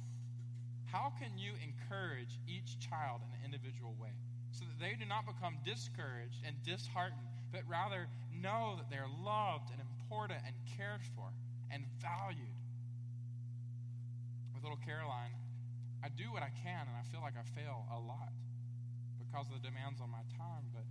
how 0.87 1.11
can 1.19 1.35
you 1.35 1.59
encourage 1.59 2.39
each 2.47 2.79
child 2.79 3.27
in 3.27 3.35
an 3.35 3.43
individual 3.43 3.99
way 3.99 4.15
so 4.55 4.63
that 4.63 4.79
they 4.79 4.95
do 4.95 5.03
not 5.03 5.27
become 5.27 5.59
discouraged 5.67 6.47
and 6.47 6.55
disheartened, 6.63 7.27
but 7.51 7.67
rather 7.67 8.07
know 8.31 8.79
that 8.79 8.87
they're 8.87 9.11
loved 9.11 9.75
and 9.75 9.83
important 9.83 10.39
and 10.47 10.55
cared 10.79 11.03
for 11.19 11.27
and 11.75 11.83
valued? 11.99 12.55
With 14.55 14.63
little 14.63 14.79
Caroline, 14.87 15.35
do 16.17 16.33
what 16.33 16.43
I 16.43 16.53
can 16.65 16.85
and 16.89 16.95
I 16.97 17.05
feel 17.09 17.21
like 17.21 17.35
I 17.37 17.45
fail 17.57 17.89
a 17.91 17.99
lot 17.99 18.33
because 19.19 19.49
of 19.49 19.61
the 19.61 19.65
demands 19.65 20.01
on 20.01 20.13
my 20.13 20.25
time, 20.37 20.69
but 20.73 20.85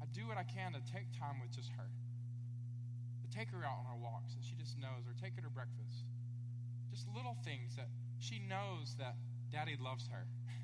I 0.00 0.06
do 0.12 0.28
what 0.28 0.36
I 0.36 0.44
can 0.44 0.76
to 0.76 0.82
take 0.84 1.08
time 1.16 1.40
with 1.40 1.52
just 1.52 1.72
her. 1.76 1.88
To 1.88 3.28
take 3.32 3.48
her 3.50 3.64
out 3.64 3.84
on 3.84 3.86
her 3.88 3.98
walks 3.98 4.36
that 4.36 4.44
she 4.44 4.54
just 4.56 4.76
knows, 4.76 5.08
or 5.08 5.16
take 5.16 5.34
her 5.36 5.42
to 5.44 5.52
breakfast. 5.52 6.04
Just 6.92 7.08
little 7.08 7.36
things 7.44 7.76
that 7.76 7.88
she 8.20 8.40
knows 8.44 8.96
that 9.00 9.16
Daddy 9.50 9.76
loves 9.80 10.08
her. 10.12 10.24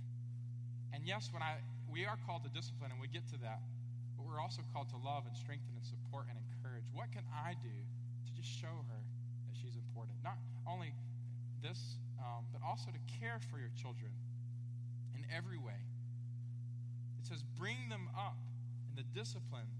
And 0.92 1.08
yes, 1.08 1.32
when 1.32 1.40
I 1.40 1.56
we 1.88 2.04
are 2.04 2.20
called 2.28 2.44
to 2.44 2.52
discipline 2.52 2.92
and 2.92 3.00
we 3.00 3.08
get 3.08 3.24
to 3.32 3.40
that, 3.40 3.64
but 4.12 4.28
we're 4.28 4.36
also 4.36 4.60
called 4.76 4.92
to 4.92 5.00
love 5.00 5.24
and 5.24 5.32
strengthen 5.32 5.72
and 5.72 5.80
support 5.80 6.28
and 6.28 6.36
encourage. 6.36 6.84
What 6.92 7.08
can 7.16 7.24
I 7.32 7.56
do 7.64 7.72
to 7.72 8.30
just 8.36 8.52
show 8.52 8.84
her 8.92 9.00
that 9.48 9.56
she's 9.56 9.72
important? 9.72 9.92
important. 9.92 10.16
Not 10.24 10.40
only 10.64 10.92
this, 11.60 12.00
um, 12.22 12.46
but 12.54 12.62
also 12.62 12.90
to 12.90 13.02
care 13.20 13.42
for 13.50 13.58
your 13.58 13.70
children 13.74 14.10
in 15.14 15.26
every 15.28 15.58
way. 15.58 15.82
It 17.20 17.26
says, 17.26 17.42
bring 17.58 17.90
them 17.90 18.08
up 18.14 18.38
in 18.90 18.96
the 18.96 19.06
discipline 19.14 19.70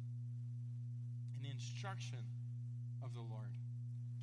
and 1.35 1.41
the 1.43 1.51
instruction 1.51 2.23
of 3.03 3.15
the 3.15 3.23
Lord, 3.23 3.51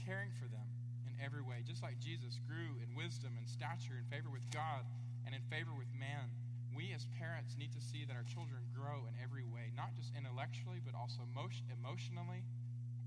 caring 0.05 0.31
for 0.35 0.47
them 0.47 0.67
in 1.07 1.15
every 1.19 1.41
way. 1.41 1.63
Just 1.67 1.83
like 1.83 1.99
Jesus 1.99 2.39
grew 2.47 2.79
in 2.79 2.95
wisdom 2.95 3.35
and 3.35 3.47
stature 3.47 3.99
in 3.99 4.07
favor 4.07 4.31
with 4.31 4.47
God 4.51 4.87
and 5.25 5.35
in 5.35 5.43
favor 5.51 5.71
with 5.75 5.91
man, 5.95 6.31
we 6.71 6.95
as 6.95 7.07
parents 7.19 7.59
need 7.59 7.75
to 7.75 7.81
see 7.83 8.05
that 8.07 8.15
our 8.15 8.23
children 8.23 8.63
grow 8.71 9.03
in 9.09 9.15
every 9.19 9.43
way, 9.43 9.75
not 9.75 9.91
just 9.99 10.15
intellectually, 10.15 10.79
but 10.79 10.95
also 10.95 11.27
emotionally 11.35 12.45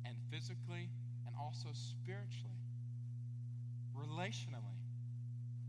and 0.04 0.16
physically 0.28 0.90
and 1.24 1.34
also 1.40 1.72
spiritually, 1.72 2.60
relationally. 3.96 4.81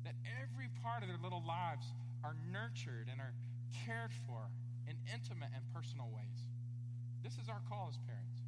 That 0.04 0.16
every 0.28 0.68
part 0.84 1.02
of 1.02 1.08
their 1.08 1.20
little 1.22 1.44
lives 1.44 1.88
are 2.24 2.36
nurtured 2.52 3.08
and 3.08 3.20
are 3.20 3.34
cared 3.72 4.12
for 4.28 4.52
in 4.88 5.00
intimate 5.08 5.52
and 5.56 5.64
personal 5.72 6.12
ways. 6.12 6.52
This 7.24 7.40
is 7.40 7.48
our 7.48 7.64
call 7.72 7.88
as 7.88 7.98
parents 8.04 8.44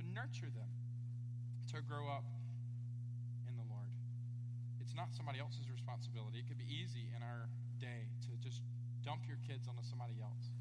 to 0.00 0.02
nurture 0.16 0.48
them, 0.48 0.72
to 1.76 1.84
grow 1.84 2.08
up 2.08 2.24
in 3.44 3.52
the 3.60 3.66
Lord. 3.68 3.92
It's 4.80 4.96
not 4.96 5.12
somebody 5.12 5.36
else's 5.38 5.68
responsibility. 5.68 6.40
It 6.40 6.48
could 6.48 6.60
be 6.60 6.68
easy 6.68 7.12
in 7.12 7.20
our 7.20 7.52
day 7.76 8.08
to 8.24 8.32
just 8.40 8.64
dump 9.04 9.28
your 9.28 9.36
kids 9.44 9.68
onto 9.68 9.84
somebody 9.84 10.16
else. 10.24 10.56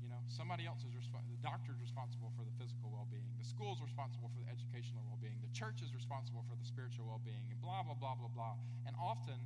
You 0.00 0.08
know, 0.08 0.20
somebody 0.32 0.64
else 0.64 0.80
is 0.80 0.96
responsible. 0.96 1.36
The 1.36 1.44
doctor's 1.44 1.76
responsible 1.84 2.32
for 2.32 2.42
the 2.42 2.54
physical 2.56 2.88
well 2.88 3.04
being. 3.12 3.35
School's 3.46 3.78
responsible 3.78 4.26
for 4.34 4.42
the 4.42 4.50
educational 4.50 5.06
well 5.06 5.18
being. 5.22 5.38
The 5.38 5.54
church 5.54 5.78
is 5.80 5.94
responsible 5.94 6.42
for 6.50 6.58
the 6.58 6.66
spiritual 6.66 7.06
well 7.06 7.22
being, 7.22 7.46
and 7.46 7.56
blah, 7.62 7.86
blah, 7.86 7.94
blah, 7.94 8.18
blah, 8.18 8.32
blah. 8.34 8.58
And 8.84 8.92
often, 8.98 9.38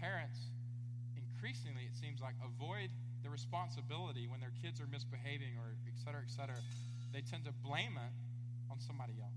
parents, 0.00 0.48
increasingly, 1.12 1.84
it 1.84 1.94
seems 1.94 2.24
like, 2.24 2.34
avoid 2.40 2.88
the 3.20 3.28
responsibility 3.28 4.24
when 4.24 4.40
their 4.40 4.56
kids 4.64 4.80
are 4.80 4.88
misbehaving 4.88 5.60
or 5.60 5.76
et 5.84 6.00
cetera, 6.00 6.24
et 6.24 6.32
cetera. 6.32 6.56
They 7.12 7.20
tend 7.20 7.44
to 7.44 7.52
blame 7.60 8.00
it 8.00 8.14
on 8.72 8.80
somebody 8.80 9.20
else. 9.20 9.36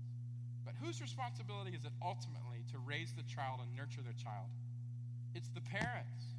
But 0.64 0.80
whose 0.80 1.04
responsibility 1.04 1.76
is 1.76 1.84
it 1.84 1.92
ultimately 2.00 2.64
to 2.72 2.80
raise 2.80 3.12
the 3.12 3.26
child 3.28 3.60
and 3.60 3.68
nurture 3.76 4.00
their 4.00 4.16
child? 4.16 4.48
It's 5.36 5.52
the 5.52 5.60
parents. 5.60 6.32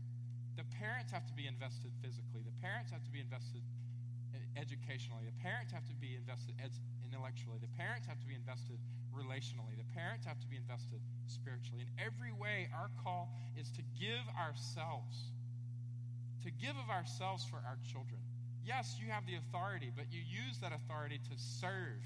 The 0.57 0.65
parents 0.81 1.13
have 1.13 1.27
to 1.29 1.35
be 1.37 1.45
invested 1.45 1.93
physically. 2.01 2.41
The 2.41 2.57
parents 2.63 2.89
have 2.89 3.03
to 3.05 3.11
be 3.13 3.21
invested 3.21 3.61
educationally. 4.55 5.27
The 5.27 5.37
parents 5.43 5.71
have 5.75 5.85
to 5.85 5.95
be 5.99 6.15
invested 6.15 6.55
ed- 6.63 6.71
intellectually. 7.15 7.55
The 7.63 7.71
parents 7.79 8.03
have 8.11 8.19
to 8.19 8.27
be 8.27 8.35
invested 8.35 8.75
relationally. 9.15 9.79
The 9.79 9.87
parents 9.95 10.27
have 10.27 10.35
to 10.43 10.47
be 10.51 10.59
invested 10.59 10.99
spiritually. 11.31 11.87
In 11.87 11.91
every 11.95 12.35
way, 12.35 12.67
our 12.75 12.91
call 12.99 13.31
is 13.55 13.71
to 13.79 13.81
give 13.95 14.27
ourselves, 14.35 15.31
to 16.43 16.51
give 16.51 16.75
of 16.75 16.91
ourselves 16.91 17.47
for 17.47 17.63
our 17.63 17.79
children. 17.87 18.19
Yes, 18.67 18.99
you 18.99 19.07
have 19.07 19.23
the 19.23 19.39
authority, 19.39 19.95
but 19.95 20.11
you 20.11 20.19
use 20.19 20.59
that 20.59 20.75
authority 20.75 21.23
to 21.31 21.35
serve, 21.39 22.03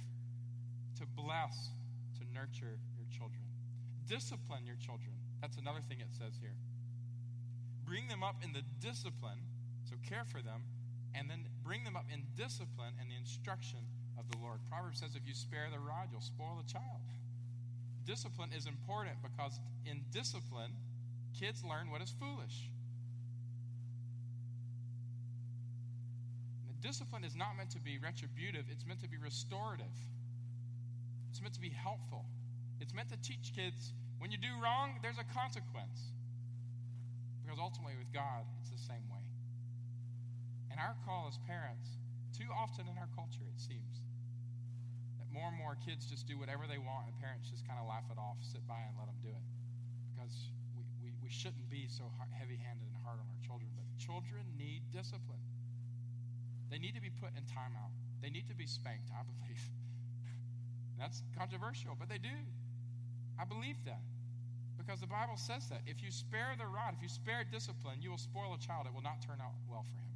to 1.01 1.10
bless, 1.18 1.74
to 2.22 2.24
nurture 2.30 2.78
your 2.93 3.10
children. 3.10 3.41
Discipline 4.05 4.70
your 4.70 4.78
children. 4.78 5.10
That's 5.41 5.57
another 5.57 5.82
thing 5.89 5.97
it 6.05 6.14
says 6.14 6.38
here. 6.38 6.53
Bring 7.82 8.05
them 8.05 8.22
up 8.22 8.45
in 8.45 8.53
the 8.53 8.62
discipline, 8.78 9.41
so 9.89 9.95
care 10.05 10.28
for 10.30 10.45
them, 10.45 10.62
and 11.16 11.26
then 11.26 11.49
bring 11.64 11.84
them 11.84 11.97
up 11.97 12.05
in 12.14 12.22
discipline 12.38 12.93
and 13.01 13.10
the 13.10 13.18
instruction 13.18 13.82
of 14.20 14.30
the 14.30 14.38
Lord. 14.38 14.60
Proverbs 14.70 15.00
says 15.00 15.16
if 15.16 15.26
you 15.26 15.34
spare 15.34 15.68
the 15.72 15.80
rod, 15.80 16.10
you'll 16.12 16.22
spoil 16.22 16.60
the 16.60 16.72
child. 16.72 17.02
Discipline 18.06 18.50
is 18.56 18.66
important 18.66 19.16
because 19.24 19.60
in 19.86 20.02
discipline, 20.12 20.74
kids 21.38 21.64
learn 21.64 21.90
what 21.90 22.02
is 22.02 22.14
foolish. 22.20 22.70
Discipline 26.82 27.24
is 27.24 27.36
not 27.36 27.58
meant 27.58 27.72
to 27.72 27.80
be 27.80 28.00
retributive, 28.00 28.66
it's 28.72 28.86
meant 28.88 29.02
to 29.02 29.10
be 29.10 29.18
restorative. 29.18 29.92
It's 31.30 31.42
meant 31.42 31.54
to 31.54 31.62
be 31.62 31.70
helpful. 31.70 32.26
It's 32.80 32.94
meant 32.94 33.10
to 33.10 33.18
teach 33.18 33.52
kids 33.54 33.94
when 34.20 34.32
you 34.32 34.38
do 34.38 34.52
wrong, 34.62 35.00
there's 35.02 35.18
a 35.18 35.28
consequence. 35.32 36.12
Because 37.42 37.58
ultimately, 37.58 37.96
with 37.98 38.12
God, 38.12 38.44
it's 38.62 38.70
the 38.70 38.84
same 38.84 39.08
way. 39.08 39.24
And 40.70 40.78
our 40.78 40.94
call 41.08 41.32
as 41.32 41.40
parents, 41.48 41.98
too 42.36 42.52
often 42.52 42.86
in 42.86 43.00
our 43.00 43.10
culture, 43.16 43.48
it 43.48 43.58
seems, 43.58 43.89
more 45.34 45.50
and 45.50 45.58
more 45.58 45.78
kids 45.86 46.06
just 46.06 46.26
do 46.26 46.38
whatever 46.38 46.66
they 46.66 46.82
want 46.82 47.06
and 47.06 47.14
parents 47.22 47.50
just 47.50 47.66
kind 47.66 47.78
of 47.78 47.86
laugh 47.86 48.06
it 48.10 48.18
off, 48.18 48.38
sit 48.42 48.66
by 48.66 48.82
and 48.82 48.94
let 48.98 49.06
them 49.06 49.20
do 49.22 49.30
it. 49.30 49.46
Because 50.14 50.52
we, 50.74 50.84
we, 51.02 51.10
we 51.22 51.30
shouldn't 51.30 51.70
be 51.70 51.86
so 51.90 52.10
heavy 52.34 52.58
handed 52.58 52.90
and 52.90 52.98
hard 53.06 53.22
on 53.22 53.28
our 53.30 53.42
children. 53.46 53.70
But 53.78 53.86
children 54.02 54.44
need 54.58 54.90
discipline, 54.90 55.42
they 56.74 56.82
need 56.82 56.98
to 56.98 57.04
be 57.04 57.14
put 57.14 57.34
in 57.38 57.46
timeout, 57.46 57.94
they 58.22 58.30
need 58.30 58.50
to 58.50 58.58
be 58.58 58.66
spanked, 58.66 59.14
I 59.14 59.22
believe. 59.30 59.64
That's 61.00 61.24
controversial, 61.38 61.96
but 61.96 62.10
they 62.10 62.20
do. 62.20 62.36
I 63.40 63.46
believe 63.46 63.80
that. 63.86 64.04
Because 64.76 65.00
the 65.00 65.08
Bible 65.08 65.38
says 65.38 65.68
that. 65.70 65.82
If 65.88 66.04
you 66.04 66.12
spare 66.12 66.56
the 66.60 66.68
rod, 66.68 66.92
if 66.96 67.02
you 67.02 67.08
spare 67.08 67.48
discipline, 67.48 68.02
you 68.02 68.12
will 68.12 68.20
spoil 68.20 68.52
a 68.54 68.60
child. 68.60 68.86
It 68.86 68.94
will 68.94 69.06
not 69.06 69.22
turn 69.24 69.40
out 69.40 69.56
well 69.70 69.86
for 69.88 69.96
him. 69.96 70.12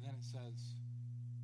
And 0.00 0.08
then 0.08 0.14
it 0.16 0.24
says, 0.24 0.56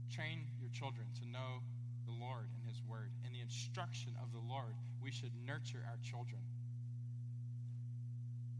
train 0.08 0.48
your 0.66 0.74
children 0.74 1.06
to 1.22 1.24
know 1.30 1.62
the 2.10 2.16
Lord 2.18 2.50
and 2.58 2.66
his 2.66 2.82
word. 2.90 3.14
In 3.22 3.30
the 3.30 3.38
instruction 3.38 4.18
of 4.18 4.34
the 4.34 4.42
Lord, 4.42 4.74
we 4.98 5.14
should 5.14 5.30
nurture 5.46 5.86
our 5.86 6.02
children. 6.02 6.42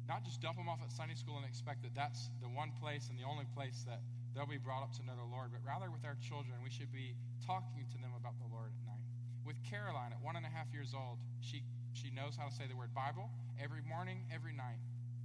Not 0.07 0.23
just 0.23 0.39
dump 0.39 0.55
them 0.55 0.71
off 0.71 0.79
at 0.87 0.95
Sunday 0.95 1.19
school 1.19 1.35
and 1.35 1.43
expect 1.43 1.83
that 1.83 1.99
that's 1.99 2.31
the 2.39 2.47
one 2.47 2.71
place 2.79 3.11
and 3.11 3.19
the 3.19 3.27
only 3.27 3.43
place 3.59 3.83
that 3.91 4.07
they'll 4.31 4.47
be 4.47 4.63
brought 4.63 4.87
up 4.87 4.95
to 4.95 5.03
know 5.03 5.19
the 5.19 5.27
Lord, 5.27 5.51
but 5.51 5.67
rather 5.67 5.91
with 5.91 6.07
our 6.07 6.15
children, 6.23 6.55
we 6.63 6.71
should 6.71 6.95
be 6.95 7.19
talking 7.43 7.83
to 7.91 7.99
them 7.99 8.15
about 8.15 8.39
the 8.39 8.47
Lord 8.47 8.71
at 8.71 8.83
night. 8.87 9.03
With 9.43 9.59
Caroline, 9.67 10.15
at 10.15 10.23
one 10.23 10.39
and 10.39 10.47
a 10.47 10.53
half 10.53 10.71
years 10.71 10.95
old, 10.95 11.19
she, 11.43 11.67
she 11.91 12.15
knows 12.15 12.39
how 12.39 12.47
to 12.47 12.55
say 12.55 12.71
the 12.71 12.79
word 12.79 12.95
Bible 12.95 13.27
every 13.59 13.83
morning, 13.83 14.23
every 14.31 14.55
night. 14.55 14.79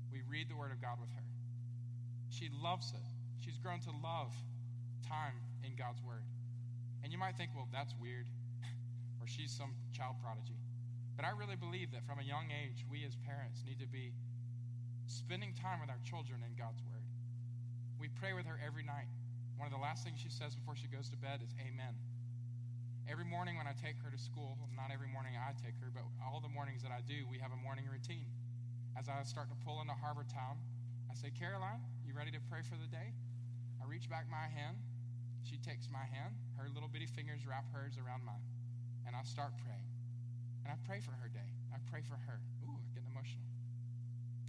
We 0.09 0.25
read 0.25 0.49
the 0.49 0.57
Word 0.57 0.73
of 0.73 0.81
God 0.81 0.97
with 0.99 1.13
her. 1.13 1.23
She 2.33 2.49
loves 2.49 2.91
it. 2.91 3.05
She's 3.39 3.57
grown 3.61 3.79
to 3.85 3.93
love 4.01 4.33
time 5.07 5.37
in 5.63 5.77
God's 5.77 6.01
Word. 6.01 6.25
And 7.03 7.11
you 7.11 7.17
might 7.17 7.37
think, 7.37 7.51
well, 7.55 7.67
that's 7.71 7.93
weird, 7.99 8.27
or 9.19 9.27
she's 9.27 9.51
some 9.51 9.73
child 9.91 10.17
prodigy. 10.21 10.57
But 11.15 11.25
I 11.25 11.37
really 11.37 11.57
believe 11.57 11.91
that 11.91 12.05
from 12.05 12.19
a 12.19 12.25
young 12.25 12.49
age, 12.49 12.85
we 12.89 13.05
as 13.05 13.17
parents 13.25 13.63
need 13.65 13.79
to 13.79 13.87
be 13.87 14.13
spending 15.07 15.53
time 15.53 15.81
with 15.81 15.89
our 15.89 15.99
children 16.05 16.41
in 16.45 16.55
God's 16.55 16.81
Word. 16.81 17.03
We 17.99 18.09
pray 18.09 18.33
with 18.33 18.45
her 18.45 18.57
every 18.57 18.83
night. 18.83 19.09
One 19.57 19.69
of 19.69 19.73
the 19.73 19.81
last 19.81 20.01
things 20.01 20.17
she 20.17 20.33
says 20.33 20.55
before 20.57 20.73
she 20.73 20.89
goes 20.89 21.09
to 21.13 21.17
bed 21.17 21.45
is 21.45 21.53
Amen. 21.61 21.93
Every 23.09 23.25
morning 23.25 23.57
when 23.57 23.67
I 23.67 23.73
take 23.77 23.97
her 24.05 24.09
to 24.09 24.17
school, 24.17 24.57
not 24.73 24.89
every 24.93 25.09
morning 25.09 25.33
I 25.37 25.53
take 25.57 25.75
her, 25.81 25.89
but 25.93 26.05
all 26.21 26.39
the 26.39 26.49
mornings 26.49 26.81
that 26.81 26.93
I 26.93 27.01
do, 27.05 27.25
we 27.29 27.37
have 27.41 27.51
a 27.51 27.59
morning 27.59 27.85
routine. 27.89 28.29
As 28.97 29.09
I 29.09 29.21
start 29.23 29.49
to 29.49 29.57
pull 29.65 29.81
into 29.81 29.93
Harbor 29.93 30.25
Town, 30.25 30.57
I 31.09 31.13
say, 31.13 31.29
Caroline, 31.33 31.81
you 32.05 32.13
ready 32.13 32.31
to 32.31 32.41
pray 32.49 32.61
for 32.63 32.77
the 32.77 32.87
day? 32.87 33.11
I 33.81 33.85
reach 33.85 34.09
back 34.09 34.25
my 34.29 34.47
hand. 34.47 34.77
She 35.43 35.57
takes 35.57 35.89
my 35.89 36.05
hand. 36.05 36.37
Her 36.57 36.69
little 36.69 36.89
bitty 36.89 37.09
fingers 37.09 37.45
wrap 37.45 37.65
hers 37.73 37.97
around 37.97 38.25
mine. 38.25 38.45
And 39.05 39.15
I 39.15 39.23
start 39.25 39.57
praying. 39.61 39.89
And 40.65 40.73
I 40.73 40.77
pray 40.85 41.01
for 41.01 41.11
her 41.17 41.29
day. 41.29 41.49
I 41.73 41.81
pray 41.89 42.05
for 42.05 42.17
her. 42.17 42.37
Ooh, 42.65 42.77
I'm 42.77 42.91
getting 42.93 43.09
emotional. 43.09 43.45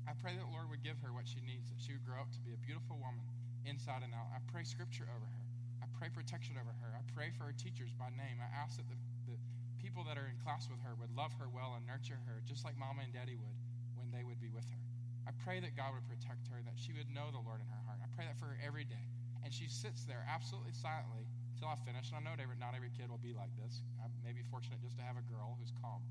I 0.04 0.12
pray 0.18 0.36
that 0.36 0.44
the 0.44 0.52
Lord 0.52 0.68
would 0.68 0.82
give 0.82 0.98
her 1.00 1.14
what 1.14 1.24
she 1.24 1.40
needs, 1.40 1.70
that 1.70 1.80
she 1.80 1.94
would 1.96 2.04
grow 2.04 2.20
up 2.20 2.30
to 2.36 2.40
be 2.42 2.52
a 2.52 2.60
beautiful 2.60 2.98
woman 3.00 3.24
inside 3.64 4.02
and 4.02 4.12
out. 4.12 4.28
I 4.34 4.42
pray 4.50 4.66
scripture 4.66 5.06
over 5.08 5.24
her. 5.24 5.44
I 5.80 5.86
pray 5.96 6.10
protection 6.10 6.58
over 6.58 6.74
her. 6.82 6.90
I 6.92 7.02
pray 7.14 7.30
for 7.30 7.46
her 7.48 7.56
teachers 7.56 7.94
by 7.94 8.10
name. 8.12 8.42
I 8.42 8.50
ask 8.50 8.76
that 8.76 8.86
the, 8.90 8.98
the 9.30 9.38
people 9.78 10.02
that 10.10 10.18
are 10.18 10.26
in 10.26 10.38
class 10.42 10.66
with 10.66 10.82
her 10.82 10.98
would 10.98 11.14
love 11.14 11.30
her 11.38 11.46
well 11.46 11.78
and 11.78 11.86
nurture 11.86 12.18
her 12.26 12.42
just 12.42 12.66
like 12.66 12.74
mama 12.78 13.06
and 13.06 13.14
daddy 13.14 13.38
would 13.38 13.58
when 13.94 14.10
they 14.10 14.26
would 14.26 14.42
be 14.42 14.50
with 14.50 14.66
her. 14.70 14.82
I 15.22 15.30
pray 15.46 15.62
that 15.62 15.78
God 15.78 15.94
would 15.94 16.06
protect 16.10 16.50
her, 16.50 16.58
that 16.66 16.74
she 16.74 16.90
would 16.94 17.06
know 17.06 17.30
the 17.30 17.42
Lord 17.42 17.62
in 17.62 17.70
her 17.70 17.82
heart. 17.86 18.02
I 18.02 18.10
pray 18.18 18.26
that 18.26 18.34
for 18.38 18.50
her 18.50 18.58
every 18.58 18.82
day. 18.82 19.11
And 19.42 19.50
she 19.52 19.66
sits 19.66 20.06
there 20.06 20.22
absolutely 20.30 20.72
silently 20.72 21.26
until 21.54 21.68
I 21.68 21.78
finish. 21.82 22.14
And 22.14 22.18
I 22.18 22.22
know 22.22 22.38
not 22.58 22.74
every 22.74 22.90
kid 22.94 23.10
will 23.10 23.22
be 23.22 23.34
like 23.34 23.50
this. 23.58 23.82
I 23.98 24.06
may 24.22 24.30
be 24.30 24.42
fortunate 24.46 24.78
just 24.82 24.98
to 24.98 25.04
have 25.06 25.18
a 25.18 25.26
girl 25.26 25.58
who's 25.58 25.74
calm. 25.82 26.02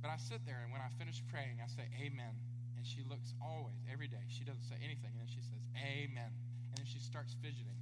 But 0.00 0.08
I 0.12 0.16
sit 0.16 0.44
there, 0.44 0.60
and 0.64 0.72
when 0.72 0.80
I 0.80 0.88
finish 0.96 1.20
praying, 1.28 1.60
I 1.60 1.68
say, 1.68 1.88
Amen. 2.00 2.36
And 2.76 2.84
she 2.84 3.04
looks 3.08 3.32
always, 3.40 3.76
every 3.88 4.08
day. 4.08 4.24
She 4.28 4.44
doesn't 4.44 4.64
say 4.64 4.76
anything. 4.80 5.12
And 5.16 5.20
then 5.24 5.32
she 5.32 5.40
says, 5.44 5.64
Amen. 5.76 6.32
And 6.32 6.72
then 6.76 6.86
she 6.88 7.00
starts 7.00 7.36
fidgeting. 7.40 7.76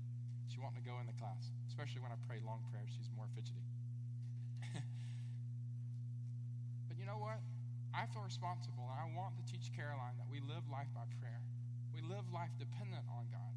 She 0.50 0.58
wanting 0.62 0.82
to 0.82 0.86
go 0.86 0.98
in 1.02 1.06
the 1.06 1.16
class, 1.18 1.50
especially 1.66 2.02
when 2.02 2.14
I 2.14 2.18
pray 2.30 2.38
long 2.42 2.62
prayers. 2.70 2.90
She's 2.94 3.10
more 3.14 3.26
fidgety. 3.34 3.62
but 6.88 6.94
you 6.98 7.06
know 7.06 7.18
what? 7.18 7.42
I 7.94 8.10
feel 8.10 8.26
responsible, 8.26 8.90
and 8.90 8.98
I 8.98 9.06
want 9.14 9.38
to 9.38 9.44
teach 9.46 9.70
Caroline 9.70 10.18
that 10.18 10.26
we 10.26 10.42
live 10.42 10.66
life 10.66 10.90
by 10.94 11.06
prayer. 11.22 11.38
We 11.94 12.02
live 12.02 12.26
life 12.34 12.50
dependent 12.58 13.06
on 13.06 13.30
God. 13.30 13.53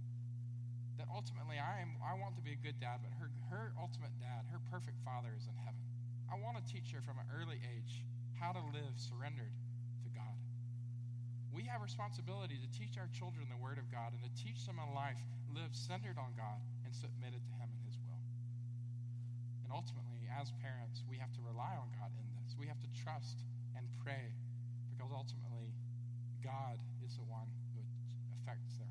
That 0.98 1.06
ultimately, 1.14 1.62
I 1.62 1.86
am. 1.86 1.94
I 2.02 2.18
want 2.18 2.34
to 2.42 2.44
be 2.44 2.58
a 2.58 2.62
good 2.62 2.82
dad, 2.82 3.06
but 3.06 3.14
her, 3.22 3.30
her 3.54 3.70
ultimate 3.78 4.18
dad, 4.18 4.50
her 4.50 4.58
perfect 4.74 4.98
father, 5.06 5.30
is 5.38 5.46
in 5.46 5.54
heaven. 5.62 5.78
I 6.26 6.36
want 6.42 6.58
to 6.58 6.66
teach 6.66 6.90
her 6.92 7.06
from 7.06 7.22
an 7.22 7.30
early 7.30 7.62
age 7.62 8.02
how 8.42 8.50
to 8.52 8.62
live 8.74 8.98
surrendered 8.98 9.54
to 10.06 10.10
God. 10.10 10.38
We 11.54 11.70
have 11.70 11.86
responsibility 11.86 12.58
to 12.58 12.70
teach 12.74 12.98
our 12.98 13.10
children 13.14 13.46
the 13.50 13.62
Word 13.62 13.78
of 13.78 13.90
God 13.94 14.14
and 14.14 14.22
to 14.26 14.32
teach 14.34 14.66
them 14.66 14.82
a 14.82 14.90
life 14.90 15.22
lived 15.54 15.78
centered 15.78 16.18
on 16.18 16.34
God 16.34 16.62
and 16.86 16.94
submitted 16.94 17.46
to 17.46 17.54
Him 17.62 17.70
and 17.70 17.82
His 17.86 17.98
will. 18.02 18.22
And 19.66 19.70
ultimately, 19.70 20.26
as 20.34 20.50
parents, 20.62 21.06
we 21.06 21.22
have 21.22 21.34
to 21.38 21.42
rely 21.46 21.78
on 21.78 21.94
God 21.94 22.10
in 22.18 22.26
this. 22.42 22.58
We 22.58 22.66
have 22.66 22.82
to 22.82 22.90
trust 22.94 23.46
and 23.78 23.86
pray 24.02 24.34
because 24.98 25.14
ultimately, 25.14 25.74
God 26.42 26.82
is 27.06 27.18
the 27.18 27.28
one 27.30 27.46
who 27.74 27.82
affects 28.34 28.78
their 28.82 28.87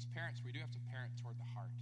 as 0.00 0.08
parents, 0.16 0.40
we 0.40 0.48
do 0.48 0.64
have 0.64 0.72
to 0.72 0.80
parent 0.88 1.12
toward 1.20 1.36
the 1.36 1.44
heart. 1.52 1.76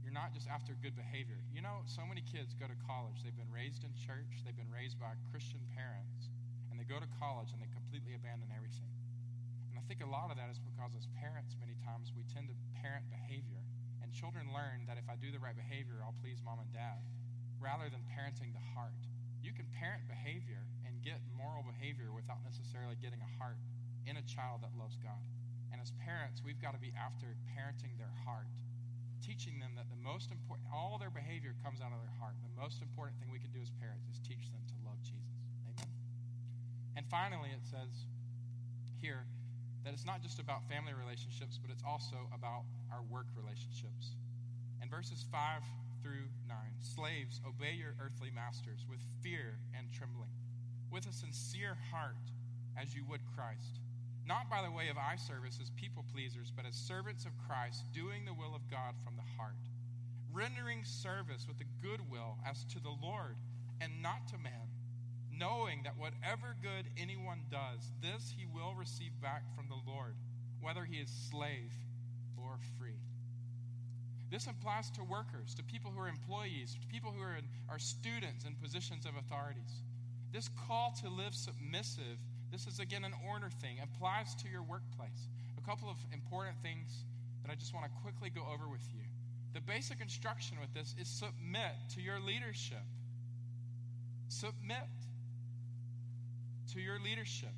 You're 0.00 0.16
not 0.16 0.32
just 0.32 0.48
after 0.48 0.72
good 0.80 0.96
behavior. 0.96 1.36
You 1.52 1.60
know, 1.60 1.84
so 1.84 2.00
many 2.08 2.24
kids 2.24 2.56
go 2.56 2.64
to 2.64 2.78
college. 2.88 3.20
They've 3.20 3.36
been 3.36 3.52
raised 3.52 3.84
in 3.84 3.92
church, 3.92 4.40
they've 4.40 4.56
been 4.56 4.72
raised 4.72 4.96
by 4.96 5.12
Christian 5.28 5.60
parents, 5.76 6.32
and 6.72 6.80
they 6.80 6.88
go 6.88 6.96
to 6.96 7.10
college 7.20 7.52
and 7.52 7.60
they 7.60 7.68
completely 7.68 8.16
abandon 8.16 8.48
everything. 8.56 8.88
And 9.68 9.76
I 9.76 9.84
think 9.84 10.00
a 10.00 10.08
lot 10.08 10.32
of 10.32 10.40
that 10.40 10.48
is 10.48 10.56
because 10.56 10.96
as 10.96 11.04
parents, 11.20 11.52
many 11.60 11.76
times 11.84 12.08
we 12.16 12.24
tend 12.32 12.48
to 12.48 12.56
parent 12.80 13.04
behavior. 13.12 13.60
And 14.00 14.08
children 14.08 14.48
learn 14.56 14.88
that 14.88 14.96
if 14.96 15.04
I 15.04 15.20
do 15.20 15.28
the 15.28 15.40
right 15.44 15.56
behavior, 15.56 16.00
I'll 16.00 16.16
please 16.24 16.40
mom 16.40 16.64
and 16.64 16.72
dad, 16.72 17.04
rather 17.60 17.92
than 17.92 18.00
parenting 18.16 18.56
the 18.56 18.64
heart. 18.72 18.96
You 19.44 19.52
can 19.52 19.68
parent 19.76 20.08
behavior 20.08 20.64
and 20.88 21.04
get 21.04 21.20
moral 21.36 21.68
behavior 21.68 22.16
without 22.16 22.40
necessarily 22.48 22.96
getting 22.96 23.20
a 23.20 23.30
heart 23.36 23.60
in 24.08 24.16
a 24.16 24.24
child 24.24 24.64
that 24.64 24.72
loves 24.72 24.96
God. 25.04 25.20
And 25.74 25.82
as 25.82 25.90
parents, 26.06 26.38
we've 26.38 26.62
got 26.62 26.70
to 26.70 26.78
be 26.78 26.94
after 26.94 27.34
parenting 27.50 27.98
their 27.98 28.14
heart, 28.22 28.46
teaching 29.18 29.58
them 29.58 29.74
that 29.74 29.90
the 29.90 29.98
most 29.98 30.30
important, 30.30 30.70
all 30.70 31.02
their 31.02 31.10
behavior 31.10 31.58
comes 31.66 31.82
out 31.82 31.90
of 31.90 31.98
their 31.98 32.14
heart. 32.22 32.38
The 32.46 32.54
most 32.54 32.78
important 32.78 33.18
thing 33.18 33.26
we 33.26 33.42
can 33.42 33.50
do 33.50 33.58
as 33.58 33.74
parents 33.82 34.06
is 34.06 34.22
teach 34.22 34.54
them 34.54 34.62
to 34.70 34.76
love 34.86 35.02
Jesus. 35.02 35.34
Amen. 35.66 35.90
And 36.94 37.02
finally, 37.10 37.50
it 37.50 37.66
says 37.66 38.06
here 39.02 39.26
that 39.82 39.90
it's 39.90 40.06
not 40.06 40.22
just 40.22 40.38
about 40.38 40.62
family 40.70 40.94
relationships, 40.94 41.58
but 41.58 41.74
it's 41.74 41.82
also 41.82 42.30
about 42.30 42.70
our 42.94 43.02
work 43.10 43.26
relationships. 43.34 44.14
In 44.78 44.86
verses 44.86 45.26
5 45.26 45.58
through 46.06 46.30
9, 46.46 46.54
slaves, 46.86 47.42
obey 47.42 47.74
your 47.74 47.98
earthly 47.98 48.30
masters 48.30 48.86
with 48.86 49.02
fear 49.26 49.58
and 49.74 49.90
trembling, 49.90 50.38
with 50.86 51.10
a 51.10 51.12
sincere 51.12 51.74
heart, 51.90 52.30
as 52.78 52.94
you 52.94 53.02
would 53.10 53.26
Christ. 53.34 53.82
Not 54.26 54.48
by 54.48 54.62
the 54.62 54.70
way 54.70 54.88
of 54.88 54.96
eye 54.96 55.16
service 55.16 55.58
as 55.60 55.70
people 55.70 56.04
pleasers, 56.12 56.50
but 56.54 56.64
as 56.66 56.74
servants 56.74 57.26
of 57.26 57.32
Christ, 57.46 57.84
doing 57.92 58.24
the 58.24 58.34
will 58.34 58.54
of 58.54 58.70
God 58.70 58.94
from 59.04 59.16
the 59.16 59.28
heart, 59.36 59.60
rendering 60.32 60.84
service 60.84 61.46
with 61.46 61.60
a 61.60 61.86
good 61.86 62.00
will 62.10 62.38
as 62.48 62.64
to 62.72 62.80
the 62.80 62.96
Lord 63.02 63.36
and 63.80 64.02
not 64.02 64.28
to 64.28 64.38
man 64.38 64.64
knowing 65.38 65.82
that 65.84 65.96
whatever 65.96 66.56
good 66.62 66.86
anyone 66.96 67.40
does, 67.50 67.90
this 68.00 68.32
he 68.36 68.46
will 68.46 68.74
receive 68.74 69.12
back 69.20 69.42
from 69.54 69.66
the 69.68 69.90
Lord, 69.90 70.14
whether 70.60 70.84
he 70.84 70.96
is 70.96 71.10
slave 71.30 71.72
or 72.36 72.58
free. 72.78 73.00
This 74.30 74.46
applies 74.46 74.90
to 74.92 75.04
workers, 75.04 75.54
to 75.54 75.62
people 75.62 75.90
who 75.90 76.00
are 76.00 76.08
employees, 76.08 76.76
to 76.80 76.86
people 76.86 77.12
who 77.12 77.22
are, 77.22 77.36
in, 77.36 77.44
are 77.68 77.78
students 77.78 78.44
in 78.44 78.54
positions 78.56 79.06
of 79.06 79.12
authorities. 79.16 79.82
This 80.32 80.48
call 80.66 80.94
to 81.02 81.08
live 81.08 81.34
submissive, 81.34 82.18
this 82.54 82.68
is 82.68 82.78
again 82.78 83.02
an 83.02 83.14
order 83.28 83.50
thing, 83.50 83.82
applies 83.82 84.32
to 84.36 84.48
your 84.48 84.62
workplace. 84.62 85.26
A 85.58 85.66
couple 85.66 85.90
of 85.90 85.96
important 86.12 86.54
things 86.62 87.02
that 87.42 87.50
I 87.50 87.56
just 87.56 87.74
want 87.74 87.84
to 87.84 87.92
quickly 88.00 88.30
go 88.30 88.46
over 88.46 88.70
with 88.70 88.86
you. 88.94 89.02
The 89.54 89.60
basic 89.60 90.00
instruction 90.00 90.58
with 90.60 90.72
this 90.72 90.94
is 90.96 91.08
submit 91.08 91.74
to 91.94 92.00
your 92.00 92.20
leadership. 92.20 92.86
Submit 94.28 94.86
to 96.72 96.80
your 96.80 97.00
leadership, 97.02 97.50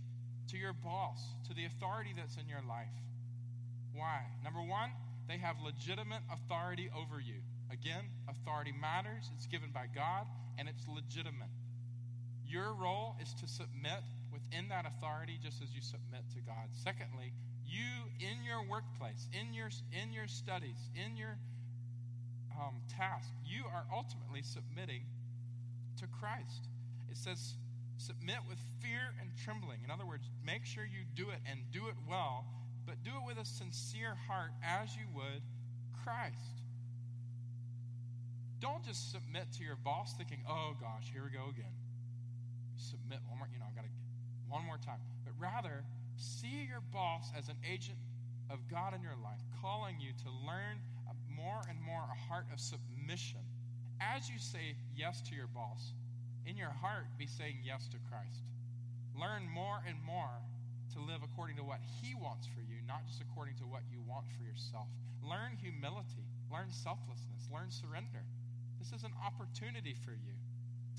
to 0.49 0.57
your 0.57 0.73
boss, 0.73 1.21
to 1.47 1.55
the 1.55 1.67
authority 1.67 2.15
that's 2.17 2.37
in 2.37 2.49
your 2.49 2.65
life. 2.67 2.97
Why? 3.93 4.25
Number 4.43 4.61
one, 4.61 4.91
they 5.29 5.37
have 5.37 5.57
legitimate 5.61 6.23
authority 6.33 6.89
over 6.97 7.21
you. 7.21 7.45
Again, 7.71 8.05
authority 8.29 8.73
matters, 8.73 9.31
it's 9.37 9.47
given 9.47 9.71
by 9.73 9.87
God, 9.95 10.27
and 10.59 10.69
it's 10.69 10.89
legitimate. 10.89 11.53
Your 12.47 12.73
role 12.73 13.17
is 13.21 13.35
to 13.35 13.49
submit 13.49 14.01
within 14.37 14.68
that 14.68 14.84
authority 14.84 15.41
just 15.43 15.62
as 15.62 15.72
you 15.72 15.80
submit 15.80 16.28
to 16.37 16.41
God. 16.45 16.68
Secondly, 16.72 17.32
you 17.64 18.12
in 18.20 18.45
your 18.45 18.61
workplace, 18.68 19.28
in 19.32 19.55
your, 19.57 19.72
in 19.91 20.12
your 20.12 20.28
studies, 20.28 20.76
in 20.95 21.16
your 21.16 21.41
um, 22.53 22.84
task, 22.89 23.32
you 23.45 23.64
are 23.72 23.89
ultimately 23.89 24.45
submitting 24.45 25.09
to 26.01 26.07
Christ. 26.07 26.68
It 27.11 27.16
says, 27.16 27.57
Submit 27.99 28.45
with 28.47 28.59
fear 28.84 29.16
and 29.20 29.30
trembling. 29.43 29.80
In 29.82 29.91
other 29.91 30.05
words, 30.05 30.28
make 30.45 30.66
sure 30.66 30.84
you 30.84 31.09
do 31.16 31.30
it 31.30 31.41
and 31.49 31.61
do 31.72 31.89
it 31.89 31.97
well, 32.05 32.45
but 32.84 33.03
do 33.03 33.11
it 33.16 33.24
with 33.24 33.39
a 33.39 33.49
sincere 33.49 34.14
heart 34.28 34.53
as 34.62 34.95
you 34.95 35.09
would 35.14 35.41
Christ. 36.05 36.61
Don't 38.61 38.84
just 38.84 39.12
submit 39.12 39.53
to 39.57 39.64
your 39.64 39.76
boss 39.76 40.12
thinking, 40.12 40.45
oh 40.49 40.76
gosh, 40.78 41.09
here 41.12 41.24
we 41.24 41.32
go 41.32 41.49
again. 41.49 41.72
Submit 42.76 43.20
one 43.28 43.39
more, 43.39 43.49
you 43.53 43.59
know, 43.59 43.64
I've 43.68 43.74
got 43.74 43.84
to 43.84 44.06
one 44.49 44.65
more 44.65 44.79
time. 44.79 45.01
But 45.25 45.35
rather, 45.39 45.85
see 46.17 46.67
your 46.69 46.83
boss 46.93 47.31
as 47.37 47.49
an 47.49 47.57
agent 47.65 47.99
of 48.51 48.59
God 48.71 48.95
in 48.95 49.03
your 49.03 49.19
life, 49.23 49.43
calling 49.61 49.97
you 50.01 50.11
to 50.25 50.31
learn 50.47 50.79
more 51.37 51.61
and 51.69 51.79
more 51.83 52.03
a 52.09 52.19
heart 52.29 52.47
of 52.53 52.59
submission. 52.59 53.45
As 54.01 54.29
you 54.29 54.39
say 54.39 54.77
yes 54.97 55.21
to 55.29 55.35
your 55.35 55.47
boss, 55.49 55.93
in 56.47 56.57
your 56.57 56.71
heart 56.71 57.07
be 57.19 57.27
saying 57.27 57.61
yes 57.63 57.89
to 57.89 57.99
Christ. 58.09 58.47
Learn 59.19 59.49
more 59.49 59.83
and 59.87 59.97
more 60.05 60.41
to 60.95 61.01
live 61.01 61.21
according 61.25 61.57
to 61.57 61.65
what 61.65 61.81
He 62.01 62.15
wants 62.15 62.47
for 62.47 62.61
you, 62.61 62.81
not 62.87 63.05
just 63.07 63.21
according 63.21 63.57
to 63.57 63.67
what 63.67 63.83
you 63.91 64.01
want 64.07 64.25
for 64.33 64.45
yourself. 64.45 64.89
Learn 65.21 65.57
humility, 65.61 66.25
learn 66.53 66.71
selflessness, 66.71 67.49
learn 67.53 67.69
surrender. 67.71 68.25
This 68.79 68.93
is 68.93 69.05
an 69.05 69.13
opportunity 69.21 69.97
for 70.05 70.13
you 70.13 70.37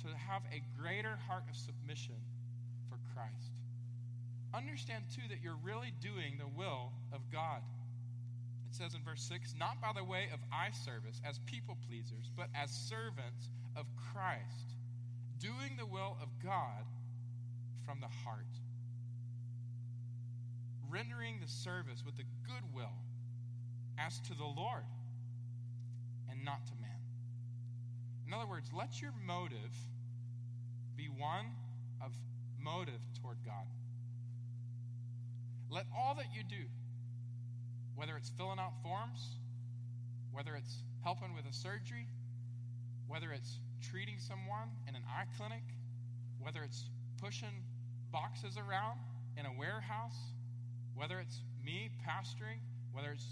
to 0.03 0.09
have 0.17 0.43
a 0.51 0.61
greater 0.77 1.17
heart 1.27 1.45
of 1.49 1.55
submission 1.55 2.19
for 2.89 2.97
Christ. 3.13 3.53
Understand, 4.53 5.03
too, 5.13 5.27
that 5.29 5.43
you're 5.43 5.59
really 5.63 5.93
doing 6.01 6.39
the 6.39 6.47
will 6.47 6.91
of 7.13 7.21
God. 7.31 7.61
It 8.69 8.75
says 8.75 8.95
in 8.95 9.01
verse 9.03 9.21
6 9.23 9.55
not 9.59 9.81
by 9.81 9.91
the 9.95 10.03
way 10.03 10.27
of 10.33 10.39
eye 10.51 10.71
service 10.71 11.21
as 11.27 11.39
people 11.45 11.77
pleasers, 11.87 12.29
but 12.35 12.47
as 12.55 12.69
servants 12.69 13.49
of 13.75 13.85
Christ 14.11 14.75
doing 15.39 15.77
the 15.77 15.85
will 15.85 16.17
of 16.21 16.29
God 16.43 16.83
from 17.85 17.99
the 18.01 18.07
heart, 18.07 18.45
rendering 20.89 21.39
the 21.41 21.47
service 21.47 22.03
with 22.05 22.15
a 22.15 22.27
good 22.45 22.73
will 22.73 22.97
as 23.97 24.19
to 24.21 24.33
the 24.33 24.45
Lord 24.45 24.83
and 26.29 26.43
not 26.43 26.65
to 26.67 26.73
man. 26.81 26.89
In 28.27 28.33
other 28.33 28.47
words, 28.47 28.69
let 28.75 29.01
your 29.01 29.13
motive 29.25 29.73
be 30.95 31.05
one 31.05 31.45
of 32.01 32.11
motive 32.67 32.99
toward 33.21 33.37
God. 33.45 33.65
Let 35.69 35.85
all 35.95 36.15
that 36.15 36.27
you 36.35 36.43
do, 36.43 36.67
whether 37.95 38.17
it's 38.17 38.29
filling 38.37 38.59
out 38.59 38.73
forms, 38.83 39.39
whether 40.31 40.55
it's 40.55 40.83
helping 41.03 41.33
with 41.33 41.45
a 41.49 41.53
surgery, 41.53 42.07
whether 43.07 43.31
it's 43.31 43.59
treating 43.81 44.19
someone 44.19 44.67
in 44.87 44.95
an 44.95 45.03
eye 45.07 45.25
clinic, 45.37 45.63
whether 46.39 46.63
it's 46.63 46.89
pushing 47.21 47.63
boxes 48.11 48.57
around 48.57 48.99
in 49.37 49.45
a 49.45 49.53
warehouse, 49.57 50.17
whether 50.95 51.19
it's 51.19 51.41
me 51.63 51.89
pastoring, 52.03 52.59
whether 52.91 53.11
it's 53.11 53.27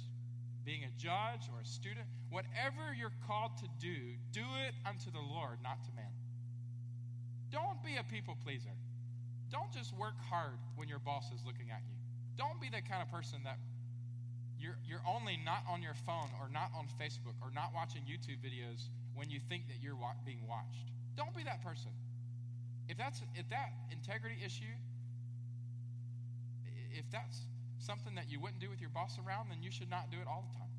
being 0.63 0.83
a 0.83 0.91
judge 0.97 1.49
or 1.53 1.61
a 1.61 1.65
student, 1.65 2.07
whatever 2.29 2.93
you're 2.97 3.13
called 3.27 3.51
to 3.57 3.67
do, 3.79 4.15
do 4.31 4.45
it 4.67 4.73
unto 4.86 5.11
the 5.11 5.19
Lord, 5.19 5.59
not 5.61 5.83
to 5.83 5.91
man. 5.95 6.11
Don't 7.51 7.83
be 7.83 7.97
a 7.97 8.03
people 8.03 8.36
pleaser. 8.43 8.73
Don't 9.51 9.71
just 9.71 9.93
work 9.95 10.17
hard 10.29 10.57
when 10.75 10.87
your 10.87 10.99
boss 10.99 11.31
is 11.33 11.41
looking 11.45 11.71
at 11.71 11.81
you. 11.85 11.95
Don't 12.37 12.59
be 12.59 12.69
the 12.69 12.81
kind 12.81 13.01
of 13.01 13.09
person 13.11 13.39
that 13.43 13.57
you're, 14.59 14.77
you're 14.87 15.03
only 15.07 15.37
not 15.43 15.63
on 15.69 15.81
your 15.81 15.93
phone 15.93 16.29
or 16.41 16.49
not 16.51 16.71
on 16.75 16.87
Facebook 16.99 17.37
or 17.41 17.51
not 17.53 17.71
watching 17.73 18.01
YouTube 18.03 18.41
videos 18.41 18.89
when 19.13 19.29
you 19.29 19.39
think 19.47 19.67
that 19.67 19.77
you're 19.81 19.97
being 20.25 20.41
watched. 20.47 20.91
Don't 21.15 21.35
be 21.35 21.43
that 21.43 21.63
person. 21.63 21.91
If 22.87 22.97
that's 22.97 23.21
if 23.33 23.49
that 23.49 23.73
integrity 23.91 24.37
issue, 24.45 24.75
if 26.91 27.09
that's 27.11 27.47
something 27.79 28.15
that 28.15 28.29
you 28.29 28.39
wouldn't 28.39 28.59
do 28.59 28.69
with 28.69 28.79
your 28.79 28.89
boss 28.89 29.17
around, 29.25 29.49
then 29.49 29.61
you 29.61 29.71
should 29.71 29.89
not 29.89 30.11
do 30.11 30.17
it 30.17 30.27
all 30.27 30.45
the 30.51 30.57
time. 30.57 30.73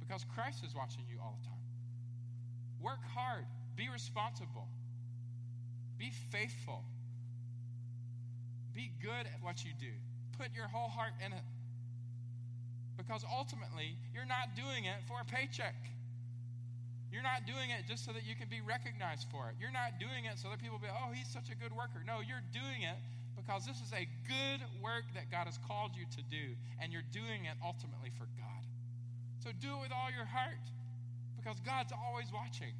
Because 0.00 0.24
Christ 0.34 0.64
is 0.64 0.74
watching 0.74 1.04
you 1.08 1.18
all 1.20 1.38
the 1.40 1.48
time. 1.48 1.64
Work 2.80 3.00
hard, 3.14 3.46
be 3.76 3.88
responsible, 3.88 4.68
be 5.98 6.10
faithful, 6.30 6.84
be 8.74 8.90
good 9.00 9.26
at 9.30 9.38
what 9.40 9.64
you 9.64 9.70
do. 9.78 9.94
Put 10.38 10.50
your 10.54 10.68
whole 10.68 10.90
heart 10.90 11.14
in 11.24 11.32
it. 11.32 11.46
Because 12.96 13.24
ultimately, 13.24 13.96
you're 14.12 14.26
not 14.26 14.54
doing 14.54 14.84
it 14.84 15.02
for 15.06 15.22
a 15.22 15.26
paycheck. 15.26 15.74
You're 17.14 17.22
not 17.22 17.46
doing 17.46 17.70
it 17.70 17.86
just 17.86 18.02
so 18.02 18.10
that 18.10 18.26
you 18.26 18.34
can 18.34 18.50
be 18.50 18.58
recognized 18.58 19.30
for 19.30 19.46
it. 19.46 19.54
You're 19.62 19.74
not 19.74 20.02
doing 20.02 20.26
it 20.26 20.34
so 20.38 20.50
that 20.50 20.58
people 20.58 20.82
be, 20.82 20.90
oh, 20.90 21.14
he's 21.14 21.30
such 21.30 21.46
a 21.46 21.54
good 21.54 21.70
worker. 21.70 22.02
No, 22.02 22.18
you're 22.18 22.42
doing 22.50 22.82
it 22.82 22.98
because 23.38 23.62
this 23.62 23.78
is 23.78 23.94
a 23.94 24.02
good 24.26 24.60
work 24.82 25.06
that 25.14 25.30
God 25.30 25.46
has 25.46 25.58
called 25.62 25.94
you 25.94 26.06
to 26.10 26.22
do, 26.26 26.58
and 26.82 26.90
you're 26.90 27.06
doing 27.14 27.46
it 27.46 27.54
ultimately 27.62 28.10
for 28.18 28.26
God. 28.34 28.62
So 29.42 29.54
do 29.54 29.78
it 29.78 29.80
with 29.86 29.94
all 29.94 30.10
your 30.10 30.26
heart 30.26 30.62
because 31.38 31.60
God's 31.62 31.92
always 31.92 32.32
watching. 32.32 32.74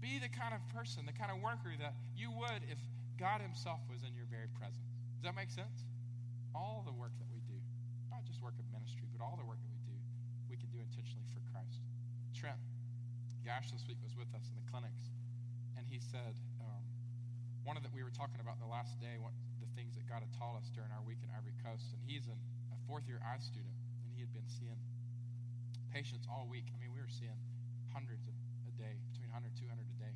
Be 0.00 0.16
the 0.16 0.32
kind 0.32 0.54
of 0.54 0.62
person, 0.72 1.04
the 1.04 1.16
kind 1.16 1.28
of 1.28 1.42
worker 1.42 1.74
that 1.80 1.92
you 2.16 2.30
would 2.30 2.62
if 2.70 2.78
God 3.16 3.40
Himself 3.40 3.80
was 3.88 4.04
in 4.04 4.12
your 4.12 4.28
very 4.28 4.48
presence. 4.52 4.84
Does 5.16 5.24
that 5.24 5.36
make 5.36 5.48
sense? 5.48 5.88
All 6.52 6.84
the 6.84 6.92
work 6.92 7.12
that 7.16 7.28
we 7.32 7.40
do, 7.48 7.56
not 8.12 8.24
just 8.28 8.40
work 8.44 8.56
of 8.60 8.64
ministry, 8.72 9.08
but 9.12 9.24
all 9.24 9.36
the 9.40 9.44
work 9.44 9.60
that 9.60 9.72
we 9.72 9.80
do, 9.88 9.96
we 10.48 10.56
can 10.56 10.68
do 10.68 10.80
intentionally 10.80 11.24
for 11.32 11.40
Christ. 11.48 11.80
Trent 12.36 12.60
Gash 13.44 13.72
this 13.72 13.86
week 13.88 14.00
was 14.02 14.12
with 14.18 14.28
us 14.34 14.44
in 14.50 14.56
the 14.58 14.66
clinics, 14.68 15.08
and 15.78 15.86
he 15.86 16.02
said, 16.02 16.34
um, 16.60 16.82
one 17.64 17.78
of 17.78 17.86
that 17.86 17.94
we 17.94 18.02
were 18.02 18.12
talking 18.12 18.42
about 18.42 18.58
the 18.58 18.66
last 18.68 18.98
day, 18.98 19.16
what 19.22 19.32
the 19.62 19.70
things 19.78 19.94
that 19.94 20.04
God 20.10 20.20
had 20.20 20.32
taught 20.34 20.58
us 20.58 20.68
during 20.74 20.90
our 20.90 21.00
week 21.06 21.22
in 21.22 21.30
Ivory 21.30 21.54
Coast, 21.62 21.94
and 21.94 22.00
he's 22.04 22.26
an, 22.26 22.36
a 22.74 22.78
fourth 22.90 23.06
year 23.06 23.22
eye 23.22 23.40
student, 23.40 23.72
and 24.04 24.10
he 24.12 24.20
had 24.20 24.34
been 24.34 24.50
seeing 24.50 24.76
patients 25.94 26.28
all 26.28 26.44
week. 26.50 26.68
I 26.74 26.76
mean, 26.82 26.92
we 26.92 27.00
were 27.00 27.08
seeing 27.08 27.38
hundreds 27.94 28.28
of, 28.28 28.34
a 28.68 28.74
day, 28.76 28.98
between 29.14 29.32
100 29.32 29.54
200 29.56 29.72
a 29.72 29.96
day. 29.96 30.14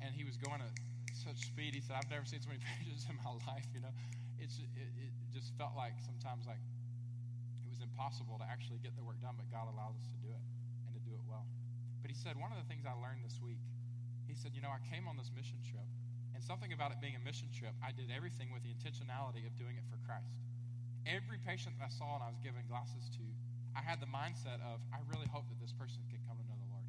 And 0.00 0.14
he 0.14 0.24
was 0.24 0.40
going 0.40 0.64
at 0.64 0.72
such 1.16 1.48
speed. 1.48 1.72
He 1.72 1.80
said, 1.80 1.96
I've 1.96 2.12
never 2.12 2.28
seen 2.28 2.44
so 2.44 2.52
many 2.52 2.60
patients 2.76 3.08
in 3.08 3.16
my 3.24 3.32
life, 3.48 3.64
you 3.72 3.80
know. 3.80 3.92
It's, 4.36 4.60
it, 4.60 4.68
it 4.76 5.12
just 5.32 5.56
felt 5.56 5.72
like 5.72 5.96
sometimes 6.04 6.44
like 6.44 6.60
it 7.64 7.68
was 7.72 7.80
impossible 7.80 8.36
to 8.36 8.46
actually 8.46 8.80
get 8.84 8.92
the 8.94 9.04
work 9.04 9.16
done, 9.24 9.34
but 9.36 9.48
God 9.48 9.68
allowed 9.72 9.96
us 9.96 10.06
to 10.12 10.18
do 10.20 10.28
it 10.28 10.42
and 10.84 10.92
to 10.92 11.00
do 11.00 11.16
it 11.16 11.24
well. 11.24 11.48
But 12.04 12.12
he 12.12 12.16
said, 12.16 12.36
one 12.36 12.52
of 12.52 12.60
the 12.60 12.68
things 12.68 12.84
I 12.84 12.94
learned 13.00 13.24
this 13.24 13.40
week, 13.40 13.58
he 14.28 14.36
said, 14.36 14.52
you 14.52 14.60
know, 14.60 14.70
I 14.70 14.80
came 14.92 15.08
on 15.08 15.16
this 15.16 15.32
mission 15.32 15.58
trip, 15.64 15.88
and 16.36 16.44
something 16.44 16.76
about 16.76 16.92
it 16.92 17.00
being 17.00 17.16
a 17.16 17.22
mission 17.24 17.48
trip, 17.48 17.72
I 17.80 17.96
did 17.96 18.12
everything 18.12 18.52
with 18.52 18.60
the 18.60 18.70
intentionality 18.70 19.48
of 19.48 19.56
doing 19.56 19.80
it 19.80 19.86
for 19.88 19.96
Christ. 20.04 20.36
Every 21.08 21.40
patient 21.40 21.80
that 21.80 21.88
I 21.88 21.92
saw 21.92 22.20
and 22.20 22.22
I 22.22 22.30
was 22.30 22.38
giving 22.44 22.60
glasses 22.68 23.08
to, 23.16 23.24
I 23.72 23.80
had 23.80 24.00
the 24.00 24.10
mindset 24.10 24.60
of, 24.64 24.84
I 24.92 25.00
really 25.08 25.28
hope 25.28 25.48
that 25.48 25.60
this 25.60 25.72
person 25.72 26.04
can 26.08 26.20
come 26.28 26.36
to 26.36 26.46
know 26.48 26.56
the 26.56 26.70
Lord. 26.72 26.88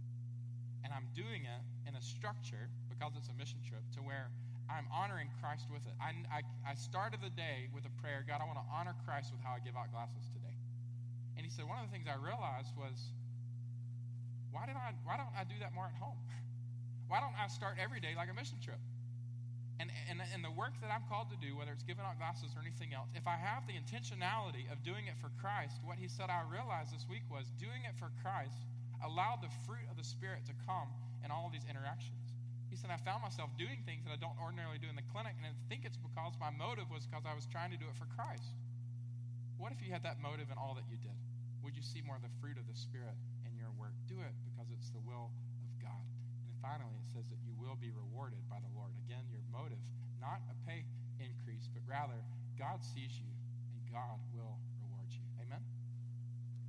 And 0.83 0.91
I'm 0.91 1.07
doing 1.15 1.43
it 1.47 1.61
in 1.83 1.95
a 1.95 2.03
structure, 2.03 2.71
because 2.97 3.13
it's 3.13 3.29
a 3.29 3.37
mission 3.37 3.61
trip, 3.61 3.85
to 3.93 4.01
where 4.01 4.33
I'm 4.67 4.89
honoring 4.91 5.29
Christ 5.39 5.69
with 5.69 5.85
it. 5.85 5.93
I, 6.01 6.17
I, 6.33 6.41
I 6.65 6.73
started 6.73 7.21
the 7.21 7.29
day 7.31 7.69
with 7.71 7.85
a 7.85 7.93
prayer 8.01 8.25
God, 8.25 8.41
I 8.41 8.49
want 8.49 8.57
to 8.57 8.67
honor 8.67 8.97
Christ 9.05 9.29
with 9.31 9.39
how 9.45 9.53
I 9.53 9.61
give 9.61 9.77
out 9.77 9.93
glasses 9.93 10.25
today. 10.33 10.57
And 11.37 11.45
he 11.45 11.51
said, 11.53 11.69
one 11.69 11.77
of 11.77 11.85
the 11.85 11.93
things 11.93 12.09
I 12.09 12.17
realized 12.17 12.73
was, 12.73 13.13
why, 14.51 14.65
did 14.65 14.75
I, 14.75 14.97
why 15.05 15.15
don't 15.15 15.31
I 15.37 15.45
do 15.45 15.55
that 15.61 15.71
more 15.71 15.85
at 15.85 15.95
home? 16.01 16.17
Why 17.07 17.23
don't 17.23 17.39
I 17.39 17.47
start 17.47 17.79
every 17.79 18.03
day 18.03 18.19
like 18.19 18.27
a 18.27 18.35
mission 18.35 18.59
trip? 18.59 18.83
And, 19.79 19.87
and, 20.11 20.19
and 20.19 20.43
the 20.43 20.51
work 20.51 20.75
that 20.83 20.91
I'm 20.91 21.07
called 21.07 21.31
to 21.31 21.39
do, 21.39 21.55
whether 21.55 21.71
it's 21.71 21.87
giving 21.87 22.03
out 22.03 22.19
glasses 22.19 22.51
or 22.51 22.59
anything 22.59 22.91
else, 22.91 23.07
if 23.15 23.23
I 23.29 23.39
have 23.39 23.63
the 23.63 23.79
intentionality 23.79 24.67
of 24.67 24.83
doing 24.83 25.07
it 25.07 25.15
for 25.21 25.31
Christ, 25.39 25.79
what 25.87 25.95
he 25.95 26.11
said 26.11 26.27
I 26.27 26.43
realized 26.43 26.91
this 26.91 27.07
week 27.07 27.23
was 27.31 27.47
doing 27.55 27.87
it 27.87 27.95
for 27.95 28.11
Christ 28.19 28.67
allowed 29.05 29.39
the 29.39 29.53
fruit 29.63 29.85
of 29.87 29.95
the 29.95 30.03
Spirit 30.03 30.43
to 30.51 30.53
come 30.65 30.89
in 31.23 31.31
all 31.31 31.45
of 31.47 31.53
these 31.53 31.63
interactions. 31.69 32.26
He 32.77 32.85
said, 32.85 32.93
I 32.93 33.01
found 33.01 33.25
myself 33.25 33.49
doing 33.57 33.81
things 33.89 34.05
that 34.05 34.13
I 34.13 34.21
don't 34.21 34.37
ordinarily 34.37 34.77
do 34.77 34.85
in 34.85 34.93
the 34.93 35.09
clinic, 35.09 35.33
and 35.41 35.49
I 35.49 35.53
think 35.65 35.81
it's 35.81 35.97
because 35.97 36.37
my 36.37 36.53
motive 36.53 36.93
was 36.93 37.09
because 37.09 37.25
I 37.25 37.33
was 37.33 37.49
trying 37.49 37.73
to 37.73 37.79
do 37.81 37.89
it 37.89 37.97
for 37.97 38.05
Christ. 38.13 38.53
What 39.57 39.73
if 39.73 39.81
you 39.81 39.89
had 39.89 40.05
that 40.05 40.21
motive 40.21 40.53
in 40.53 40.61
all 40.61 40.77
that 40.77 40.85
you 40.85 41.01
did? 41.01 41.17
Would 41.65 41.73
you 41.73 41.81
see 41.81 42.05
more 42.05 42.13
of 42.13 42.21
the 42.21 42.29
fruit 42.37 42.61
of 42.61 42.69
the 42.69 42.77
Spirit 42.77 43.17
in 43.49 43.57
your 43.57 43.73
work. 43.73 43.97
Do 44.05 44.21
it 44.21 44.37
because 44.45 44.69
it's 44.69 44.93
the 44.93 45.01
will 45.01 45.33
of 45.65 45.73
God. 45.81 46.05
And 46.45 46.53
finally, 46.61 46.93
it 46.93 47.09
says 47.09 47.25
that 47.33 47.41
you 47.41 47.57
will 47.57 47.73
be 47.73 47.89
rewarded 47.89 48.45
by 48.45 48.61
the 48.61 48.69
Lord. 48.77 48.93
Again, 49.09 49.25
your 49.33 49.41
motive, 49.49 49.81
not 50.21 50.45
a 50.53 50.55
pay 50.69 50.85
increase, 51.17 51.65
but 51.73 51.81
rather 51.89 52.21
God 52.61 52.85
sees 52.85 53.17
you 53.17 53.33
and 53.73 53.81
God 53.89 54.21
will 54.29 54.61
reward 54.77 55.09
you. 55.09 55.25
Amen? 55.41 55.65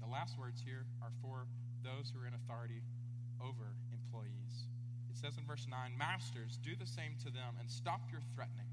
The 0.01 0.09
last 0.09 0.41
words 0.41 0.65
here 0.65 0.89
are 1.05 1.13
for 1.21 1.45
those 1.85 2.09
who 2.09 2.25
are 2.25 2.29
in 2.29 2.33
authority 2.33 2.81
over 3.45 3.77
employees. 3.93 4.68
Says 5.19 5.35
in 5.35 5.43
verse 5.51 5.67
9 5.67 5.99
Masters, 5.99 6.63
do 6.63 6.79
the 6.79 6.87
same 6.87 7.19
to 7.27 7.31
them 7.35 7.59
and 7.59 7.67
stop 7.67 8.07
your 8.07 8.23
threatening, 8.39 8.71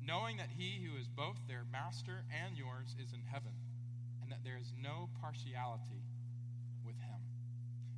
knowing 0.00 0.40
that 0.40 0.48
he 0.48 0.80
who 0.80 0.96
is 0.96 1.12
both 1.12 1.36
their 1.44 1.68
master 1.68 2.24
and 2.32 2.56
yours 2.56 2.96
is 2.96 3.12
in 3.12 3.20
heaven, 3.28 3.52
and 4.24 4.32
that 4.32 4.40
there 4.40 4.56
is 4.56 4.72
no 4.80 5.12
partiality 5.20 6.00
with 6.88 6.96
him. 7.04 7.20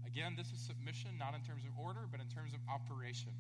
Again, 0.03 0.35
this 0.35 0.51
is 0.51 0.59
submission, 0.59 1.15
not 1.15 1.39
in 1.39 1.47
terms 1.47 1.63
of 1.63 1.71
order, 1.79 2.11
but 2.11 2.19
in 2.19 2.27
terms 2.27 2.59
of 2.59 2.61
operation. 2.67 3.31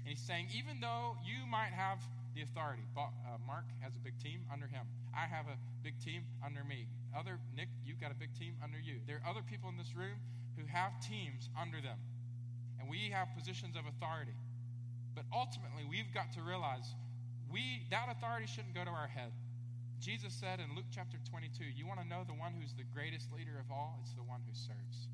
And 0.00 0.08
he's 0.08 0.24
saying, 0.24 0.48
even 0.56 0.80
though 0.80 1.20
you 1.20 1.44
might 1.44 1.76
have 1.76 2.00
the 2.32 2.48
authority, 2.48 2.88
uh, 2.96 3.12
Mark 3.44 3.68
has 3.84 3.92
a 3.92 4.00
big 4.00 4.16
team 4.24 4.40
under 4.48 4.66
him. 4.66 4.88
I 5.12 5.28
have 5.28 5.52
a 5.52 5.60
big 5.84 6.00
team 6.00 6.24
under 6.40 6.64
me. 6.64 6.88
Other 7.12 7.36
Nick, 7.52 7.68
you've 7.84 8.00
got 8.00 8.10
a 8.10 8.16
big 8.16 8.32
team 8.32 8.56
under 8.64 8.80
you. 8.80 9.04
There 9.06 9.20
are 9.20 9.28
other 9.28 9.44
people 9.44 9.68
in 9.68 9.76
this 9.76 9.92
room 9.94 10.16
who 10.56 10.64
have 10.66 10.96
teams 11.04 11.48
under 11.60 11.80
them, 11.80 12.00
and 12.84 12.92
we 12.92 13.08
have 13.08 13.32
positions 13.32 13.80
of 13.80 13.88
authority. 13.88 14.36
But 15.16 15.24
ultimately, 15.32 15.88
we've 15.88 16.12
got 16.12 16.36
to 16.36 16.44
realize 16.44 16.92
we 17.48 17.88
that 17.88 18.12
authority 18.12 18.44
shouldn't 18.44 18.76
go 18.76 18.84
to 18.84 18.92
our 18.92 19.08
head. 19.08 19.32
Jesus 20.04 20.36
said 20.36 20.60
in 20.60 20.68
Luke 20.76 20.92
chapter 20.92 21.16
22, 21.24 21.64
You 21.72 21.88
want 21.88 22.04
to 22.04 22.08
know 22.08 22.28
the 22.28 22.36
one 22.36 22.52
who's 22.52 22.76
the 22.76 22.84
greatest 22.92 23.32
leader 23.32 23.56
of 23.56 23.72
all? 23.72 24.04
It's 24.04 24.12
the 24.12 24.26
one 24.26 24.44
who 24.44 24.52
serves. 24.52 25.08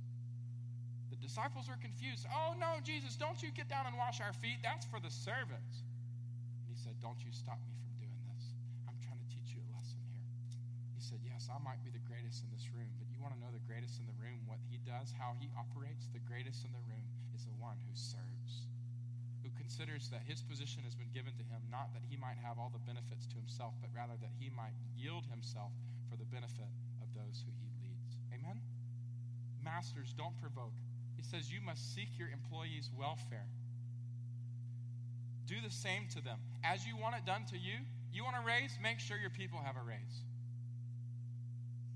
The 1.14 1.20
disciples 1.22 1.70
were 1.70 1.78
confused. 1.78 2.26
Oh, 2.26 2.58
no, 2.58 2.82
Jesus, 2.82 3.14
don't 3.14 3.38
you 3.38 3.54
get 3.54 3.70
down 3.70 3.86
and 3.86 3.94
wash 3.94 4.18
our 4.18 4.34
feet. 4.34 4.58
That's 4.66 4.82
for 4.90 4.98
the 4.98 5.12
servants. 5.12 5.86
And 6.58 6.66
he 6.66 6.74
said, 6.74 6.98
Don't 6.98 7.22
you 7.22 7.30
stop 7.30 7.62
me 7.62 7.70
from 7.78 7.94
doing 8.02 8.18
this. 8.34 8.50
I'm 8.90 8.98
trying 8.98 9.20
to 9.22 9.28
teach 9.30 9.54
you 9.54 9.62
a 9.62 9.68
lesson 9.70 10.02
here. 10.10 10.26
He 10.98 11.02
said, 11.06 11.22
Yes, 11.22 11.46
I 11.46 11.62
might 11.62 11.78
be 11.86 11.94
the 11.94 12.02
greatest 12.02 12.42
in 12.42 12.50
this 12.50 12.66
room, 12.74 12.90
but 12.98 13.06
you 13.14 13.20
want 13.22 13.38
to 13.38 13.38
know 13.38 13.52
the 13.54 13.62
greatest 13.62 14.02
in 14.02 14.10
the 14.10 14.16
room, 14.18 14.42
what 14.50 14.58
he 14.66 14.82
does, 14.82 15.14
how 15.14 15.38
he 15.38 15.46
operates? 15.54 16.10
The 16.10 16.24
greatest 16.26 16.66
in 16.66 16.74
the 16.74 16.82
room 16.88 16.99
is 17.41 17.49
the 17.49 17.57
one 17.57 17.80
who 17.88 17.97
serves, 17.97 18.68
who 19.41 19.49
considers 19.57 20.12
that 20.12 20.20
his 20.28 20.45
position 20.45 20.84
has 20.84 20.93
been 20.93 21.09
given 21.09 21.32
to 21.41 21.45
him, 21.49 21.64
not 21.72 21.88
that 21.97 22.05
he 22.05 22.20
might 22.20 22.36
have 22.36 22.61
all 22.61 22.68
the 22.68 22.84
benefits 22.84 23.24
to 23.32 23.41
himself, 23.41 23.72
but 23.80 23.88
rather 23.97 24.12
that 24.20 24.36
he 24.36 24.53
might 24.53 24.76
yield 24.93 25.24
himself 25.32 25.72
for 26.12 26.20
the 26.20 26.28
benefit 26.28 26.68
of 27.01 27.09
those 27.16 27.41
who 27.41 27.49
he 27.57 27.72
leads. 27.80 28.20
Amen? 28.36 28.61
Masters, 29.64 30.12
don't 30.12 30.36
provoke. 30.36 30.76
He 31.16 31.24
says 31.24 31.49
you 31.49 31.64
must 31.64 31.97
seek 31.97 32.12
your 32.20 32.28
employees' 32.28 32.93
welfare. 32.93 33.49
Do 35.49 35.57
the 35.64 35.72
same 35.72 36.12
to 36.12 36.20
them. 36.20 36.36
As 36.61 36.84
you 36.84 36.93
want 37.01 37.16
it 37.16 37.24
done 37.24 37.49
to 37.49 37.57
you, 37.57 37.80
you 38.12 38.20
want 38.20 38.36
a 38.36 38.45
raise, 38.45 38.76
make 38.84 39.01
sure 39.01 39.16
your 39.16 39.32
people 39.32 39.64
have 39.64 39.80
a 39.80 39.84
raise. 39.86 40.28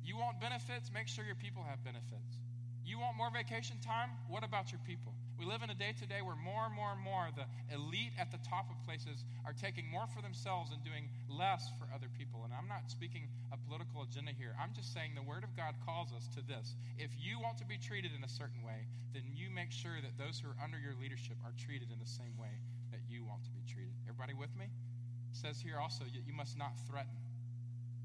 You 0.01 0.16
want 0.16 0.40
benefits, 0.40 0.88
make 0.88 1.09
sure 1.09 1.24
your 1.24 1.36
people 1.36 1.64
have 1.68 1.84
benefits. 1.84 2.40
You 2.84 2.99
want 2.99 3.16
more 3.16 3.30
vacation 3.30 3.76
time? 3.84 4.09
What 4.28 4.45
about 4.45 4.72
your 4.72 4.80
people? 4.86 5.12
We 5.45 5.53
live 5.53 5.61
in 5.61 5.68
a 5.68 5.76
day 5.76 5.92
today 5.92 6.24
where 6.24 6.40
more 6.40 6.64
and 6.64 6.72
more 6.72 6.97
and 6.97 7.05
more 7.05 7.28
the 7.36 7.45
elite 7.68 8.16
at 8.16 8.32
the 8.32 8.40
top 8.49 8.72
of 8.72 8.80
places 8.80 9.28
are 9.45 9.53
taking 9.53 9.84
more 9.92 10.09
for 10.09 10.24
themselves 10.24 10.72
and 10.72 10.80
doing 10.80 11.12
less 11.28 11.68
for 11.76 11.84
other 11.92 12.09
people. 12.16 12.49
And 12.49 12.53
I'm 12.57 12.64
not 12.64 12.88
speaking 12.88 13.28
a 13.53 13.61
political 13.61 14.09
agenda 14.09 14.32
here. 14.32 14.57
I'm 14.57 14.72
just 14.72 14.97
saying 14.97 15.12
the 15.12 15.20
Word 15.20 15.45
of 15.45 15.53
God 15.53 15.76
calls 15.84 16.16
us 16.16 16.32
to 16.32 16.40
this. 16.40 16.80
If 16.97 17.12
you 17.20 17.36
want 17.45 17.61
to 17.61 17.68
be 17.68 17.76
treated 17.76 18.16
in 18.16 18.24
a 18.24 18.32
certain 18.32 18.64
way, 18.64 18.88
then 19.12 19.28
you 19.36 19.53
make 19.53 19.68
sure 19.68 20.01
that 20.01 20.16
those 20.16 20.40
who 20.40 20.49
are 20.49 20.57
under 20.64 20.80
your 20.80 20.97
leadership 20.97 21.36
are 21.45 21.53
treated 21.61 21.92
in 21.92 22.01
the 22.01 22.09
same 22.09 22.32
way 22.40 22.57
that 22.88 23.05
you 23.05 23.20
want 23.20 23.45
to 23.45 23.53
be 23.53 23.61
treated. 23.68 23.92
Everybody 24.09 24.32
with 24.32 24.57
me? 24.57 24.72
It 24.72 25.36
says 25.36 25.61
here 25.61 25.76
also 25.76 26.09
that 26.09 26.24
you 26.24 26.32
must 26.32 26.57
not 26.57 26.72
threaten. 26.88 27.20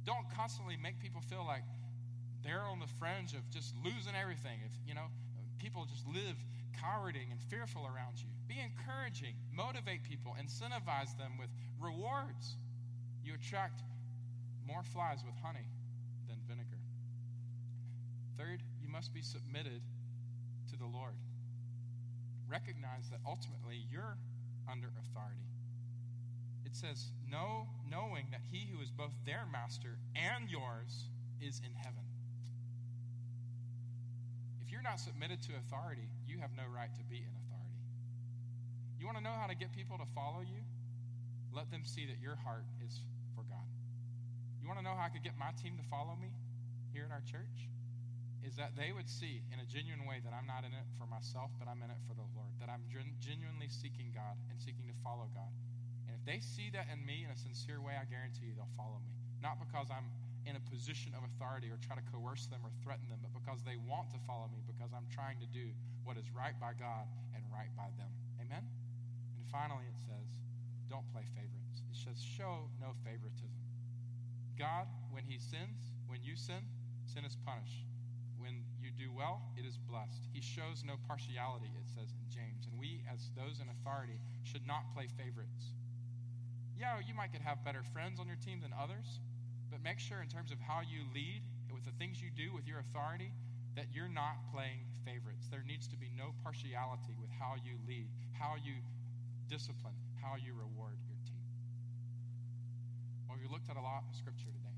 Don't 0.04 0.28
constantly 0.36 0.76
make 0.76 1.00
people 1.00 1.24
feel 1.24 1.48
like 1.48 1.64
they're 2.44 2.68
on 2.68 2.84
the 2.84 2.92
fringe 3.00 3.32
of 3.32 3.48
just 3.48 3.80
losing 3.80 4.12
everything. 4.12 4.60
If, 4.68 4.76
you 4.84 4.92
know, 4.92 5.08
people 5.56 5.88
just 5.88 6.04
live 6.04 6.36
cowarding 6.74 7.32
and 7.32 7.42
fearful 7.50 7.86
around 7.86 8.20
you. 8.20 8.30
Be 8.48 8.60
encouraging, 8.60 9.36
motivate 9.54 10.04
people, 10.04 10.36
incentivize 10.40 11.18
them 11.18 11.38
with 11.38 11.50
rewards. 11.80 12.58
You 13.24 13.36
attract 13.36 13.82
more 14.66 14.84
flies 14.84 15.20
with 15.26 15.36
honey 15.42 15.68
than 16.28 16.38
vinegar. 16.48 16.78
Third, 18.38 18.64
you 18.82 18.88
must 18.90 19.14
be 19.14 19.22
submitted 19.22 19.82
to 20.72 20.78
the 20.78 20.86
Lord. 20.86 21.16
Recognize 22.48 23.10
that 23.12 23.20
ultimately 23.26 23.86
you're 23.92 24.18
under 24.72 24.88
authority. 24.88 25.46
It 26.66 26.76
says, 26.76 27.12
know, 27.30 27.68
knowing 27.90 28.28
that 28.32 28.42
he 28.52 28.70
who 28.72 28.82
is 28.82 28.92
both 28.92 29.14
their 29.26 29.46
master 29.52 29.98
and 30.16 30.50
yours 30.50 31.10
is 31.42 31.62
in 31.66 31.74
heaven. 31.74 32.09
If 34.70 34.78
you're 34.78 34.86
not 34.86 35.02
submitted 35.02 35.42
to 35.50 35.58
authority, 35.58 36.06
you 36.30 36.38
have 36.46 36.54
no 36.54 36.62
right 36.70 36.94
to 36.94 37.04
be 37.10 37.26
in 37.26 37.34
authority. 37.42 37.82
You 39.02 39.10
want 39.10 39.18
to 39.18 39.26
know 39.26 39.34
how 39.34 39.50
to 39.50 39.58
get 39.58 39.74
people 39.74 39.98
to 39.98 40.06
follow 40.14 40.46
you? 40.46 40.62
Let 41.50 41.74
them 41.74 41.82
see 41.90 42.06
that 42.06 42.22
your 42.22 42.38
heart 42.38 42.70
is 42.86 43.02
for 43.34 43.42
God. 43.50 43.66
You 44.62 44.70
want 44.70 44.78
to 44.78 44.86
know 44.86 44.94
how 44.94 45.10
I 45.10 45.10
could 45.10 45.26
get 45.26 45.34
my 45.42 45.50
team 45.58 45.74
to 45.82 45.86
follow 45.90 46.14
me 46.14 46.30
here 46.94 47.10
at 47.10 47.10
our 47.10 47.26
church? 47.26 47.66
is 48.46 48.56
that 48.56 48.72
they 48.80 48.96
would 48.96 49.10
see 49.10 49.44
in 49.52 49.60
a 49.60 49.68
genuine 49.68 50.08
way 50.08 50.24
that 50.24 50.32
I'm 50.32 50.48
not 50.48 50.64
in 50.64 50.72
it 50.72 50.88
for 50.96 51.04
myself, 51.06 51.52
but 51.60 51.68
I'm 51.68 51.84
in 51.84 51.92
it 51.92 52.00
for 52.08 52.16
the 52.16 52.24
Lord, 52.34 52.50
that 52.64 52.72
I'm 52.72 52.88
gen- 52.88 53.20
genuinely 53.20 53.68
seeking 53.68 54.16
God 54.16 54.40
and 54.48 54.56
seeking 54.58 54.88
to 54.88 54.96
follow 55.04 55.28
God. 55.36 55.52
And 56.08 56.16
if 56.16 56.24
they 56.24 56.40
see 56.40 56.72
that 56.72 56.88
in 56.88 57.04
me 57.04 57.28
in 57.28 57.30
a 57.30 57.38
sincere 57.38 57.84
way, 57.84 58.00
I 58.00 58.08
guarantee 58.08 58.48
you 58.50 58.56
they'll 58.56 58.78
follow 58.80 59.04
me. 59.04 59.12
Not 59.44 59.60
because 59.60 59.92
I'm 59.92 60.08
in 60.50 60.58
a 60.58 60.66
position 60.74 61.14
of 61.14 61.22
authority 61.22 61.70
or 61.70 61.78
try 61.78 61.94
to 61.94 62.04
coerce 62.10 62.50
them 62.50 62.66
or 62.66 62.74
threaten 62.82 63.06
them, 63.08 63.22
but 63.22 63.30
because 63.38 63.62
they 63.62 63.78
want 63.78 64.10
to 64.10 64.20
follow 64.26 64.50
me 64.50 64.66
because 64.66 64.90
I'm 64.90 65.06
trying 65.14 65.38
to 65.46 65.48
do 65.54 65.70
what 66.02 66.18
is 66.18 66.26
right 66.34 66.58
by 66.58 66.74
God 66.74 67.06
and 67.38 67.46
right 67.54 67.70
by 67.78 67.94
them. 68.02 68.10
Amen? 68.42 68.66
And 69.38 69.46
finally, 69.54 69.86
it 69.86 69.96
says, 70.02 70.28
don't 70.90 71.06
play 71.14 71.22
favorites. 71.38 71.86
It 71.86 71.98
says, 72.02 72.18
show 72.18 72.66
no 72.82 72.98
favoritism. 73.06 73.62
God, 74.58 74.90
when 75.14 75.24
He 75.30 75.38
sins, 75.38 75.94
when 76.10 76.26
you 76.26 76.34
sin, 76.34 76.66
sin 77.06 77.24
is 77.24 77.38
punished. 77.46 77.86
When 78.42 78.66
you 78.82 78.90
do 78.90 79.14
well, 79.14 79.46
it 79.54 79.70
is 79.70 79.78
blessed. 79.78 80.26
He 80.34 80.42
shows 80.42 80.82
no 80.82 80.98
partiality, 81.06 81.70
it 81.78 81.86
says 81.86 82.10
in 82.18 82.26
James. 82.32 82.66
And 82.66 82.74
we, 82.80 83.06
as 83.06 83.30
those 83.38 83.62
in 83.62 83.70
authority, 83.70 84.18
should 84.42 84.66
not 84.66 84.90
play 84.98 85.06
favorites. 85.14 85.78
Yeah, 86.80 86.98
you 87.04 87.14
might 87.14 87.36
could 87.36 87.44
have 87.44 87.62
better 87.64 87.84
friends 87.92 88.20
on 88.20 88.26
your 88.26 88.40
team 88.40 88.64
than 88.64 88.72
others, 88.72 89.20
but 89.70 89.84
make 89.84 90.00
sure, 90.00 90.22
in 90.22 90.28
terms 90.28 90.52
of 90.52 90.60
how 90.60 90.82
you 90.82 91.06
lead, 91.14 91.42
with 91.72 91.86
the 91.86 91.96
things 91.96 92.20
you 92.20 92.28
do 92.34 92.52
with 92.54 92.68
your 92.68 92.84
authority, 92.84 93.32
that 93.78 93.88
you're 93.94 94.12
not 94.12 94.44
playing 94.52 94.84
favorites. 95.06 95.48
There 95.48 95.64
needs 95.64 95.88
to 95.90 95.98
be 95.98 96.12
no 96.12 96.36
partiality 96.44 97.16
with 97.16 97.30
how 97.32 97.56
you 97.62 97.80
lead, 97.88 98.10
how 98.34 98.58
you 98.60 98.82
discipline, 99.48 99.96
how 100.20 100.36
you 100.36 100.52
reward 100.52 101.00
your 101.08 101.16
team. 101.24 101.46
Well, 103.30 103.38
we 103.40 103.48
looked 103.48 103.70
at 103.70 103.78
a 103.78 103.86
lot 103.86 104.04
of 104.10 104.14
scripture 104.18 104.52
today, 104.52 104.78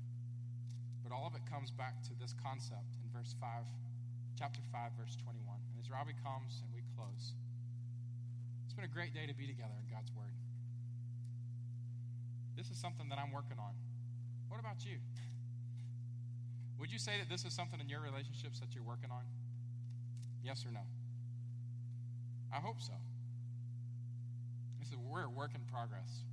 but 1.02 1.10
all 1.10 1.26
of 1.26 1.34
it 1.34 1.42
comes 1.48 1.72
back 1.72 1.98
to 2.06 2.12
this 2.20 2.36
concept 2.38 2.94
in 3.00 3.08
verse 3.10 3.34
5, 3.40 3.66
chapter 4.38 4.60
5, 4.70 4.94
verse 4.94 5.16
21. 5.18 5.42
And 5.42 5.76
as 5.80 5.90
Robbie 5.90 6.16
comes 6.22 6.62
and 6.62 6.70
we 6.70 6.86
close, 6.94 7.34
it's 8.64 8.76
been 8.76 8.86
a 8.86 8.94
great 8.94 9.12
day 9.12 9.26
to 9.26 9.34
be 9.34 9.50
together 9.50 9.74
in 9.82 9.88
God's 9.90 10.12
Word. 10.14 10.32
This 12.56 12.70
is 12.70 12.78
something 12.78 13.08
that 13.08 13.18
I'm 13.18 13.32
working 13.32 13.58
on. 13.58 13.74
What 14.52 14.60
about 14.60 14.84
you? 14.84 15.00
Would 16.76 16.92
you 16.92 17.00
say 17.00 17.16
that 17.16 17.32
this 17.32 17.48
is 17.48 17.56
something 17.56 17.80
in 17.80 17.88
your 17.88 18.04
relationships 18.04 18.60
that 18.60 18.76
you're 18.76 18.84
working 18.84 19.08
on? 19.08 19.24
Yes 20.44 20.68
or 20.68 20.76
no? 20.76 20.84
I 22.52 22.60
hope 22.60 22.76
so. 22.84 22.92
This 24.76 24.92
is 24.92 25.00
we're 25.08 25.24
a 25.24 25.32
work 25.32 25.56
in 25.56 25.64
progress. 25.72 26.28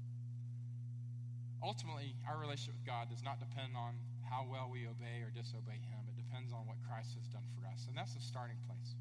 Ultimately, 1.64 2.12
our 2.28 2.36
relationship 2.36 2.76
with 2.76 2.84
God 2.84 3.08
does 3.08 3.24
not 3.24 3.40
depend 3.40 3.80
on 3.80 3.96
how 4.28 4.44
well 4.44 4.68
we 4.68 4.84
obey 4.84 5.24
or 5.24 5.32
disobey 5.32 5.80
Him. 5.80 6.04
It 6.12 6.20
depends 6.20 6.52
on 6.52 6.68
what 6.68 6.76
Christ 6.92 7.16
has 7.16 7.32
done 7.32 7.48
for 7.56 7.64
us. 7.72 7.88
And 7.88 7.96
that's 7.96 8.20
the 8.20 8.22
starting 8.22 8.60
place. 8.68 9.00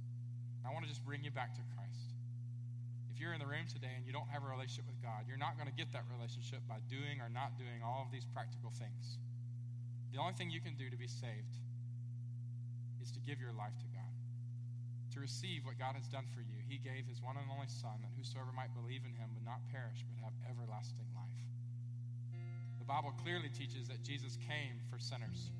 I 0.62 0.70
want 0.70 0.86
to 0.86 0.90
just 0.94 1.02
bring 1.02 1.26
you 1.26 1.34
back 1.34 1.58
to 1.58 1.62
Christ. 1.74 2.07
If 3.18 3.26
you're 3.26 3.34
in 3.34 3.42
the 3.42 3.50
room 3.50 3.66
today 3.66 3.90
and 3.98 4.06
you 4.06 4.14
don't 4.14 4.30
have 4.30 4.46
a 4.46 4.50
relationship 4.54 4.86
with 4.86 5.02
God, 5.02 5.26
you're 5.26 5.42
not 5.42 5.58
going 5.58 5.66
to 5.66 5.74
get 5.74 5.90
that 5.90 6.06
relationship 6.06 6.62
by 6.70 6.78
doing 6.86 7.18
or 7.18 7.26
not 7.26 7.58
doing 7.58 7.82
all 7.82 8.06
of 8.06 8.14
these 8.14 8.22
practical 8.22 8.70
things. 8.70 9.18
The 10.14 10.22
only 10.22 10.38
thing 10.38 10.54
you 10.54 10.62
can 10.62 10.78
do 10.78 10.86
to 10.86 10.94
be 10.94 11.10
saved 11.10 11.58
is 13.02 13.10
to 13.10 13.18
give 13.18 13.42
your 13.42 13.50
life 13.50 13.74
to 13.82 13.90
God, 13.90 14.14
to 15.10 15.18
receive 15.18 15.66
what 15.66 15.82
God 15.82 15.98
has 15.98 16.06
done 16.06 16.30
for 16.30 16.46
you. 16.46 16.62
He 16.62 16.78
gave 16.78 17.10
His 17.10 17.18
one 17.18 17.34
and 17.34 17.50
only 17.50 17.66
Son, 17.66 17.98
that 18.06 18.14
whosoever 18.14 18.54
might 18.54 18.70
believe 18.70 19.02
in 19.02 19.10
Him 19.18 19.34
would 19.34 19.42
not 19.42 19.66
perish 19.66 20.06
but 20.06 20.22
have 20.22 20.38
everlasting 20.46 21.10
life. 21.10 21.42
The 22.78 22.86
Bible 22.86 23.10
clearly 23.18 23.50
teaches 23.50 23.90
that 23.90 24.06
Jesus 24.06 24.38
came 24.46 24.78
for 24.86 25.02
sinners. 25.02 25.50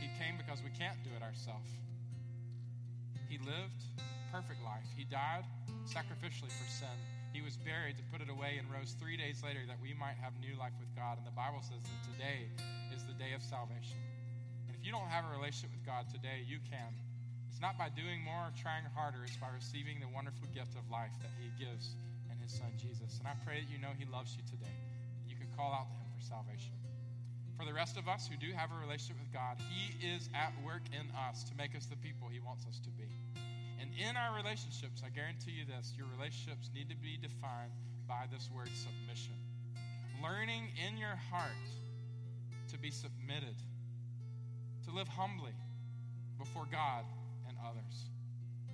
He 0.00 0.08
came 0.16 0.40
because 0.40 0.64
we 0.64 0.72
can't 0.72 0.96
do 1.04 1.12
it 1.12 1.20
ourselves. 1.20 1.68
He 3.28 3.36
lived 3.44 3.84
perfect 4.32 4.60
life. 4.64 4.84
He 4.96 5.04
died 5.04 5.44
sacrificially 5.88 6.52
for 6.52 6.68
sin. 6.68 6.96
He 7.32 7.44
was 7.44 7.56
buried 7.60 7.96
to 8.00 8.04
put 8.08 8.24
it 8.24 8.32
away 8.32 8.56
and 8.56 8.64
rose 8.72 8.96
three 8.96 9.16
days 9.16 9.44
later 9.44 9.60
that 9.68 9.76
we 9.80 9.92
might 9.92 10.16
have 10.20 10.32
new 10.40 10.56
life 10.56 10.74
with 10.80 10.88
God. 10.96 11.20
And 11.20 11.26
the 11.28 11.36
Bible 11.36 11.60
says 11.60 11.84
that 11.84 12.00
today 12.08 12.48
is 12.92 13.04
the 13.04 13.16
day 13.16 13.36
of 13.36 13.44
salvation. 13.44 14.00
And 14.66 14.72
if 14.72 14.80
you 14.84 14.92
don't 14.92 15.08
have 15.12 15.28
a 15.28 15.32
relationship 15.36 15.76
with 15.76 15.84
God 15.84 16.08
today, 16.08 16.44
you 16.48 16.58
can. 16.64 16.92
It's 17.48 17.60
not 17.60 17.76
by 17.76 17.90
doing 17.92 18.22
more 18.22 18.48
or 18.48 18.54
trying 18.54 18.86
harder, 18.94 19.24
it's 19.26 19.36
by 19.36 19.50
receiving 19.52 20.00
the 20.00 20.08
wonderful 20.08 20.46
gift 20.54 20.78
of 20.78 20.86
life 20.88 21.12
that 21.20 21.32
He 21.36 21.50
gives 21.58 21.98
in 22.30 22.38
His 22.38 22.54
Son 22.54 22.70
Jesus. 22.78 23.18
And 23.18 23.26
I 23.26 23.34
pray 23.42 23.60
that 23.60 23.68
you 23.68 23.82
know 23.82 23.92
He 23.98 24.06
loves 24.06 24.38
you 24.38 24.46
today. 24.46 24.78
You 25.26 25.36
can 25.36 25.50
call 25.58 25.74
out 25.74 25.90
to 25.90 25.96
Him 25.98 26.08
for 26.14 26.22
salvation. 26.22 26.72
For 27.58 27.66
the 27.66 27.74
rest 27.74 27.98
of 27.98 28.06
us 28.06 28.30
who 28.30 28.38
do 28.38 28.54
have 28.54 28.70
a 28.70 28.78
relationship 28.78 29.18
with 29.18 29.34
God, 29.34 29.58
He 29.74 29.90
is 30.06 30.30
at 30.38 30.54
work 30.62 30.86
in 30.94 31.10
us 31.18 31.42
to 31.50 31.52
make 31.58 31.74
us 31.74 31.90
the 31.90 31.98
people 31.98 32.30
He 32.30 32.38
wants 32.38 32.62
us 32.70 32.78
to 32.86 32.90
be. 32.94 33.10
In 33.98 34.16
our 34.16 34.36
relationships, 34.36 35.02
I 35.04 35.10
guarantee 35.10 35.50
you 35.50 35.66
this 35.66 35.92
your 35.98 36.06
relationships 36.16 36.70
need 36.72 36.88
to 36.88 36.94
be 36.94 37.18
defined 37.18 37.74
by 38.06 38.30
this 38.30 38.48
word 38.54 38.70
submission. 38.70 39.34
Learning 40.22 40.70
in 40.78 40.96
your 40.96 41.18
heart 41.30 41.66
to 42.70 42.78
be 42.78 42.92
submitted, 42.92 43.58
to 44.86 44.94
live 44.94 45.08
humbly 45.08 45.56
before 46.38 46.66
God 46.70 47.02
and 47.48 47.56
others. 47.58 48.06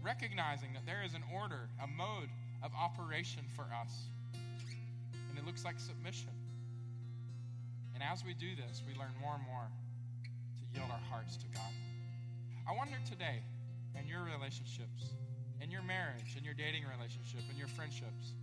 Recognizing 0.03 0.75
that 0.75 0.85
there 0.85 1.03
is 1.03 1.15
an 1.15 1.25
order, 1.33 1.71
a 1.83 1.87
mode 1.87 2.29
of 2.63 2.73
operation 2.77 3.45
for 3.57 3.65
us, 3.73 4.13
and 4.35 5.39
it 5.39 5.47
looks 5.47 5.65
like 5.65 5.81
submission. 5.81 6.37
And 7.95 8.03
as 8.03 8.23
we 8.23 8.35
do 8.35 8.55
this, 8.55 8.83
we 8.87 8.93
learn 8.93 9.17
more 9.23 9.37
and 9.37 9.45
more 9.47 9.69
to 9.73 10.79
yield 10.79 10.91
our 10.91 11.01
hearts 11.09 11.39
to 11.39 11.47
God. 11.55 11.73
I 12.69 12.77
wonder 12.77 12.99
today, 13.09 13.41
in 13.99 14.07
your 14.07 14.23
relationships, 14.23 15.15
in 15.61 15.71
your 15.71 15.83
marriage, 15.83 16.37
in 16.37 16.45
your 16.45 16.55
dating 16.55 16.85
relationship, 16.97 17.41
in 17.51 17.57
your 17.57 17.69
friendships, 17.69 18.35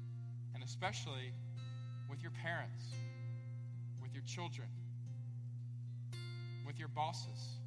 and 0.54 0.64
especially 0.64 1.34
with 2.10 2.22
your 2.22 2.32
parents, 2.43 2.84
with 4.02 4.14
your 4.14 4.24
children, 4.24 4.68
with 6.66 6.80
your 6.80 6.88
bosses, 6.89 7.60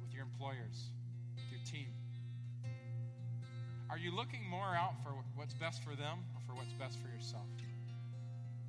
with 0.00 0.12
your 0.12 0.22
employers, 0.22 0.90
with 1.36 1.50
your 1.50 1.60
team. 1.64 1.92
Are 3.90 3.98
you 3.98 4.14
looking 4.14 4.48
more 4.48 4.76
out 4.76 4.94
for 5.02 5.10
what's 5.34 5.54
best 5.54 5.82
for 5.82 5.96
them 5.96 6.18
or 6.34 6.40
for 6.46 6.54
what's 6.54 6.72
best 6.74 7.00
for 7.02 7.08
yourself? 7.08 7.46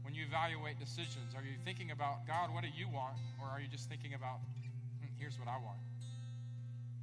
When 0.03 0.15
you 0.15 0.25
evaluate 0.25 0.79
decisions, 0.79 1.35
are 1.37 1.43
you 1.43 1.55
thinking 1.63 1.91
about, 1.91 2.27
God, 2.27 2.53
what 2.53 2.63
do 2.63 2.69
you 2.75 2.89
want? 2.89 3.15
Or 3.39 3.47
are 3.47 3.61
you 3.61 3.67
just 3.67 3.87
thinking 3.87 4.13
about, 4.13 4.39
hmm, 4.99 5.07
here's 5.17 5.39
what 5.39 5.47
I 5.47 5.55
want? 5.55 5.77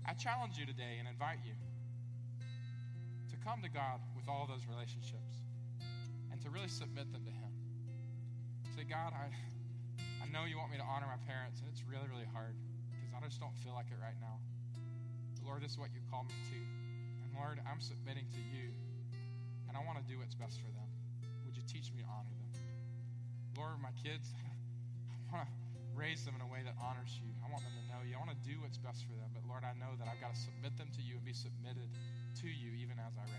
I 0.08 0.16
challenge 0.16 0.56
you 0.56 0.64
today 0.64 0.96
and 0.96 1.04
invite 1.04 1.44
you 1.44 1.52
to 3.28 3.36
come 3.44 3.60
to 3.60 3.68
God 3.68 4.00
with 4.16 4.24
all 4.24 4.48
those 4.48 4.64
relationships 4.64 5.44
and 6.32 6.40
to 6.40 6.48
really 6.48 6.72
submit 6.72 7.12
them 7.12 7.28
to 7.28 7.34
Him. 7.36 7.52
Say, 8.72 8.88
God, 8.88 9.12
I, 9.12 9.28
I 10.24 10.26
know 10.32 10.48
you 10.48 10.56
want 10.56 10.72
me 10.72 10.80
to 10.80 10.88
honor 10.88 11.04
my 11.04 11.20
parents, 11.28 11.60
and 11.60 11.68
it's 11.68 11.84
really, 11.84 12.08
really 12.08 12.24
hard 12.32 12.56
because 12.88 13.12
I 13.12 13.20
just 13.20 13.36
don't 13.36 13.52
feel 13.60 13.76
like 13.76 13.92
it 13.92 14.00
right 14.00 14.16
now. 14.16 14.40
But 15.36 15.44
Lord, 15.44 15.60
this 15.60 15.76
is 15.76 15.78
what 15.78 15.92
you 15.92 16.00
called 16.08 16.32
me 16.32 16.40
to. 16.56 16.56
And 16.56 17.28
Lord, 17.36 17.60
I'm 17.68 17.84
submitting 17.84 18.32
to 18.32 18.40
you, 18.48 18.72
and 19.68 19.76
I 19.76 19.84
want 19.84 20.00
to 20.00 20.06
do 20.08 20.24
what's 20.24 20.32
best 20.40 20.56
for 20.64 20.72
them. 20.72 20.88
Would 21.44 21.52
you 21.52 21.68
teach 21.68 21.92
me 21.92 22.00
to 22.00 22.08
honor 22.08 22.32
them? 22.32 22.48
Lord, 23.60 23.76
my 23.84 23.92
kids, 24.00 24.32
I 25.28 25.36
want 25.36 25.52
to 25.52 25.67
raise 25.98 26.22
them 26.22 26.38
in 26.38 26.42
a 26.42 26.46
way 26.46 26.62
that 26.62 26.78
honors 26.78 27.18
you. 27.18 27.26
I 27.42 27.50
want 27.50 27.66
them 27.66 27.74
to 27.74 27.84
know 27.90 28.06
you. 28.06 28.14
I 28.14 28.22
want 28.22 28.30
to 28.30 28.42
do 28.46 28.62
what's 28.62 28.78
best 28.78 29.02
for 29.10 29.18
them. 29.18 29.34
But 29.34 29.42
Lord, 29.50 29.66
I 29.66 29.74
know 29.82 29.98
that 29.98 30.06
I've 30.06 30.22
got 30.22 30.38
to 30.38 30.40
submit 30.40 30.78
them 30.78 30.86
to 30.94 31.02
you 31.02 31.18
and 31.18 31.26
be 31.26 31.34
submitted 31.34 31.90
to 32.40 32.46
you 32.46 32.78
even 32.78 33.02
as 33.02 33.18
I 33.18 33.26
raise 33.26 33.38